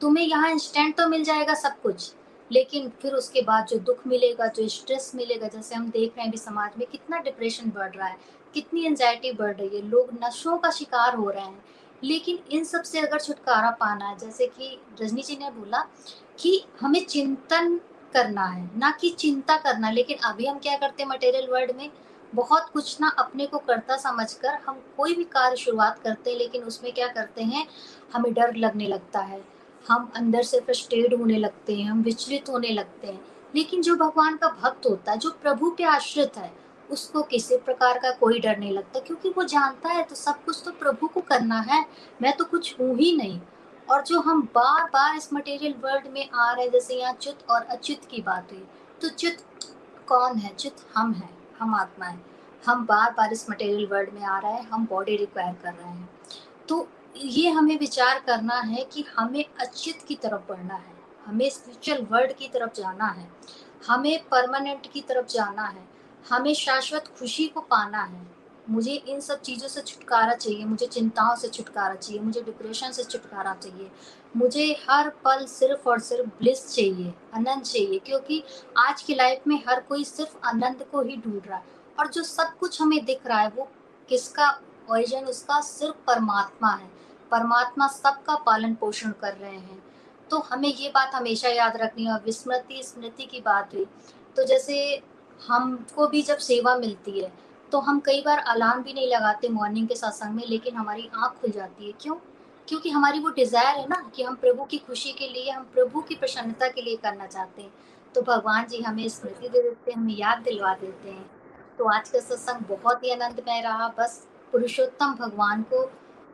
तुम्हें 0.00 0.26
यहाँ 0.26 0.50
इंस्टेंट 0.50 0.96
तो 0.96 1.08
मिल 1.08 1.24
जाएगा 1.24 1.54
सब 1.56 1.80
कुछ। 1.82 2.12
लेकिन 2.52 2.88
फिर 3.02 3.12
उसके 3.12 3.42
बाद 3.42 3.66
जो 3.66 3.78
दुख 3.78 4.06
मिलेगा, 4.06 4.46
जो 4.46 4.68
स्ट्रेस 4.68 5.12
मिलेगा, 5.14 5.48
जैसे 5.48 5.74
हम 5.74 5.90
देख 5.90 6.10
रहे 6.10 6.22
हैं 6.22 6.28
अभी 6.28 6.38
समाज 6.38 6.70
में 6.78 6.86
कितना 6.92 7.18
डिप्रेशन 7.18 7.70
बढ़ 7.70 7.94
रहा 7.96 8.08
है, 8.08 8.16
कितनी 8.54 8.84
एंजाइटी 8.86 9.32
बढ़ 9.32 9.56
रही 9.56 9.76
है, 9.76 9.82
लोग 9.88 10.10
नशों 10.24 10.58
का 10.58 10.70
शिकार 10.70 11.14
हो 11.14 11.30
रहे 11.30 11.44
हैं। 11.44 11.64
लेकिन 12.04 12.38
इन 12.50 12.64
सबसे 12.64 13.00
अगर 13.00 13.20
छुटकारा 13.20 13.70
पाना 13.70 14.08
है, 14.08 14.18
जैसे 14.18 14.46
कि 14.46 14.80
रजनी 15.02 15.22
जी 15.22 15.36
ने 15.36 15.50
बोला 15.50 15.78
कि 16.38 16.64
हमें 16.80 17.04
चिंतन 17.06 17.80
करना 18.12 18.46
है, 18.46 18.70
ना 18.76 18.90
कि 18.90 19.10
चिंता 19.10 19.56
करना 19.56 19.90
लेकिन 19.90 20.18
अभी 20.18 20.46
हम 20.46 20.58
क्या 20.58 20.76
करते 20.76 21.02
हैं 21.02 21.10
मटेरियल 21.10 21.50
वर्ल्ड 21.50 21.76
में? 21.76 21.90
बहुत 22.34 22.68
कुछ 22.68 23.00
ना 23.00 23.08
अपने 23.08 23.46
को 23.46 23.58
करता 23.58 23.96
समझकर 23.96 24.48
हम 24.48 24.82
कोई 24.96 25.14
भी 25.14 25.24
कार्य 25.24 25.56
शुरुआत 25.56 25.98
करते 25.98 26.30
हैं, 26.30 26.38
लेकिन 26.38 26.62
उसमें 26.62 26.92
क्या 26.92 27.08
करते 27.08 27.42
हैं, 27.42 27.66
हमें 28.12 28.32
डर 28.34 28.54
लगने 28.56 28.86
लगता 28.86 29.20
है। 29.20 29.44
हम 29.88 30.10
अंदर 30.16 30.42
से 30.42 30.60
फ्रस्ट्रेट 30.60 31.14
होने 31.20 31.38
लगते 31.38 31.74
हैं, 31.74 31.90
हम 31.90 32.02
विचलित 32.02 32.48
होने 32.48 32.68
लगते 32.68 33.06
हैं। 33.06 33.20
लेकिन 33.54 33.82
जो 33.82 33.94
भगवान 33.96 34.36
का 34.36 34.48
भक्त 34.62 34.86
होता 34.86 35.12
है, 35.12 35.18
जो 35.18 35.30
प्रभु 35.42 35.70
पे 35.70 35.84
आश्रित 35.84 36.36
है, 36.38 36.52
उसको 36.90 37.22
किसी 37.22 37.56
प्रकार 37.56 37.98
का 37.98 38.10
कोई 38.10 38.38
डर 38.40 38.58
नहीं 38.58 38.72
लगता, 38.72 39.00
क्योंकि 39.00 39.28
वो 39.28 39.42
जानता 39.44 39.88
है 39.88 40.02
तो 40.02 40.14
सब 40.14 40.44
कुछ 40.44 40.62
तो 40.64 40.70
प्रभु 40.72 41.06
को 41.06 41.20
करना 41.20 41.60
है, 41.60 41.84
मैं 42.22 42.36
तो 42.36 42.44
कुछ 42.44 42.74
हूँ 42.80 42.96
ही 42.96 43.16
नहीं। 43.16 43.40
और 43.88 44.02
जो 44.02 44.20
हम 44.20 44.42
बार 44.54 44.84
बार 44.84 45.16
इस 45.16 45.32
मटेरियल 45.32 45.74
वर्ल्ड 45.80 46.06
में 46.12 46.28
आ 46.30 46.52
रहे 46.52 46.64
हैं, 46.64 46.72
जैसे 46.72 46.94
यहाँ 46.94 47.12
च्युत 47.12 47.46
और 47.50 47.62
अच्युत 47.62 48.04
की 48.10 48.22
बात 48.22 48.52
हुई 48.52 48.62
तो 49.00 49.08
च्युत 49.08 49.36
कौन 50.08 50.36
है? 50.36 50.54
च्युत 50.54 50.86
हम 50.96 51.12
है, 51.12 51.28
हम 51.60 51.74
आत्मा 51.74 52.06
है। 52.06 52.20
हम 52.62 52.84
बार 52.86 53.10
बार 53.10 53.32
इस 53.32 53.48
मटेरियल 53.50 53.86
वर्ल्ड 53.86 54.10
में 54.14 54.22
आ 54.22 54.38
रहे 54.38 54.52
हैं, 54.52 54.68
हम 54.70 54.86
बॉडी 54.86 55.16
रिक्वायर 55.16 55.54
कर 55.62 55.72
रहे 55.72 55.88
हैं। 55.88 56.08
तो 56.68 56.86
ये 57.16 57.50
हमें 57.50 57.78
विचार 57.78 58.18
करना 58.18 58.60
है 58.60 58.84
कि 58.84 59.04
हमें 59.16 59.44
अचित 59.60 60.02
की 60.08 60.14
तरफ़ 60.14 60.48
बढ़ना 60.48 60.74
है, 60.74 60.94
हमें 61.26 61.50
स्पिरिचुअल 61.50 62.02
वर्ल्ड 62.02 62.32
की 62.32 62.48
तरफ़ 62.48 62.74
जाना 62.74 63.06
है, 63.06 63.30
हमें 63.86 64.28
परमानेंट 64.28 64.92
की 64.92 65.00
तरफ़ 65.00 65.26
जाना 65.26 65.62
है, 65.62 65.88
हमें 66.30 66.54
शाश्वत 66.54 67.08
खुशी 67.18 67.46
को 67.46 67.60
पाना 67.60 68.02
है। 68.02 68.26
मुझे 68.70 68.92
इन 68.92 69.20
सब 69.20 69.40
चीज़ों 69.40 69.68
से 69.68 69.80
छुटकारा 69.80 70.34
चाहिए, 70.34 70.64
मुझे 70.64 70.86
चिंताओं 70.86 71.36
से 71.36 71.48
छुटकारा 71.48 71.94
चाहिए, 71.94 72.22
मुझे 72.22 72.42
डिप्रेशन 72.42 72.92
से 72.92 73.04
छुटकारा 73.04 73.54
चाहिए, 73.54 73.90
मुझे 74.36 74.76
हर 74.90 75.08
पल 75.08 75.46
सिर्फ़ 75.46 75.88
और 75.88 75.98
सिर्फ़ 75.98 76.26
ब्लिस 76.26 76.74
चाहिए, 76.74 77.14
आनंद 77.34 77.62
चाहिए, 77.62 77.98
क्योंकि 77.98 78.44
आज 78.78 79.02
की 79.02 79.14
लाइफ 79.14 79.46
में 79.46 79.62
हर 79.68 79.80
कोई 79.80 80.04
सिर्फ़ 80.04 80.36
आनंद 80.44 80.84
को 80.92 81.02
ही 81.02 81.16
ढूंढ 81.16 81.46
रहा 81.46 81.58
है। 81.58 81.64
और 81.98 82.08
जो 82.08 82.22
सब 82.22 82.58
कुछ 82.58 82.82
हमें 82.82 83.04
दिख 83.04 83.26
रहा 83.26 83.40
है, 83.40 83.48
वो 83.48 83.68
किसका 84.08 84.60
ओरिजिन 84.90 85.24
उसका 85.24 85.60
सिर्फ़ 85.60 85.96
परमात्मा 86.06 86.70
है। 86.70 87.01
परमात्मा 87.32 87.86
सबका 87.88 88.34
पालन 88.46 88.74
पोषण 88.74 89.12
कर 89.20 89.34
रहे 89.34 89.50
हैं। 89.52 89.82
तो 90.30 90.38
हमें 90.42 90.68
ये 90.70 90.88
बात 90.88 91.14
हमेशा 91.14 91.48
याद 91.50 91.76
रखनी 91.76 92.04
है 92.04 92.16
विस्मृति, 92.24 92.82
स्मृति 92.84 93.24
की 93.24 93.40
बात 93.40 93.74
हुई। 93.74 93.86
तो 94.36 94.44
जैसे 94.44 95.02
हमको 95.40 96.06
भी 96.06 96.22
जब 96.22 96.36
सेवा 96.40 96.76
मिलती 96.76 97.20
है 97.20 97.32
तो 97.72 97.78
हम 97.80 97.98
कई 98.00 98.20
बार 98.22 98.38
अलार्म 98.38 98.82
भी 98.82 98.92
नहीं 98.92 99.08
लगाते 99.08 99.48
मॉर्निंग 99.48 99.86
के 99.88 99.94
सत्संग 99.94 100.34
में, 100.34 100.42
लेकिन 100.46 100.74
हमारी 100.76 101.08
आँख 101.14 101.40
खुल 101.40 101.50
जाती 101.50 101.86
है। 101.86 101.92
क्यों? 102.00 102.14
क्योंकि 102.68 102.90
हमारी 102.90 103.18
वो 103.18 103.30
डिज़ायर 103.30 103.76
है 103.76 103.86
ना 103.88 103.96
कि 104.14 104.22
हम 104.22 104.34
प्रभु 104.34 104.64
की 104.64 104.78
खुशी 104.78 105.12
के 105.12 105.28
लिए, 105.28 105.50
हम 105.50 105.62
प्रभु 105.74 106.00
की 106.00 106.14
प्रसन्नता 106.14 106.68
के 106.68 106.82
लिए 106.82 106.96
करना 106.96 107.26
चाहते 107.26 107.62
हैं। 107.62 107.72
तो 108.14 108.22
भगवान 108.22 108.66
जी 108.66 108.82
हमें 108.82 109.08
स्मृति 109.08 109.48
दे 109.48 109.62
देते 109.62 109.90
हैं, 109.90 109.98
हमें 109.98 110.14
याद 110.14 110.38
दिलवा 110.40 110.74
देते 110.74 111.10
हैं। 111.10 111.30
तो 111.78 111.88
आज 111.88 112.08
का 112.08 112.20
सत्संग 112.20 112.64
बहुत 112.68 113.04
ही 113.04 113.10
आनंदमय 113.10 113.60
रहा। 113.60 113.88
बस 113.98 114.26
पुरुषोत्तम 114.52 115.14
भगवान 115.14 115.62
को 115.62 115.84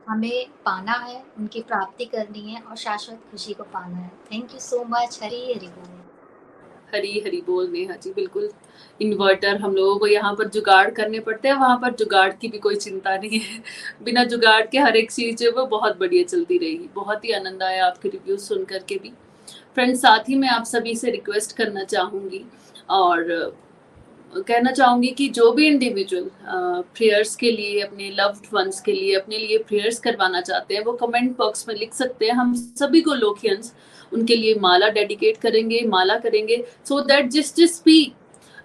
हमें 0.08 0.46
पाना 0.64 0.92
है, 0.92 1.22
उनकी 1.38 1.60
प्राप्ति 1.62 2.04
करनी 2.04 2.50
है 2.50 2.60
और 2.60 2.76
शाश्वत 2.76 3.20
खुशी 3.30 3.54
को 3.54 3.64
पाना 3.64 3.96
है। 3.96 4.10
Thank 4.32 4.54
you 4.54 4.60
so 4.60 4.84
much 4.88 5.18
Hari 5.22 5.44
Hari 5.44 5.66
बोल। 5.68 5.96
हरी 6.94 7.18
हरी 7.20 7.40
बोल 7.46 7.68
नेहा 7.70 7.96
जी, 7.96 8.12
बिल्कुल। 8.12 8.48
इन्वर्टर 9.00 9.56
हम 9.56 9.74
लोगों 9.74 9.96
को 9.98 10.06
यहाँ 10.06 10.34
पर 10.34 10.48
जुगाड़ 10.48 10.90
करने 10.90 11.20
पड़ते 11.20 11.48
हैं, 11.48 11.54
वहाँ 11.54 11.78
पर 11.78 11.94
जुगाड़ 11.94 12.30
की 12.32 12.48
भी 12.48 12.58
कोई 12.58 12.76
चिंता 12.76 13.16
नहीं 13.16 13.40
है। 13.40 13.62
बिना 14.04 14.24
जुगाड़ 14.24 14.66
के 14.66 14.78
हर 14.78 14.96
एक 14.96 15.10
चीज़ 15.12 15.46
वो 15.48 15.66
बहुत 15.66 15.98
बढ़िया 15.98 16.22
चलती 16.24 16.58
रहेगी 16.58 16.88
बहुत 16.94 17.24
ही 17.24 17.32
आनंद 17.32 17.62
आया 17.62 17.86
आपके 17.86 18.08
रिव्यू 18.08 18.36
सुन 18.38 18.64
करके 18.64 18.96
भी। 18.98 19.12
फ्रेंड्स 19.74 20.00
साथ 20.00 20.28
ही 20.28 20.34
मैं 20.34 20.48
आप 20.48 20.64
सभी 20.64 20.94
से 20.96 21.10
रिक्वेस्ट 21.10 21.56
करना 21.56 21.84
चाहूँगी 21.84 22.44
और 22.90 23.30
कहना 24.32 24.70
चाहूँगी 24.70 25.08
कि 25.08 25.28
जो 25.28 25.50
भी 25.52 25.66
इंडिविजुअल 25.66 26.28
प्रेयर्स 26.44 27.34
के 27.36 27.50
लिए, 27.50 27.80
अपने 27.80 28.10
लव्ड 28.10 28.46
वंस 28.54 28.80
के 28.80 28.92
लिए, 28.92 29.14
अपने 29.14 29.38
लिए 29.38 29.58
प्रेयर्स 29.58 29.98
करवाना 30.00 30.40
चाहते 30.40 30.74
हैं, 30.74 30.84
वो 30.84 30.92
कमेंट 30.94 31.36
बॉक्स 31.38 31.68
में 31.68 31.74
लिख 31.74 31.94
सकते 31.94 32.26
हैं। 32.26 32.34
हम 32.34 32.54
सभी 32.54 33.00
को 33.00 33.14
लोकियंस 33.14 33.72
उनके 34.12 34.36
लिए 34.36 34.54
माला 34.60 34.88
डेडिकेट 34.90 35.36
करेंगे, 35.36 35.80
माला 35.86 36.16
करेंगे 36.18 36.64
सो 36.88 37.00
दैट 37.02 37.30
जिस 37.30 37.54
जिस 37.56 37.82
भी 37.84 38.00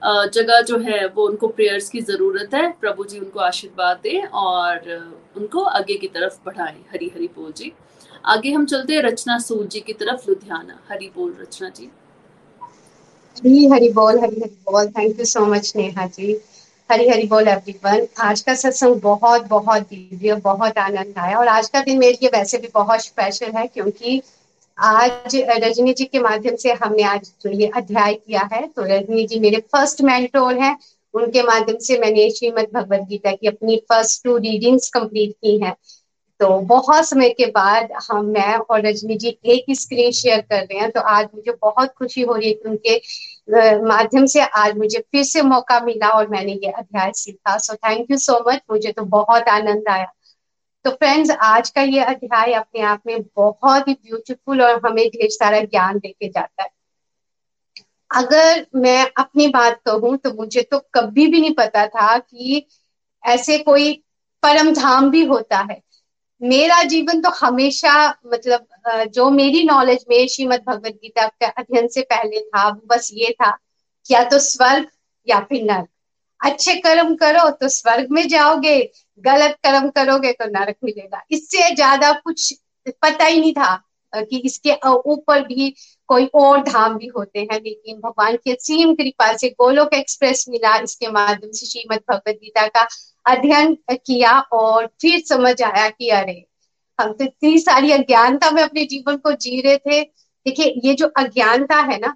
जगह 0.01 0.61
जो 0.61 0.77
है, 0.79 1.05
वो 1.07 1.27
उनको 1.27 1.47
प्रेयर्स 1.49 1.89
की 1.89 2.01
ज़रूरत 2.01 2.53
है, 2.53 2.69
प्रभु 2.81 3.03
जी 3.05 3.19
उनको 3.19 3.39
आशीर्वाद 3.39 3.99
दें 4.03 4.23
और 4.23 4.89
उनको 5.37 5.63
आगे 5.63 5.97
की 5.97 6.07
तरफ़ 6.09 6.39
बढ़ाएँ। 6.45 6.83
हरी 6.91 7.11
हरी 7.15 7.27
बोल 7.35 7.51
जी। 7.51 7.71
आगे 8.25 8.51
हम 8.51 8.65
चलते 8.65 8.93
हैं 8.93 9.01
रचना 9.01 9.37
सूद 9.39 9.67
जी 9.67 9.79
की 9.79 9.93
तरफ़, 9.93 10.29
लुधियाना। 10.29 10.79
हरी 10.89 11.11
बोल 11.15 11.35
रचना 11.41 11.69
जी। 11.69 11.89
हरी 13.35 13.67
हरी 13.67 13.89
बोल 13.93 14.19
हरी 14.19 14.35
हरी 14.35 14.55
बोल 14.65 14.87
thank 14.89 15.19
you 15.19 15.25
so 15.25 15.45
much 15.45 15.71
Neha 15.75 16.05
ji 16.07 16.35
Hari 16.89 17.07
Hari 17.09 17.25
बोल 17.27 17.47
एवरीवन 17.47 18.05
आज 18.21 18.41
का 18.41 18.53
सत्संग 18.55 18.99
बहुत 19.01 19.47
बहुत 19.47 19.81
दिव्य, 19.83 20.35
बहुत 20.35 20.77
आनंद 20.77 21.17
आया। 21.17 21.37
और 21.37 21.47
आज 21.47 21.69
का 21.69 21.81
दिन 21.83 21.97
मेरे 21.99 22.13
लिए 22.13 22.29
वैसे 22.33 22.57
भी 22.57 22.69
बहुत 22.73 23.03
स्पेशल 23.03 23.51
है, 23.51 23.65
क्योंकि 23.67 24.21
आज 24.77 25.35
रजनी 25.63 25.93
जी 25.93 26.05
के 26.05 26.19
माध्यम 26.19 26.55
से 26.55 26.71
हमने 26.73 27.03
आज 27.05 27.31
जो 27.43 27.51
ये 27.51 27.71
अध्याय 27.75 28.13
किया 28.15 28.49
है 28.53 28.65
तो 28.67 28.83
रजनी 28.85 29.25
जी 29.27 29.39
मेरे 29.39 29.57
फ़र्स्ट 29.71 30.01
मेंटोर 30.03 30.59
हैं। 30.59 30.77
उनके 31.13 31.43
माध्यम 31.43 31.77
से 31.79 31.97
मैंने 31.99 32.29
श्रीमद 32.31 32.67
भगवद 32.73 33.07
गीता 33.09 33.31
की 33.31 33.47
अपनी 33.47 33.75
फ़र्स्ट 33.89 34.23
टू 34.23 34.37
रीडिंग्स 34.39 34.89
कंप्लीट 34.91 35.31
की 35.33 35.57
हैं। 35.59 35.75
तो 36.39 36.47
बहुत 36.67 37.05
समय 37.07 37.29
के 37.31 37.45
बाद 37.47 37.91
हम, 38.03 38.25
मैं 38.27 38.55
और 38.55 38.85
रजनी 38.85 39.15
जी 39.17 39.29
एक 39.45 39.65
ही 39.69 39.75
स्क्रीन 39.75 40.11
शेयर 40.11 40.41
कर 40.41 40.61
रहे 40.61 40.79
हैं 40.79 40.89
तो 40.91 41.01
आज 41.01 41.27
मुझे 41.35 41.51
बहुत 41.61 41.93
खुशी 41.97 42.21
हो 42.21 42.35
रही 42.35 42.47
है 42.47 42.53
कि 42.53 42.69
उनके 42.69 43.85
माध्यम 43.87 44.25
से 44.25 44.41
आज 44.41 44.77
मुझे 44.77 44.99
फिर 45.11 45.23
से 45.23 45.41
मौका 45.43 45.79
मिला 45.79 46.09
और 46.09 46.27
मैंने 46.29 46.53
ये 46.53 46.71
अध्याय 46.71 47.11
सीखा। 47.15 47.57
So 47.57 47.75
thank 47.75 48.11
you 48.11 48.17
so 48.19 48.39
much 48.47 48.61
मुझे 48.71 48.91
तो 48.91 49.03
बहुत 49.07 49.47
आनंद 49.49 49.89
आया। 49.89 50.11
तो 50.85 50.91
फ्रेंड्स 50.91 51.31
आज 51.31 51.69
का 51.69 51.81
ये 51.81 51.99
अध्याय 52.03 52.53
अपने 52.53 52.81
आप 52.83 53.01
में 53.07 53.21
बहुत 53.35 53.87
ही 53.87 53.93
ब्यूटीफुल 53.95 54.61
और 54.61 54.81
हमें 54.85 55.07
ढेर 55.09 55.29
सारा 55.31 55.59
ज्ञान 55.61 55.99
देके 55.99 56.27
जाता 56.27 56.63
है। 56.63 56.69
अगर 58.11 58.65
मैं 58.75 59.05
अपनी 59.17 59.47
बात 59.49 59.79
कहूँ 59.85 60.15
तो 60.17 60.33
मुझे 60.33 60.61
तो 60.61 60.79
कभी 60.93 61.27
भी 61.27 61.39
नहीं 61.41 61.53
पता 61.53 61.85
था 61.87 62.17
कि 62.17 62.65
ऐसे 63.23 63.57
कोई 63.59 63.93
परम 64.43 64.71
धाम 64.73 65.09
भी 65.11 65.23
होता 65.25 65.57
है। 65.71 65.81
मेरा 66.43 66.81
जीवन 66.83 67.21
तो 67.21 67.29
हमेशा 67.37 67.93
मतलब 68.27 69.07
जो 69.13 69.29
मेरी 69.31 69.63
नॉलेज 69.63 70.05
में 70.09 70.27
श्रीमद 70.27 70.63
भगवत 70.67 70.93
गीता 70.93 71.27
के 71.27 71.45
अध्ययन 71.47 71.87
से 71.87 72.01
पहले 72.03 72.39
था, 72.39 72.67
वो 72.69 72.81
बस 72.87 73.09
ये 73.13 73.31
था 73.33 73.57
या 74.05 74.23
तो 74.23 74.39
स्वर्ग 74.41 74.87
या 75.27 75.39
फिर 75.39 75.63
नर्क। 75.63 75.87
अच्छे 76.39 76.73
कर्म 76.77 77.15
करो 77.15 77.49
तो 77.51 77.67
स्वर्ग 77.69 78.07
में 78.11 78.27
जाओगे, 78.27 78.77
गलत 79.23 79.57
कर्म 79.63 79.89
करोगे 79.89 80.31
तो 80.33 80.45
नरक 80.49 80.75
मिलेगा। 80.83 81.21
इससे 81.31 81.73
ज़्यादा 81.75 82.11
कुछ 82.15 82.53
पता 82.87 83.25
ही 83.25 83.39
नहीं 83.39 83.53
था। 83.53 83.73
कि 84.15 84.37
इसके 84.37 84.73
ऊपर 84.87 85.41
भी 85.41 85.69
कोई 86.09 86.25
और 86.35 86.61
धाम 86.63 86.97
भी 86.97 87.07
होते 87.07 87.39
हैं, 87.39 87.59
लेकिन 87.63 87.99
भगवान 87.99 88.35
की 88.35 88.51
असीम 88.51 88.93
कृपा 88.95 89.31
से 89.37 89.49
गोलोक 89.49 89.93
एक्सप्रेस 89.93 90.45
मिला। 90.49 90.75
इसके 90.77 91.07
माध्यम 91.07 91.51
से 91.51 91.65
श्रीमद 91.65 92.01
भगवद 92.11 92.35
गीता 92.35 92.67
का 92.67 92.87
अध्ययन 93.25 93.77
किया 93.91 94.39
और 94.53 94.85
फिर 95.01 95.21
समझ 95.25 95.61
आया 95.61 95.89
कि 95.89 96.09
अरे, 96.09 96.43
हम 96.99 97.13
तो 97.13 97.23
इतनी 97.23 97.59
सारी 97.59 97.91
अज्ञानता 97.91 98.51
में 98.51 98.61
अपने 98.63 98.85
जीवन 98.85 99.17
को 99.17 99.31
जी 99.31 99.61
रहे 99.61 99.77
थे। 99.77 100.01
देखिए, 100.01 100.73
ये 100.85 100.93
जो 100.93 101.07
अज्ञानता 101.17 101.75
है 101.81 101.97
ना, 101.99 102.15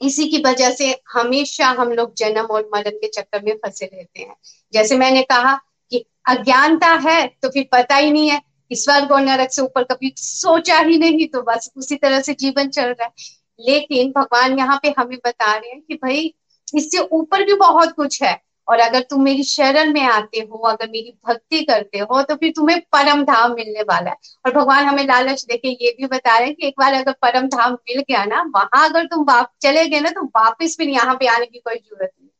इसी 0.00 0.26
की 0.28 0.42
वजह 0.46 0.70
से 0.70 0.94
हमेशा 1.12 1.66
हम 1.70 1.92
लोग 1.92 2.14
जन्म 2.14 2.46
और 2.46 2.68
मरण 2.74 2.90
के 2.90 3.08
चक्कर 3.08 3.42
में 3.42 3.52
फंसे 3.56 3.86
रहते 3.86 4.20
हैं। 4.20 4.34
जैसे 4.72 4.96
मैंने 4.96 5.22
कहा 5.22 5.54
कि 5.92 6.04
अज्ञानता 6.28 6.88
है 7.02 7.26
तो 7.42 7.48
फिर 7.48 7.68
पता 7.72 7.96
ही 7.96 8.10
नहीं 8.10 8.28
है 8.30 8.40
स्वर्ग 8.70 9.12
और 9.12 9.20
नरक 9.22 9.50
से 9.52 9.62
ऊपर 9.62 9.82
कभी 9.84 10.12
सोचा 10.16 10.78
ही 10.78 10.98
नहीं 10.98 11.26
तो 11.28 11.42
बस 11.44 11.70
उसी 11.76 11.96
तरह 11.96 12.20
से 12.20 12.34
जीवन 12.34 12.68
चल 12.70 12.88
रहा 12.88 13.04
है। 13.04 13.12
लेकिन 13.60 14.12
भगवान 14.12 14.58
यहाँ 14.58 14.78
पे 14.82 14.94
हमें 14.98 15.18
बता 15.26 15.54
रहे 15.54 15.70
हैं 15.70 15.80
कि 15.80 15.94
भाई, 15.94 16.34
इससे 16.68 16.98
ऊपर 17.12 17.44
भी 17.46 17.54
बहुत 17.56 17.92
कुछ 17.92 18.22
है। 18.22 18.38
और 18.68 18.78
अगर 18.80 19.00
तुम 19.00 19.22
मेरी 19.22 19.42
शरण 19.42 19.92
में 19.92 20.00
आते 20.02 20.38
हो, 20.40 20.58
अगर 20.58 20.88
मेरी 20.90 21.10
भक्ति 21.28 21.62
करते 21.64 21.98
हो 22.00 22.22
तो 22.22 22.34
फिर 22.36 22.52
तुम्हें 22.56 22.78
परम 22.92 23.22
धाम 23.24 23.52
मिलने 23.54 23.82
वाला 23.82 24.10
है। 24.10 24.16
और 24.46 24.52
भगवान 24.54 24.84
हमें 24.84 25.04
लालच 25.06 25.44
देके 25.44 25.68
ये 25.84 25.90
भी 25.98 26.06
बता 26.06 26.36
रहे 26.38 26.46
हैं 26.46 26.54
कि 26.56 26.66
एक 26.66 26.74
बार 26.78 26.94
अगर 26.94 27.12
परम 27.22 27.48
धाम 27.48 27.72
मिल 27.72 28.00
गया 28.00 28.24
ना, 28.24 28.42
वहाँ 28.56 28.88
अगर 28.88 29.06
तुम 29.06 29.24
वाप, 29.24 29.50
चले 29.62 29.86
गए 29.88 30.00
ना 30.00 30.10
तो 30.10 30.24
वापस 30.38 30.76
फिर 30.78 30.88
यहाँ 30.90 31.14
पे 31.14 31.26
आने 31.28 31.46
की 31.46 31.58
कोई 31.58 31.74
ज़रूरत 31.74 32.10
नहीं। 32.12 32.30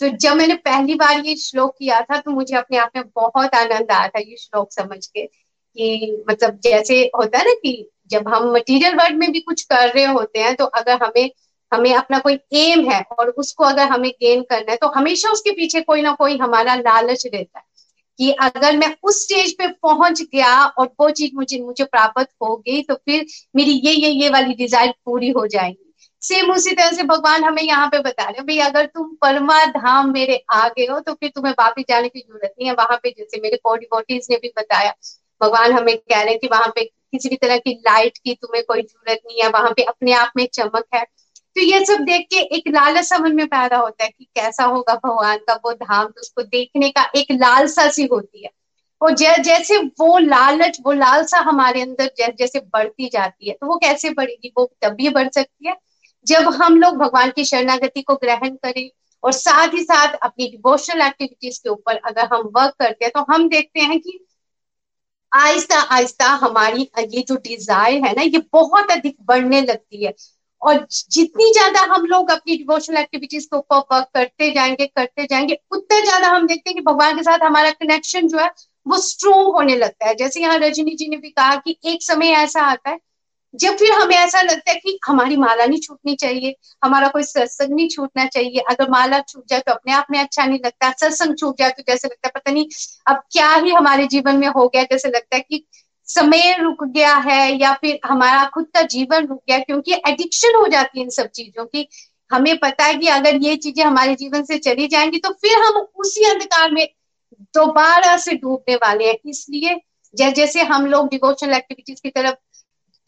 तो 0.00 0.08
जब 0.18 0.36
मैंने 0.36 0.54
पहली 0.64 0.94
बार 0.94 1.24
ये 1.26 1.34
श्लोक 1.36 1.74
किया 1.78 2.00
था 2.02 2.18
तो 2.20 2.30
मुझे 2.30 2.56
अपने 2.56 2.78
आप 2.78 2.90
में 2.96 3.04
बहुत 3.16 3.54
आनंद 3.54 3.90
आया 3.92 4.08
था 4.08 4.18
ये 4.20 4.36
श्लोक 4.36 4.72
समझ 4.72 5.06
के। 5.06 5.28
कि 5.76 6.24
मतलब 6.30 6.58
जैसे 6.64 7.00
होता 7.16 7.38
है 7.38 7.44
ना 7.44 7.54
कि 7.54 7.90
जब 8.10 8.28
हम 8.28 8.50
मटीरियल 8.52 8.94
वर्ल्ड 8.94 9.16
में 9.16 9.30
भी 9.32 9.40
कुछ 9.40 9.62
कर 9.62 9.88
रहे 9.88 10.04
होते 10.04 10.38
हैं 10.38 10.54
तो 10.54 10.64
अगर 10.80 11.02
हमें 11.02 11.30
हमें 11.72 11.94
अपना 11.94 12.18
कोई 12.18 12.38
एम 12.54 12.88
है 12.90 13.00
और 13.18 13.28
उसको 13.38 13.64
अगर 13.64 13.88
हमें 13.88 14.10
गेन 14.10 14.42
करना 14.42 14.70
है 14.72 14.76
तो 14.76 14.88
हमेशा 14.88 15.30
उसके 15.30 15.50
पीछे 15.50 15.80
कोई 15.80 16.02
ना 16.02 16.12
कोई 16.14 16.36
हमारा 16.38 16.74
लालच 16.74 17.26
रहता 17.26 17.58
है 17.58 17.64
कि 18.18 18.30
अगर 18.42 18.76
मैं 18.76 18.94
उस 19.02 19.22
स्टेज 19.22 19.52
पे 19.58 19.66
पहुँच 19.82 20.22
गया 20.22 20.54
और 20.64 20.86
वो 21.00 21.08
चीज़ 21.10 21.34
मुझे 21.34 21.58
मुझे 21.60 21.84
प्राप्त 21.84 22.28
हो 22.42 22.56
गई 22.58 22.82
तो 22.82 22.94
फिर 22.94 23.24
मेरी 23.56 23.72
ये 23.86 23.92
ये 23.92 24.10
ये 24.10 24.28
वाली 24.28 24.54
डिज़ायर 24.54 24.92
पूरी 25.04 25.30
हो 25.30 25.46
जाएगी। 25.46 25.92
सेम 26.22 26.50
उसी 26.52 26.72
तरह 26.72 26.90
से 26.92 27.02
भगवान 27.02 27.44
हमें 27.44 27.62
यहाँ 27.62 27.88
पे 27.88 27.98
बता 28.00 28.24
रहे 28.24 28.42
भाई 28.42 28.58
अगर 28.68 28.86
तुम 28.86 29.14
परमा 29.22 29.64
धाम 29.72 30.12
मेरे 30.12 30.36
आ 30.52 30.66
गए 30.68 30.86
हो 30.86 31.00
तो 31.00 31.14
फिर 31.14 31.30
तुम्हें 31.34 31.52
वापिस 31.52 31.84
जाने 31.88 32.08
की 32.08 32.20
ज़रूरत 32.20 32.54
नहीं 32.58 32.68
है। 32.68 32.74
वहाँ 32.74 32.98
पे 33.02 33.10
जैसे 33.10 33.40
मेरे 33.40 33.56
कोडी 33.64 33.86
बॉडीज 33.92 34.26
ने 34.30 34.36
भी 34.36 34.52
बताया 34.58 34.92
भगवान 35.44 35.72
हमें 35.72 35.96
कह 35.98 36.20
रहे 36.20 36.30
हैं 36.30 36.38
कि 36.38 36.48
वहाँ 36.48 36.72
पे 36.74 36.84
किसी 36.84 37.28
भी 37.28 37.36
तरह 37.36 37.58
की 37.58 37.72
लाइट 37.80 38.18
की 38.18 38.34
तुम्हें 38.34 38.62
कोई 38.64 38.82
ज़रूरत 38.82 39.20
नहीं 39.26 39.42
है, 39.42 39.48
वहाँ 39.50 39.70
पे 39.76 39.82
अपने 39.84 40.12
आप 40.14 40.32
में 40.36 40.46
चमक 40.52 40.84
है। 40.94 41.04
तो 41.56 41.60
ये 41.62 41.84
सब 41.86 42.00
देख 42.04 42.26
के 42.30 42.40
एक 42.56 42.68
लालच 42.68 43.04
समझ 43.04 43.32
में 43.32 43.46
पैदा 43.48 43.76
होता 43.76 44.04
है 44.04 44.10
कि 44.10 44.24
कैसा 44.36 44.64
होगा 44.64 44.94
भगवान 44.96 45.38
का 45.48 45.54
वो 45.64 45.72
धाम 45.74 46.06
तो 46.06 46.20
उसको 46.20 46.42
देखने 46.44 46.88
का 46.90 47.10
एक 47.16 47.26
लालसा 47.32 47.88
सी 47.90 48.04
होती 48.12 48.44
है। 48.44 48.50
और 49.00 49.14
जैसे 49.14 49.76
वो 50.00 50.18
लालच, 50.18 50.78
वो 50.84 50.92
लालसा 50.92 51.38
हमारे 51.40 51.80
अंदर 51.82 52.10
जैसे 52.38 52.60
बढ़ती 52.72 53.08
जाती 53.08 53.48
है 53.48 53.54
तो 53.54 53.66
वो 53.66 53.76
कैसे 53.76 54.10
बढ़ेगी? 54.10 54.52
वो 54.58 54.64
तभी 54.82 55.08
बढ़ 55.10 55.28
सकती 55.28 55.68
है। 55.68 55.76
जब 56.26 56.48
हम 56.52 56.76
लोग 56.76 56.96
भगवान 56.96 57.30
की 57.30 57.44
शरणागति 57.44 58.02
को 58.02 58.14
ग्रहण 58.14 58.54
करें 58.56 58.88
और 59.22 59.32
साथ 59.32 59.74
ही 59.74 59.82
साथ 59.82 60.14
अपनी 60.22 60.48
डिवोशनल 60.48 61.02
एक्टिविटीज़ 61.02 61.60
के 61.62 61.68
ऊपर 61.68 61.96
अगर 62.06 62.26
हम 62.32 62.50
वर्क 62.56 62.74
करते 62.78 63.04
हैं 63.04 63.12
तो 63.14 63.24
हम 63.32 63.48
देखते 63.48 63.80
हैं 63.80 63.98
कि 64.00 64.18
आहिस्ता 65.34 65.78
आहिस्ता 65.94 66.26
हमारी, 66.42 66.82
ये 67.00 67.22
जो 67.28 67.36
डिज़ायर 67.44 68.04
है 68.06 68.12
ना, 68.16 68.22
ये 68.22 68.38
बहुत 68.52 68.90
अधिक 68.90 69.16
बढ़ने 69.22 69.60
लगती 69.62 70.04
है। 70.04 70.12
और 70.62 70.86
जितनी 71.12 71.50
ज़्यादा 71.52 71.80
हम 71.94 72.04
लोग 72.06 72.30
अपनी 72.30 72.56
डिवोशनल 72.56 72.96
एक्टिविटीज़ 72.96 73.46
के 73.46 73.56
ऊपर 73.56 73.78
वर्क 73.92 74.06
करते 74.14 74.50
जाएँगे 74.50 74.86
करते 74.86 75.24
जाएँगे, 75.24 75.58
उतना 75.72 76.00
ज़्यादा 76.00 76.28
हम 76.28 76.46
देखते 76.46 76.70
हैं 76.70 76.74
कि 76.76 76.82
भगवान 76.82 77.16
के 77.16 77.22
साथ 77.22 77.44
हमारा 77.44 77.70
कनेक्शन 77.72 78.28
जो 78.28 78.38
है, 78.38 78.50
वो 78.86 78.98
स्ट्रोंग 79.00 79.54
होने 79.54 79.76
लगता 79.76 80.08
है। 80.08 80.14
जैसे 80.14 80.40
यहाँ 80.40 80.58
रजनी 80.58 80.94
जी 80.96 81.08
ने 81.08 81.16
भी 81.16 81.30
कहा 81.30 81.54
कि 81.56 81.76
एक 81.86 82.02
समय 82.02 82.30
ऐसा 82.36 82.62
आता 82.62 82.90
है 82.90 82.98
जब 83.54 83.76
फिर 83.76 83.92
हमें 83.92 84.14
ऐसा 84.16 84.40
लगता 84.42 84.70
है 84.70 84.76
कि 84.76 84.98
हमारी 85.06 85.36
माला 85.36 85.64
नहीं 85.66 85.80
छूटनी 85.80 86.14
चाहिए, 86.16 86.54
हमारा 86.82 87.08
कोई 87.08 87.22
सत्संग 87.24 87.74
नहीं 87.74 87.88
छूटना 87.88 88.24
चाहिए। 88.26 88.60
अगर 88.70 88.90
माला 88.90 89.20
छूट 89.22 89.44
जाए 89.48 89.60
तो 89.60 89.72
अपने 89.72 89.92
आप 89.94 90.06
में 90.10 90.18
अच्छा 90.20 90.44
नहीं 90.44 90.58
लगता, 90.64 90.90
सत्संग 90.92 91.36
छूट 91.36 91.58
जाए 91.58 91.70
तो 91.70 91.82
जैसे 91.88 92.08
लगता 92.08 92.28
है, 92.28 92.32
पता 92.34 92.52
नहीं 92.52 92.66
अब 93.06 93.22
क्या 93.32 93.54
ही 93.54 93.70
हमारे 93.72 94.06
जीवन 94.08 94.36
में 94.36 94.48
हो 94.48 94.66
गया, 94.68 94.82
जैसे 94.84 95.08
लगता 95.08 95.36
है 95.36 95.42
कि 95.42 95.64
समय 96.08 96.56
रुक 96.60 96.84
गया 96.86 97.14
है 97.18 97.54
या 97.54 97.72
फिर 97.74 97.98
हमारा 98.06 98.44
खुद 98.54 98.66
का 98.74 98.82
जीवन 98.88 99.26
रुक 99.26 99.40
गया, 99.48 99.58
क्योंकि 99.60 99.92
एडिक्शन 100.08 100.56
हो 100.56 100.66
जाती 100.68 100.98
है 100.98 101.04
इन 101.04 101.10
सब 101.12 101.28
चीज़ों 101.30 101.64
की। 101.66 101.88
हमें 102.30 102.56
पता 102.58 102.84
है 102.84 102.94
कि 102.94 103.06
अगर 103.08 103.36
ये 103.36 103.54
चीज़ें 103.56 103.84
हमारे 103.84 104.14
जीवन 104.16 104.44
से 104.44 104.58
चली 104.60 104.86
जाएँगी 104.88 105.18
तो 105.18 105.30
फिर 105.34 105.58
हम 105.58 105.76
उसी 105.96 106.24
अंधकार 106.24 106.70
में 106.72 106.86
दोबारा 107.54 108.16
से 108.18 108.34
डूबने 108.34 108.74
वाले 108.76 109.08
हैं। 109.08 109.16
इसलिए 109.26 109.80
जैसे 110.14 110.62
हम 110.64 110.86
लोग 110.86 111.08
डिवोशनल 111.08 111.54
एक्टिविटीज़ 111.54 112.00
की 112.02 112.10
तरफ़ 112.10 112.34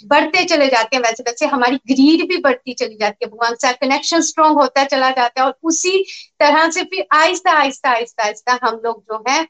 बढ़ते 0.05 0.45
चले 0.45 0.67
जाते 0.69 0.97
हैं 0.97 1.03
वैसे 1.03 1.23
वैसे, 1.23 1.47
हमारी 1.47 1.77
ग्रीड 1.89 2.29
भी 2.29 2.37
बढ़ती 2.39 2.75
चली 2.75 2.97
जाती 2.97 3.25
है, 3.25 3.31
भगवान 3.31 3.55
से 3.57 3.73
कनेक्शन 3.75 4.21
स्ट्रॉन्ग 4.23 4.59
होता 4.61 4.85
चला 4.87 5.11
जाता 5.11 5.41
है 5.41 5.47
और 5.47 5.55
उसी 5.65 6.03
तरह 6.41 6.69
से 6.71 6.83
फिर 6.85 7.07
आहिस्ता 7.15 7.53
आहिस्ता 7.53 7.91
आहिस्ता 7.91 8.25
आहिस्ता 8.25 8.59
हम 8.63 8.81
लोग 8.85 9.03
जो 9.03 9.23
है, 9.29 9.41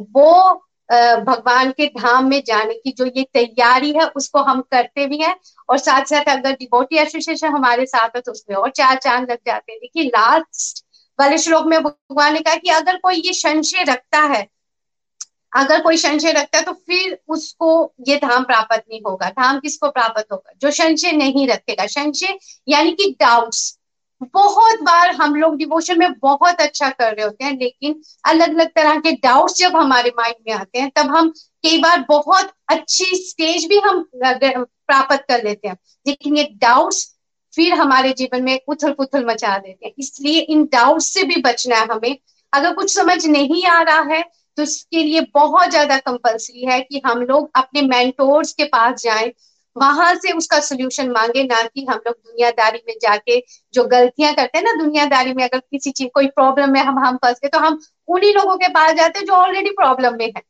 वो 0.00 0.62
भगवान 0.88 1.70
के 1.70 1.86
धाम 1.90 2.28
में 2.30 2.42
जाने 2.46 2.74
की 2.74 2.92
जो 2.98 3.06
ये 3.06 3.22
तैयारी 3.34 3.92
है, 3.92 4.06
उसको 4.08 4.40
हम 4.42 4.60
करते 4.72 5.06
भी 5.06 5.18
हैं 5.18 5.34
और 5.68 5.78
साथ 5.78 6.04
साथ 6.04 6.28
अगर 6.30 6.52
डिबोटी 6.52 6.96
एसोसिएशन 6.98 7.48
हमारे 7.48 7.86
साथ 7.86 8.16
है 8.16 8.20
तो 8.20 8.32
उसमें 8.32 8.56
और 8.56 8.70
चार 8.72 8.96
चाँद 8.98 9.30
लग 9.30 9.38
जाते 9.46 9.72
हैं। 9.72 9.78
देखिए 9.80 10.04
लास्ट 10.06 10.84
वाले 11.18 11.38
श्लोक 11.38 11.66
में 11.66 11.82
भगवान 11.82 12.32
ने 12.34 12.40
कहा 12.40 12.54
कि 12.56 12.70
अगर 12.70 12.96
कोई 12.96 13.16
ये 13.16 13.32
संशय 13.34 13.84
रखता 13.88 14.20
है 14.26 14.46
अगर 15.56 15.82
कोई 15.82 15.96
संशय 15.96 16.32
रखता 16.32 16.58
है 16.58 16.64
तो 16.64 16.72
फिर 16.72 17.18
उसको 17.28 17.70
ये 18.08 18.16
धाम 18.16 18.44
प्राप्त 18.44 18.82
नहीं 18.90 19.00
होगा। 19.06 19.28
धाम 19.30 19.58
किसको 19.60 19.90
प्राप्त 19.90 20.26
होगा? 20.32 20.52
जो 20.60 20.70
संशय 20.72 21.12
नहीं 21.12 21.46
रखेगा। 21.48 21.86
संशय 21.86 22.38
यानी 22.68 22.92
कि 22.92 23.10
डाउट्स 23.20 23.78
बहुत 24.24 24.80
बार 24.82 25.10
हम 25.10 25.34
लोग 25.34 25.56
डिवोशन 25.56 25.98
में 25.98 26.12
बहुत 26.12 26.60
अच्छा 26.60 26.88
कर 26.90 27.14
रहे 27.14 27.24
होते 27.24 27.44
हैं, 27.44 27.52
लेकिन 27.52 28.00
अलग 28.24 28.54
अलग 28.54 28.68
तरह 28.68 28.98
के 29.00 29.12
डाउट्स 29.14 29.54
जब 29.58 29.76
हमारे 29.76 30.10
माइंड 30.18 30.36
में 30.48 30.54
आते 30.54 30.78
हैं, 30.78 30.90
तब 30.96 31.10
हम 31.10 31.28
कई 31.64 31.78
बार 31.78 32.04
बहुत 32.08 32.50
अच्छी 32.68 33.04
स्टेज 33.26 33.66
भी 33.68 33.78
हम 33.78 34.02
प्राप्त 34.14 35.24
कर 35.28 35.44
लेते 35.44 35.68
हैं। 35.68 35.76
लेकिन 36.06 36.36
ये 36.36 36.48
डाउट्स 36.54 37.04
फिर 37.54 37.72
हमारे 37.74 38.12
जीवन 38.12 38.42
में 38.42 38.58
उथल 38.68 38.92
पुथल 38.92 39.24
मचा 39.26 39.56
देते 39.58 39.86
हैं। 39.86 39.92
इसलिए 39.98 40.40
इन 40.40 40.64
डाउट 40.64 41.00
से 41.00 41.22
भी 41.24 41.40
बचना 41.42 41.76
है 41.76 41.86
हमें। 41.86 42.16
अगर 42.52 42.74
कुछ 42.74 42.94
समझ 42.94 43.26
नहीं 43.26 43.64
आ 43.64 43.80
रहा 43.82 44.02
है 44.14 44.22
तो 44.58 44.62
इसके 44.62 45.02
लिए 45.02 45.20
बहुत 45.34 45.70
ज़्यादा 45.70 45.96
कंपल्सरी 46.00 46.64
है 46.66 46.80
कि 46.82 47.00
हम 47.06 47.22
लोग 47.22 47.50
अपने 47.56 47.82
मेंटोर्स 47.84 48.52
के 48.52 48.64
पास 48.66 49.02
जाएँ, 49.02 49.32
वहाँ 49.76 50.14
से 50.16 50.32
उसका 50.32 50.58
सोल्यूशन 50.60 51.10
मांगे, 51.10 51.42
ना 51.44 51.62
कि 51.64 51.84
हम 51.84 51.96
लोग 52.06 52.14
दुनियादारी 52.16 52.78
में 52.88 52.94
जाके 53.02 53.38
जो 53.74 53.84
गलतियाँ 53.86 54.32
करते 54.34 54.58
हैं 54.58 54.64
ना 54.64 54.72
दुनियादारी 54.78 55.32
में, 55.34 55.42
अगर 55.44 55.58
किसी 55.60 55.90
चीज़, 55.92 56.08
कोई 56.14 56.26
प्रॉब्लम 56.28 56.70
में 56.72 56.80
हम 56.82 56.98
हम 56.98 57.16
फंस 57.16 57.40
गए 57.42 57.48
तो 57.48 57.58
हम 57.58 57.78
उन्हीं 58.08 58.32
लोगों 58.34 58.56
के 58.56 58.68
पास 58.70 58.94
जाते 58.96 59.18
हैं 59.18 59.26
जो 59.26 59.32
ऑलरेडी 59.34 59.70
प्रॉब्लम 59.72 60.16
में 60.18 60.26
है। 60.26 60.42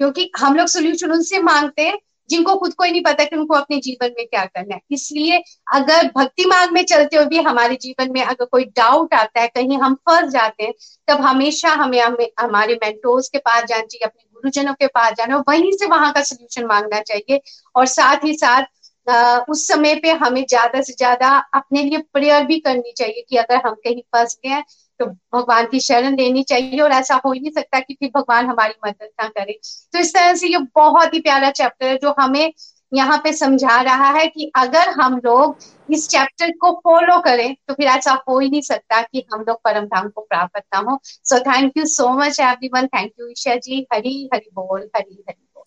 क्योंकि 0.00 0.30
हम 0.38 0.56
लोग 0.56 0.66
सोल्यूशन 0.68 1.12
उनसे 1.12 1.40
मांगते 1.42 1.82
हैं 1.82 1.98
जिनको 2.30 2.54
खुद 2.56 2.74
को 2.74 2.84
ही 2.84 2.90
नहीं 2.90 3.02
पता 3.02 3.24
कि 3.24 3.36
उनको 3.36 3.54
अपने 3.54 3.76
जीवन 3.80 4.14
में 4.18 4.26
क्या 4.26 4.44
करना 4.46 4.74
है। 4.74 4.80
इसलिए 4.92 5.42
अगर 5.74 6.06
भक्ति 6.16 6.44
मार्ग 6.46 6.72
में 6.72 6.82
चलते 6.84 7.16
हुए 7.16 7.26
भी 7.26 7.38
हमारे 7.42 7.76
जीवन 7.82 8.12
में 8.12 8.22
अगर 8.22 8.44
कोई 8.46 8.64
डाउट 8.76 9.14
आता 9.14 9.40
है 9.40 9.48
कहीं 9.48 9.78
हम 9.78 9.94
फंस 10.08 10.30
जाते 10.32 10.64
हैं 10.64 10.72
तब 11.08 11.20
हमेशा 11.22 11.70
हमें 11.74 12.00
हमें 12.00 12.26
हमारे 12.40 12.74
मेंटोर्स 12.84 13.28
के 13.28 13.38
पास 13.40 13.64
जाना 13.64 13.82
चाहिए 13.82 14.06
अपने 14.06 14.22
गुरुजनों 14.34 14.74
के 14.74 14.86
पास 14.88 15.12
जाना 15.18 15.36
वहीं 15.48 15.72
से 15.72 15.86
वहाँ 15.88 16.12
का 16.12 16.22
सोल्यूशन 16.24 16.66
मांगना 16.66 17.00
चाहिए। 17.02 17.40
और 17.74 17.86
साथ 17.88 18.24
ही 18.24 18.34
साथ 18.36 18.64
आ, 19.06 19.38
उस 19.50 19.66
समय 19.68 19.94
पे 19.96 20.12
हमें 20.20 20.44
ज़्यादा 20.44 20.80
से 20.82 20.92
ज़्यादा 20.92 21.28
अपने 21.54 21.82
लिए 21.82 21.98
प्रेयर 22.12 22.44
भी 22.46 22.58
करनी 22.60 22.92
चाहिए 22.92 23.24
कि 23.30 23.36
अगर 23.36 23.60
हम 23.66 23.74
कहीं 23.84 24.02
फंस 24.14 24.36
गए 24.46 24.62
तो 25.00 25.06
भगवान 25.06 25.66
की 25.66 25.80
शरण 25.80 26.16
लेनी 26.16 26.42
चाहिए 26.44 26.80
और 26.80 26.92
ऐसा 26.92 27.20
हो 27.24 27.32
ही 27.32 27.40
नहीं 27.40 27.50
सकता 27.52 27.80
कि 27.80 27.94
फिर 27.94 28.10
भगवान 28.16 28.46
हमारी 28.46 28.74
मदद 28.86 29.08
ना 29.22 29.28
करे। 29.28 29.58
तो 29.92 29.98
इस 29.98 30.14
तरह 30.14 30.34
से 30.34 30.48
ये 30.48 30.58
बहुत 30.74 31.14
ही 31.14 31.20
प्यारा 31.20 31.50
चैप्टर 31.52 31.86
है 31.86 31.96
जो 31.96 32.14
हमें 32.20 32.52
यहाँ 32.92 33.18
पे 33.24 33.32
समझा 33.32 33.80
रहा 33.82 34.10
है 34.10 34.26
कि 34.26 34.50
अगर 34.56 34.88
हम 35.00 35.16
लोग 35.24 35.56
इस 35.88 36.08
चैप्टर 36.08 36.50
को 36.60 36.70
फॉलो 36.84 37.18
करें 37.20 37.54
तो 37.68 37.74
फिर 37.74 37.86
ऐसा 37.86 38.12
हो 38.28 38.38
ही 38.38 38.48
नहीं 38.50 38.60
सकता 38.62 39.00
कि 39.02 39.24
हम 39.34 39.44
लोग 39.48 39.60
परम 39.64 39.84
धाम 39.86 40.08
को 40.08 40.20
प्राप्त 40.22 40.62
ना 40.74 40.78
हो। 40.80 40.98
So 41.02 41.38
thank 41.40 41.76
you 41.76 41.84
so 41.86 42.08
much 42.18 42.40
everyone 42.40 42.86
thank 42.86 43.12
you 43.20 43.28
Isha 43.28 43.54
ji. 43.56 43.86
Hari 43.92 44.28
Hari 44.34 44.50
बोल, 44.54 44.88
हरी 44.96 45.24
हरी 45.28 45.48
बोल। 45.54 45.64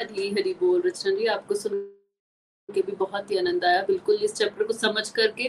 हरी 0.00 0.28
हरी 0.30 0.52
बोल, 0.54 0.82
रचना 0.86 1.14
जी। 1.14 1.26
आपको 1.28 1.54
सुन 1.54 1.82
के 2.68 2.82
भी 2.82 2.92
बहुत 2.94 3.30
ही 3.30 3.38
आनंद 3.38 3.64
आया। 3.64 3.80
बिल्कुल 3.82 4.18
इस 4.22 4.34
चैप्टर 4.34 4.64
को 4.64 4.72
समझ 4.74 5.08
करके 5.10 5.48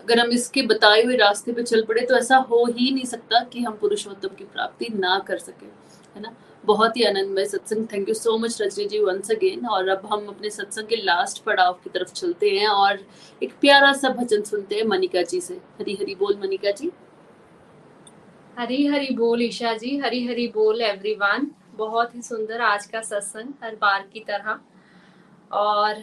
अगर 0.00 0.20
हम 0.20 0.30
इसके 0.32 0.62
बताए 0.64 1.02
हुए 1.02 1.16
रास्ते 1.16 1.52
पे 1.52 1.62
चल 1.62 1.82
पड़े 1.84 2.04
तो 2.06 2.16
ऐसा 2.16 2.36
हो 2.50 2.64
ही 2.68 2.90
नहीं 2.90 3.04
सकता 3.06 3.42
कि 3.44 3.62
हम 3.62 3.76
पुरुषोत्तम 3.80 4.34
की 4.36 4.44
प्राप्ति 4.46 4.86
ना 4.94 5.18
कर 5.26 5.38
सके, 5.38 5.66
है 5.66 6.22
ना? 6.22 6.34
बहुत 6.64 6.96
ही 6.96 7.04
आनंदमय 7.04 7.44
सत्संग। 7.46 7.86
Thank 7.92 8.08
you 8.08 8.14
so 8.14 8.36
much 8.38 8.60
Rajni 8.62 8.84
ji 8.84 8.98
once 9.00 9.30
again 9.30 9.66
और 9.66 9.88
अब 9.88 10.06
हम 10.12 10.26
अपने 10.28 10.50
सत्संग 10.50 10.86
के 10.86 10.96
लास्ट 10.96 11.42
पड़ाव 11.44 11.72
की 11.84 11.90
तरफ़ 11.90 12.12
चलते 12.12 12.50
हैं 12.50 12.68
और 12.68 12.98
एक 13.42 13.52
प्यारा 13.60 13.92
सा 13.92 14.08
भजन 14.10 14.42
सुनते 14.42 14.76
हैं 14.76 14.84
मनिका 14.86 15.22
जी 15.22 15.40
से। 15.40 15.54
हरी 15.78 15.94
हरी 15.94 16.14
बोल 16.14 16.36
मनिका 16.42 16.70
जी। 16.70 16.90
हरी 18.58 18.84
हरी 18.86 19.14
बोल 19.16 19.42
ईशा 19.42 19.72
जी, 19.74 19.96
हरी 19.98 20.26
हरी 20.26 20.46
बोल 20.48 20.80
एवरीवन 20.82 21.50
बहुत 21.76 22.14
ही 22.14 22.22
सुंदर 22.22 22.60
आज 22.62 22.86
का 22.86 23.00
सत्संग 23.02 23.52
हर 23.62 23.76
बार 23.80 24.06
की 24.12 24.20
तरह। 24.20 24.58
और 25.50 26.02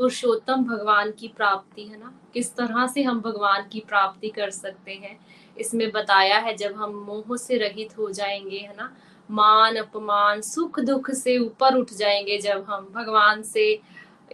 पुरुषोत्तम 0.00 0.64
भगवान 0.64 1.10
की 1.12 1.28
प्राप्ति 1.28 1.82
है 1.82 1.98
ना? 1.98 2.12
किस 2.34 2.54
तरह 2.56 2.86
से 2.86 3.02
हम 3.02 3.20
भगवान 3.20 3.68
की 3.72 3.80
प्राप्ति 3.80 4.28
कर 4.28 4.50
सकते 4.50 4.92
हैं? 4.92 5.18
इसमें 5.58 5.90
बताया 5.90 6.38
है 6.38 6.54
जब 6.56 6.74
हम 6.76 6.94
मोह 7.06 7.36
से 7.36 7.56
रहित 7.58 7.98
हो 7.98 8.10
जाएँगे 8.10 8.58
है 8.58 8.74
ना? 8.76 8.96
मान 9.30 9.76
अपमान 9.76 10.40
सुख 10.40 10.80
दुख 10.80 11.10
से 11.10 11.38
ऊपर 11.38 11.74
उठ 11.74 11.90
जाएँगे 11.92 12.38
जब 12.38 12.64
हम 12.68 12.92
भगवान 12.94 13.42
से 13.42 13.80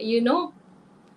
यू 0.01 0.19
you 0.19 0.27
नो 0.27 0.33
know, 0.33 0.51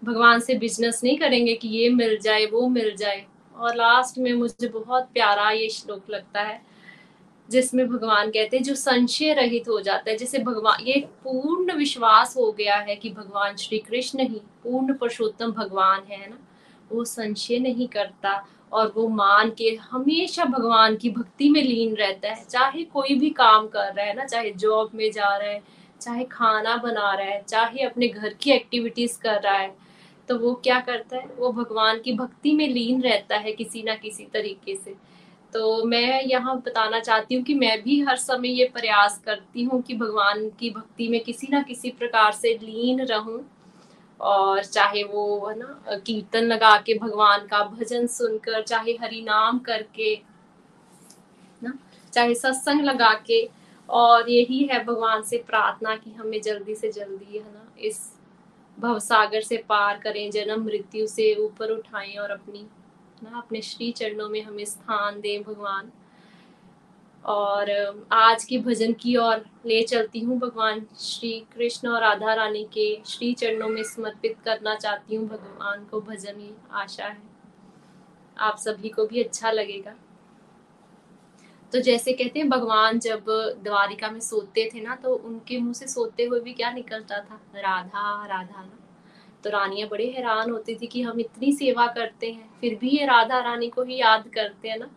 भगवान 0.05 0.40
से 0.40 0.55
बिज़नेस 0.55 1.01
नहीं 1.05 1.18
करेंगे 1.18 1.55
कि 1.55 1.68
ये 1.68 1.88
मिल 1.90 2.18
जाए 2.18 2.46
वो 2.46 2.68
मिल 2.68 2.96
जाए। 2.96 3.26
और 3.57 3.76
लास्ट 3.76 4.18
में 4.18 4.32
मुझे 4.32 4.68
बहुत 4.68 5.09
प्यारा 5.14 5.51
ये 5.51 5.68
श्लोक 5.68 6.11
लगता 6.11 6.40
है 6.40 6.69
जिसमें 7.51 7.86
भगवान 7.88 8.30
कहते 8.30 8.57
हैं, 8.57 8.64
जो 8.64 8.74
संशय 8.74 9.32
रहित 9.32 9.68
हो 9.68 9.80
जाता 9.80 10.11
है। 10.11 10.16
जैसे 10.16 10.38
भगवान, 10.38 10.82
ये 10.82 11.01
पूर्ण 11.24 11.76
विश्वास 11.76 12.36
हो 12.36 12.51
गया 12.53 12.76
है 12.78 12.96
कि 12.96 13.11
भगवान 13.11 13.57
श्री 13.57 13.78
कृष्ण 13.78 14.28
ही 14.28 14.40
पूर्ण 14.64 14.94
पुरुषोत्तम 14.94 15.53
भगवान 15.53 16.03
है 16.11 16.28
ना? 16.30 16.38
वो 16.92 17.05
संशय 17.05 17.59
नहीं 17.59 17.88
करता 17.88 18.32
और 18.72 18.92
वो 18.96 19.09
मान 19.09 19.51
के 19.51 19.76
हमेशा 19.82 20.44
भगवान 20.44 20.96
की 20.96 21.11
भक्ति 21.11 21.48
में 21.51 21.62
लीन 21.62 21.94
रहता 21.94 22.28
है। 22.28 22.44
चाहे 22.44 22.84
कोई 22.84 23.14
भी 23.14 23.30
काम 23.30 23.66
कर 23.66 23.92
रहा 23.94 24.07
है 24.07 24.14
ना, 24.14 24.24
चाहे 24.24 24.51
जॉब 24.51 24.90
में 24.94 25.11
जा 25.12 25.36
रहा 25.36 25.51
है, 25.51 25.62
चाहे 26.01 26.24
खाना 26.24 26.76
बना 26.76 27.12
रहा 27.14 27.26
है, 27.26 27.42
चाहे 27.48 27.82
अपने 27.82 28.09
घर 28.09 28.34
की 28.34 28.51
एक्टिविटीज़ 28.51 29.18
कर 29.20 29.40
रहा 29.40 29.55
है 29.55 29.74
तो 30.28 30.38
वो 30.38 30.55
क्या 30.55 30.78
करता 30.80 31.16
है? 31.16 31.26
वो 31.38 31.51
भगवान 31.53 32.01
की 32.01 32.12
भक्ति 32.12 32.53
में 32.53 32.68
लीन 32.68 33.01
रहता 33.03 33.36
है 33.36 33.53
किसी 33.53 33.82
ना 33.82 33.94
किसी 33.94 34.24
तरीके 34.24 34.74
से। 34.76 34.94
तो 35.55 35.84
मैं 35.84 36.22
यहाँ 36.22 36.57
बताना 36.57 37.01
चाहती 37.01 37.34
हूँ 37.34 37.42
कि 37.44 37.55
मैं 37.55 37.82
भी 37.82 38.01
हर 38.01 38.16
समय 38.16 38.48
ये 38.48 38.64
प्रयास 38.74 39.20
करती 39.24 39.62
हूँ 39.62 39.80
कि 39.82 39.94
भगवान 39.94 40.48
की 40.51 40.70
भक्ति 40.70 41.09
में 41.09 41.20
किसी 41.20 41.48
ना 41.53 41.62
किसी 41.62 41.90
प्रकार 41.90 42.32
से 42.32 42.55
लीन 42.62 43.01
रहूँ 43.01 43.40
और 44.20 44.64
चाहे 44.64 45.03
वो, 45.05 45.46
है 45.48 45.59
ना, 45.59 45.96
कीर्तन 46.07 46.44
लगा 46.44 46.76
के 46.76 46.94
भगवान 46.94 47.46
का 47.46 47.62
भजन 47.64 48.07
सुनकर, 48.07 48.62
चाहे 48.62 48.92
हरि 48.92 49.20
नाम 49.22 49.59
करके, 49.59 50.14
ना, 51.62 51.72
चाहे 52.12 52.34
सत्संग 52.34 52.80
लगा 52.80 53.12
के, 53.26 53.48
और 53.88 54.30
यही 54.30 54.62
है 54.64 54.84
भगवान 54.84 55.22
से 55.22 55.38
प्रार्थना 55.38 55.94
कि 55.96 56.11
हमें 56.11 56.40
जल्दी 56.40 56.74
से 56.74 56.92
जल्दी, 56.92 57.38
है 57.38 57.44
ना, 57.44 57.66
इस 57.78 58.01
भवसागर 58.78 59.40
से 59.40 59.57
पार 59.68 59.98
करें, 59.98 60.30
जन्म 60.30 60.64
मृत्यु 60.64 61.07
से 61.07 61.34
ऊपर 61.34 61.70
उठाएँ 61.70 62.16
और 62.16 62.30
अपनी 62.30 62.66
ना 63.22 63.38
अपने 63.38 63.60
श्री 63.62 63.90
चरणों 63.92 64.28
में 64.28 64.42
हमें 64.42 64.64
स्थान 64.64 65.20
दें 65.20 65.42
भगवान। 65.42 65.90
और 67.24 67.70
आज 68.12 68.44
की 68.44 68.58
भजन 68.58 68.92
की 68.92 69.16
ओर 69.16 69.44
ले 69.66 69.82
चलती 69.82 70.20
हूँ 70.20 70.38
भगवान 70.38 70.84
श्री 70.98 71.32
कृष्ण 71.54 71.88
और 71.88 72.00
राधा 72.00 72.34
रानी 72.34 72.64
के 72.64 72.86
श्री 73.06 73.32
चरणों 73.34 73.68
में 73.68 73.82
समर्पित 73.84 74.36
करना 74.44 74.74
चाहती 74.74 75.16
हूँ। 75.16 75.28
भगवान 75.28 75.84
को 75.84 76.00
भजन 76.00 76.40
ही 76.40 76.50
आशा 76.72 77.06
है। 77.06 77.22
आप 78.36 78.58
सभी 78.58 78.88
को 78.88 79.06
भी 79.06 79.22
अच्छा 79.22 79.50
लगेगा। 79.50 79.94
तो 81.72 81.80
जैसे 81.80 82.12
कहते 82.12 82.38
हैं, 82.38 82.48
भगवान 82.48 82.98
जब 82.98 83.24
द्वारिका 83.64 84.10
में 84.10 84.20
सोते 84.20 84.68
थे 84.74 84.80
ना 84.80 84.94
तो 84.96 85.14
उनके 85.14 85.58
मुँह 85.58 85.72
से 85.72 85.86
सोते 85.86 86.24
हुए 86.24 86.40
भी 86.40 86.52
क्या 86.52 86.70
निकलता 86.70 87.20
था? 87.20 87.40
राधा 87.56 88.26
राधा 88.26 88.62
ना। 88.62 88.79
तो 89.45 89.51
रानियाँ 89.51 89.88
बड़े 89.88 90.07
हैरान 90.07 90.51
होती 90.51 90.74
थी 90.74 90.86
कि 90.86 91.03
हम 91.03 91.20
इतनी 91.20 91.53
सेवा 91.53 91.86
करते 91.86 92.30
हैं, 92.30 92.49
फिर 92.61 92.74
भी 92.80 92.88
ये 92.91 93.07
राधा 93.07 93.38
रानी 93.41 93.68
को 93.68 93.82
ही 93.82 93.97
याद 93.97 94.28
करते 94.34 94.68
हैं 94.68 94.78
ना। 94.78 94.91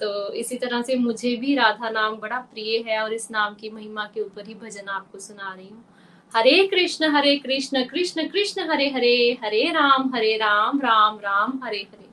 तो 0.00 0.32
इसी 0.32 0.56
तरह 0.56 0.82
से 0.82 0.96
मुझे 0.96 1.34
भी 1.36 1.54
राधा 1.54 1.90
नाम 1.90 2.16
बड़ा 2.16 2.38
प्रिय 2.52 2.78
है 2.86 3.02
और 3.02 3.12
इस 3.12 3.30
नाम 3.30 3.54
की 3.54 3.70
महिमा 3.70 4.04
के 4.14 4.20
ऊपर 4.20 4.46
ही 4.46 4.54
भजन 4.54 4.88
आपको 4.88 5.18
सुना 5.18 5.52
रही 5.54 5.68
हूँ। 5.68 5.84
हरे 6.32 6.66
कृष्ण 6.66 7.10
हरे 7.14 7.36
कृष्ण 7.36 7.84
कृष्ण 7.84 8.26
कृष्ण, 8.28 8.68
हरे 8.70 8.88
हरे 8.90 9.38
हरे 9.44 9.62
राम 9.72 10.10
हरे 10.14 10.36
राम 10.36 10.80
राम 10.80 11.18
राम, 11.18 11.60
हरे 11.64 11.78
हरे। 11.78 12.08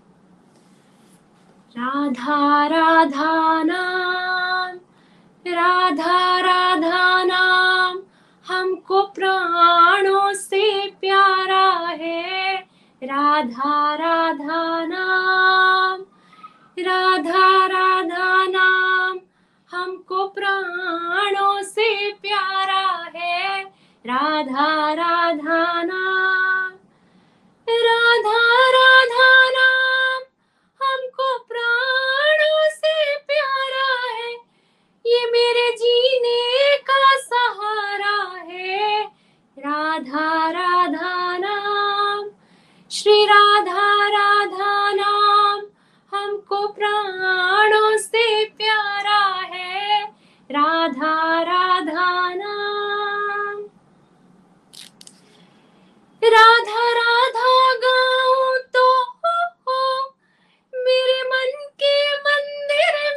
राधा 1.76 2.68
राधा 2.68 3.64
नाम, 3.64 4.78
राधा 5.46 6.40
राधा 6.40 7.24
नाम 7.24 8.02
हमको 8.50 9.02
प्राणों 9.02 10.34
से 10.34 10.90
प्यारा 10.90 11.88
है। 11.88 12.56
राधा 13.04 13.96
राधा 13.96 14.86
नाम, 14.86 16.02
राधा 16.80 17.66
राधा 17.66 18.46
नाम, 18.46 19.20
हमको 19.72 20.28
प्राणों 20.28 21.62
से 21.64 22.12
प्यारा 22.12 23.12
है। 23.16 23.64
राधा 24.06 24.94
राधा 24.94 25.84
नाम, 25.84 26.72
राधा 27.68 28.40
राधा 28.70 29.50
नाम, 29.50 30.22
हमको 30.82 31.38
प्राणों 31.38 32.70
से 32.70 33.18
प्यारा 33.18 34.14
है। 34.14 34.34
ये 35.06 35.26
मेरे 35.32 35.72
जीने 35.72 36.78
राधा 39.60 40.50
राधा 40.50 41.38
नाम 41.38 42.30
श्री 42.92 43.26
राधा 43.26 44.08
राधा 44.08 44.92
नाम 44.92 45.62
हमको 46.16 46.68
प्राणों 46.68 47.98
से 47.98 48.46
प्यारा 48.46 49.24
है 49.56 50.04
राधा 50.52 51.42
राधा 51.42 52.34
नाम। 52.34 53.66
राधा 56.24 56.92
राधा 56.92 57.74
गाऊं 57.74 58.58
तो 58.74 58.86
हो, 59.04 59.38
हो 59.68 60.16
मेरे 60.74 61.22
मन 61.24 61.52
के 61.84 62.14
मंदिर 62.14 63.17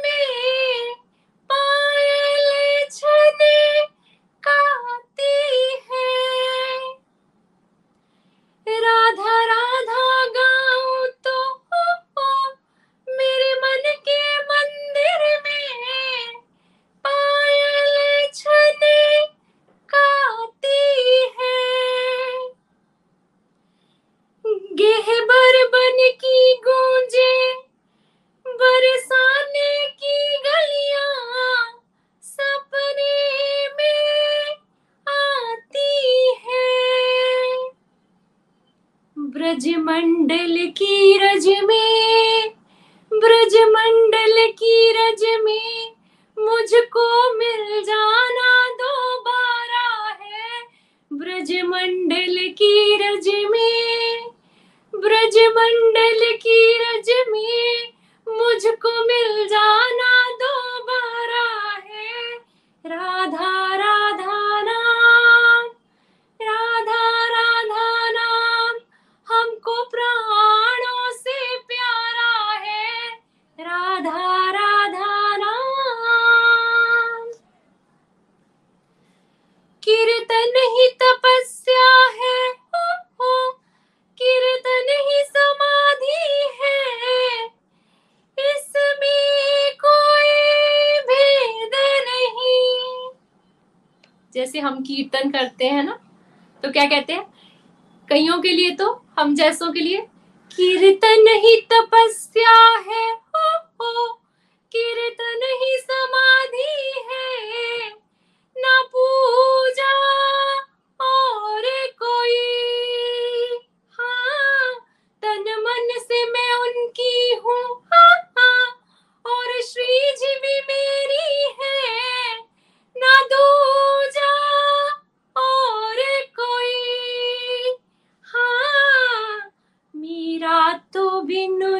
हाँ 131.31 131.70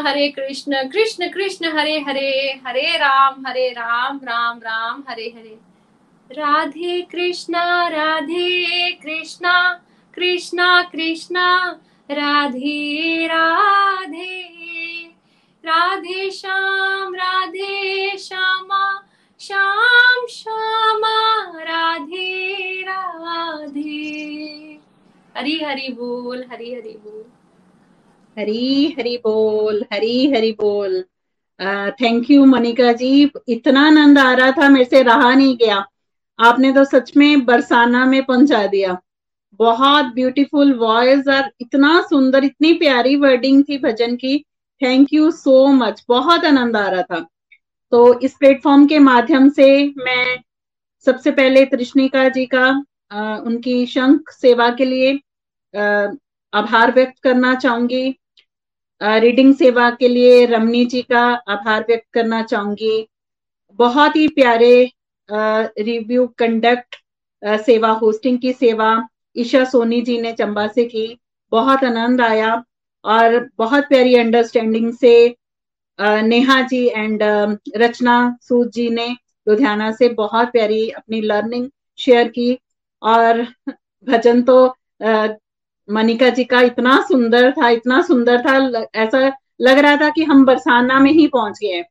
हरे 0.00 0.28
कृष्ण 0.28 0.88
कृष्ण 0.88 1.28
कृष्ण, 1.28 1.78
हरे 1.78 1.98
हरे 1.98 2.60
हरे 2.66 2.96
राम 2.96 3.46
हरे 3.46 3.68
राम 3.68 4.16
राम 4.16 4.58
राम, 4.58 5.04
हरे 5.08 5.26
हरे। 5.26 5.58
राधे 6.32 7.00
कृष्णा 7.02 7.88
राधे 7.88 8.90
कृष्णा 8.92 9.74
कृष्णा 10.14 10.82
कृष्णा, 10.82 11.80
राधे 12.10 13.26
राधे। 13.26 14.56
राधे 15.64 16.30
श्याम, 16.30 17.14
राधे 17.14 18.18
श्यामा, 18.18 19.04
श्याम, 19.40 20.26
श्यामा, 20.30 21.42
राधे 21.58 22.54
राधे। 22.82 23.86
हरी 25.36 25.64
हरी 25.64 25.88
बोल, 25.88 26.44
हरी 26.52 26.74
हरी। 26.74 26.95
हरी 28.36 28.94
हरी 28.98 29.16
बोल 29.16 29.84
हरी 29.92 30.30
हरी 30.32 30.52
बोल। 30.52 31.02
Thank 32.00 32.30
you 32.30 32.44
Manika 32.44 32.92
ji. 32.92 33.30
इतना 33.48 33.86
आनंद 33.86 34.18
आ 34.18 34.32
रहा 34.34 34.50
था 34.52 34.68
मेरे 34.68 34.84
से 34.84 35.02
रहा 35.02 35.34
नहीं 35.34 35.56
गया। 35.56 35.84
आपने 36.38 36.72
तो 36.72 36.84
सच 36.84 37.16
में 37.16 37.44
बरसाना 37.44 38.04
में 38.06 38.24
पहुँचा 38.24 38.66
दिया। 38.66 38.96
बहुत 39.60 40.04
ब्यूटीफुल 40.14 40.72
वॉइस 40.74 41.28
और 41.28 41.50
इतना 41.60 42.00
सुंदर 42.02 42.44
इतनी 42.44 42.72
प्यारी 42.74 43.14
वर्डिंग 43.16 43.62
थी 43.68 43.78
भजन 43.78 44.16
की। 44.16 44.38
थैंक 44.80 45.12
यू 45.12 45.30
सो 45.30 45.66
मच 45.74 46.04
बहुत 46.08 46.44
आनंद 46.44 46.76
आ 46.76 46.86
रहा 46.88 47.02
था। 47.02 47.20
तो 47.92 48.20
इस 48.20 48.34
प्लेटफॉर्म 48.34 48.86
के 48.86 48.98
माध्यम 48.98 49.48
से 49.50 49.68
मैं 49.98 50.36
सबसे 51.06 51.30
पहले 51.30 51.64
कृष्णिका 51.66 52.28
जी 52.28 52.46
का 52.46 52.66
आ, 53.12 53.36
उनकी 53.38 53.86
शंख 53.86 54.30
सेवा 54.32 54.68
के 54.70 54.84
लिए 54.84 55.12
आ, 55.74 56.06
आभार 56.52 56.92
व्यक्त 56.92 57.18
करना 57.22 57.54
चाहूँगी। 57.56 58.16
रीडिंग 59.00 59.54
सेवा 59.54 59.88
के 59.90 60.08
लिए 60.08 60.44
रमनी 60.46 60.84
जी 60.84 61.02
का 61.02 61.22
आभार 61.48 61.84
व्यक्त 61.88 62.06
करना 62.14 62.42
चाहूँगी। 62.42 63.06
बहुत 63.78 64.16
ही 64.16 64.26
प्यारे 64.28 64.92
रिव्यू 65.28 66.26
कंडक्ट 66.38 66.96
सेवा 67.66 67.90
होस्टिंग 67.94 68.38
की 68.38 68.52
सेवा 68.52 68.90
ईशा 69.36 69.64
सोनी 69.64 70.00
जी 70.02 70.20
ने 70.20 70.32
चंबा 70.32 70.66
से 70.68 70.84
की। 70.84 71.18
बहुत 71.52 71.84
आनंद 71.84 72.20
आया 72.20 72.52
और 73.04 73.38
बहुत 73.58 73.84
प्यारी 73.88 74.14
अंडरस्टैंडिंग 74.16 74.92
से 74.94 75.14
नेहा 75.98 76.60
जी 76.62 76.86
एंड 76.88 77.22
रचना 77.76 78.16
सूद 78.42 78.70
जी 78.70 78.88
ने 78.90 79.08
लुधियाना 79.46 79.90
से 79.92 80.08
बहुत 80.14 80.50
प्यारी 80.52 80.88
अपनी 80.90 81.20
लर्निंग 81.20 81.68
शेयर 81.98 82.28
की। 82.28 82.58
और 83.02 83.42
भजन 84.06 84.42
तो 84.42 84.66
मनिका 85.88 86.28
जी 86.28 86.44
का 86.44 86.60
इतना 86.60 87.00
सुंदर 87.08 87.50
था 87.52 87.68
इतना 87.68 88.00
सुंदर 88.02 88.40
था 88.42 88.56
ऐसा 89.00 89.20
लग 89.60 89.78
रहा 89.78 89.96
था 89.96 90.08
कि 90.10 90.24
हम 90.24 90.44
बरसाना 90.44 90.98
में 91.00 91.10
ही 91.12 91.26
पहुँच 91.26 91.58
गए। 91.62 91.82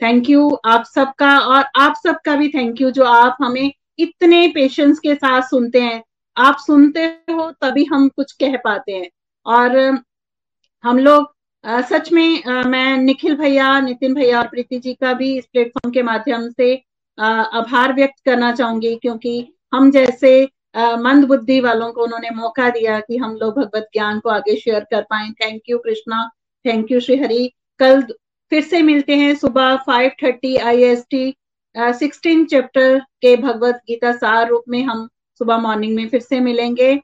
थैंक 0.00 0.30
यू 0.30 0.48
आप 0.66 0.84
सबका 0.84 1.38
और 1.38 1.64
आप 1.76 1.94
सबका 1.96 2.36
भी 2.36 2.48
थैंक 2.48 2.80
यू 2.80 2.90
जो 2.90 3.04
आप 3.04 3.36
हमें 3.42 3.70
इतने 3.98 4.46
पेशेंस 4.48 4.98
के 4.98 5.14
साथ 5.14 5.42
सुनते 5.42 5.80
हैं। 5.80 6.02
आप 6.36 6.56
सुनते 6.56 7.04
हो 7.30 7.50
तभी 7.60 7.84
हम 7.84 8.08
कुछ 8.08 8.32
कह 8.32 8.56
पाते 8.56 8.92
हैं। 8.92 9.08
और 9.46 9.78
हम 10.84 10.98
लोग 10.98 11.34
सच 11.64 12.12
में 12.12 12.44
आ, 12.44 12.62
मैं 12.62 12.96
निखिल 12.96 13.36
भैया 13.36 13.80
नितिन 13.80 14.14
भैया 14.14 14.38
और 14.38 14.48
प्रीति 14.48 14.78
जी 14.78 14.92
का 14.94 15.12
भी 15.12 15.36
इस 15.38 15.46
प्लेटफॉर्म 15.46 15.92
के 15.92 16.02
माध्यम 16.02 16.48
से 16.50 16.74
आभार 17.18 17.92
व्यक्त 17.92 18.24
करना 18.24 18.52
चाहूँगी 18.52 18.94
क्योंकि 18.96 19.52
हम 19.74 19.90
जैसे 19.90 20.48
मंद 20.76 21.24
बुद्धि 21.24 21.58
वालों 21.60 21.92
को 21.92 22.02
उन्होंने 22.02 22.30
मौका 22.30 22.68
दिया 22.70 22.98
कि 23.00 23.16
हम 23.16 23.36
लोग 23.36 23.58
भगवत 23.58 23.88
ज्ञान 23.92 24.18
को 24.20 24.30
आगे 24.30 24.56
शेयर 24.56 24.84
कर 24.90 25.02
पाए। 25.02 25.28
Thank 25.42 25.62
you 25.68 25.78
Krishna 25.78 26.28
thank 26.64 26.90
you 26.92 27.00
Shri 27.00 27.16
Hari 27.16 27.50
कल 27.80 28.02
फिर 28.52 28.62
से 28.62 28.82
मिलते 28.82 29.16
हैं 29.16 29.34
सुबह 29.36 29.76
five 29.76 30.10
thirty 30.22 30.56
I 30.56 30.82
S 30.84 31.04
T 31.10 31.34
sixteen 31.74 32.44
chapter 32.46 32.98
के 33.22 33.36
भगवत 33.36 33.80
गीता 33.88 34.12
सार 34.12 34.48
रूप 34.48 34.64
में 34.68 34.82
हम 34.84 35.08
सुबह 35.40 35.58
मॉर्निंग 35.58 35.94
में 35.96 36.08
फिर 36.08 36.20
से 36.20 36.40
मिलेंगे। 36.40 36.94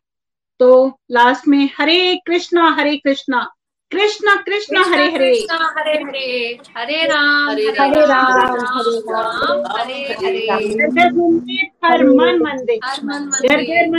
तो 0.61 0.99
लास्ट 1.11 1.49
में 1.49 1.69
हरे 1.79 2.17
कृष्णा 2.27 2.69
हरे 2.71 2.97
कृष्णा। 2.97 3.49
कृष्ण 3.93 4.35
कृष्ण 4.45 4.83
हरे 4.93 5.07
हरे। 5.15 5.31
हरे 5.53 5.95
हरे। 5.95 6.29
हरे 6.77 7.05
राम 7.07 7.49
हरे 7.49 7.65
हरे 7.79 8.05
राम 8.07 8.53
हरे 8.69 9.01
राम 9.09 9.65
हरे 9.73 9.99
हरे 10.21 10.47
हर 11.85 12.05
मन 12.05 12.39
मंदिर 12.45 12.79
हर 12.85 13.03
मन 13.05 13.23
मंदिर। 13.25 13.59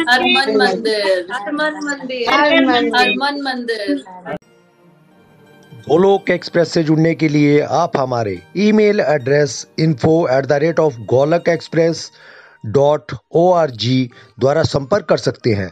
हर 0.09 0.21
मन 0.23 0.57
मंदिर 0.57 1.27
हर 1.33 1.51
मन 1.51 1.79
मंदिर 1.83 2.29
हर 2.29 3.13
मन 3.17 3.41
मंदिर 3.41 4.01
गोलोक 5.89 6.29
एक्सप्रेस 6.29 6.73
से 6.73 6.83
जुड़ने 6.83 7.13
के 7.15 7.27
लिए 7.27 7.59
आप 7.77 7.97
हमारे 7.97 8.39
email 8.57 8.99
address 8.99 9.65
info 9.79 10.27
at 10.37 10.45
the 10.45 10.59
rate 10.63 10.79
of 10.79 10.99
Golok 11.09 11.49
express 11.49 12.11
dot 12.65 13.11
O 13.35 13.51
R 13.53 13.71
G 13.83 14.09
द्वारा 14.39 14.63
संपर्क 14.63 15.05
कर 15.05 15.17
सकते 15.17 15.53
हैं। 15.53 15.71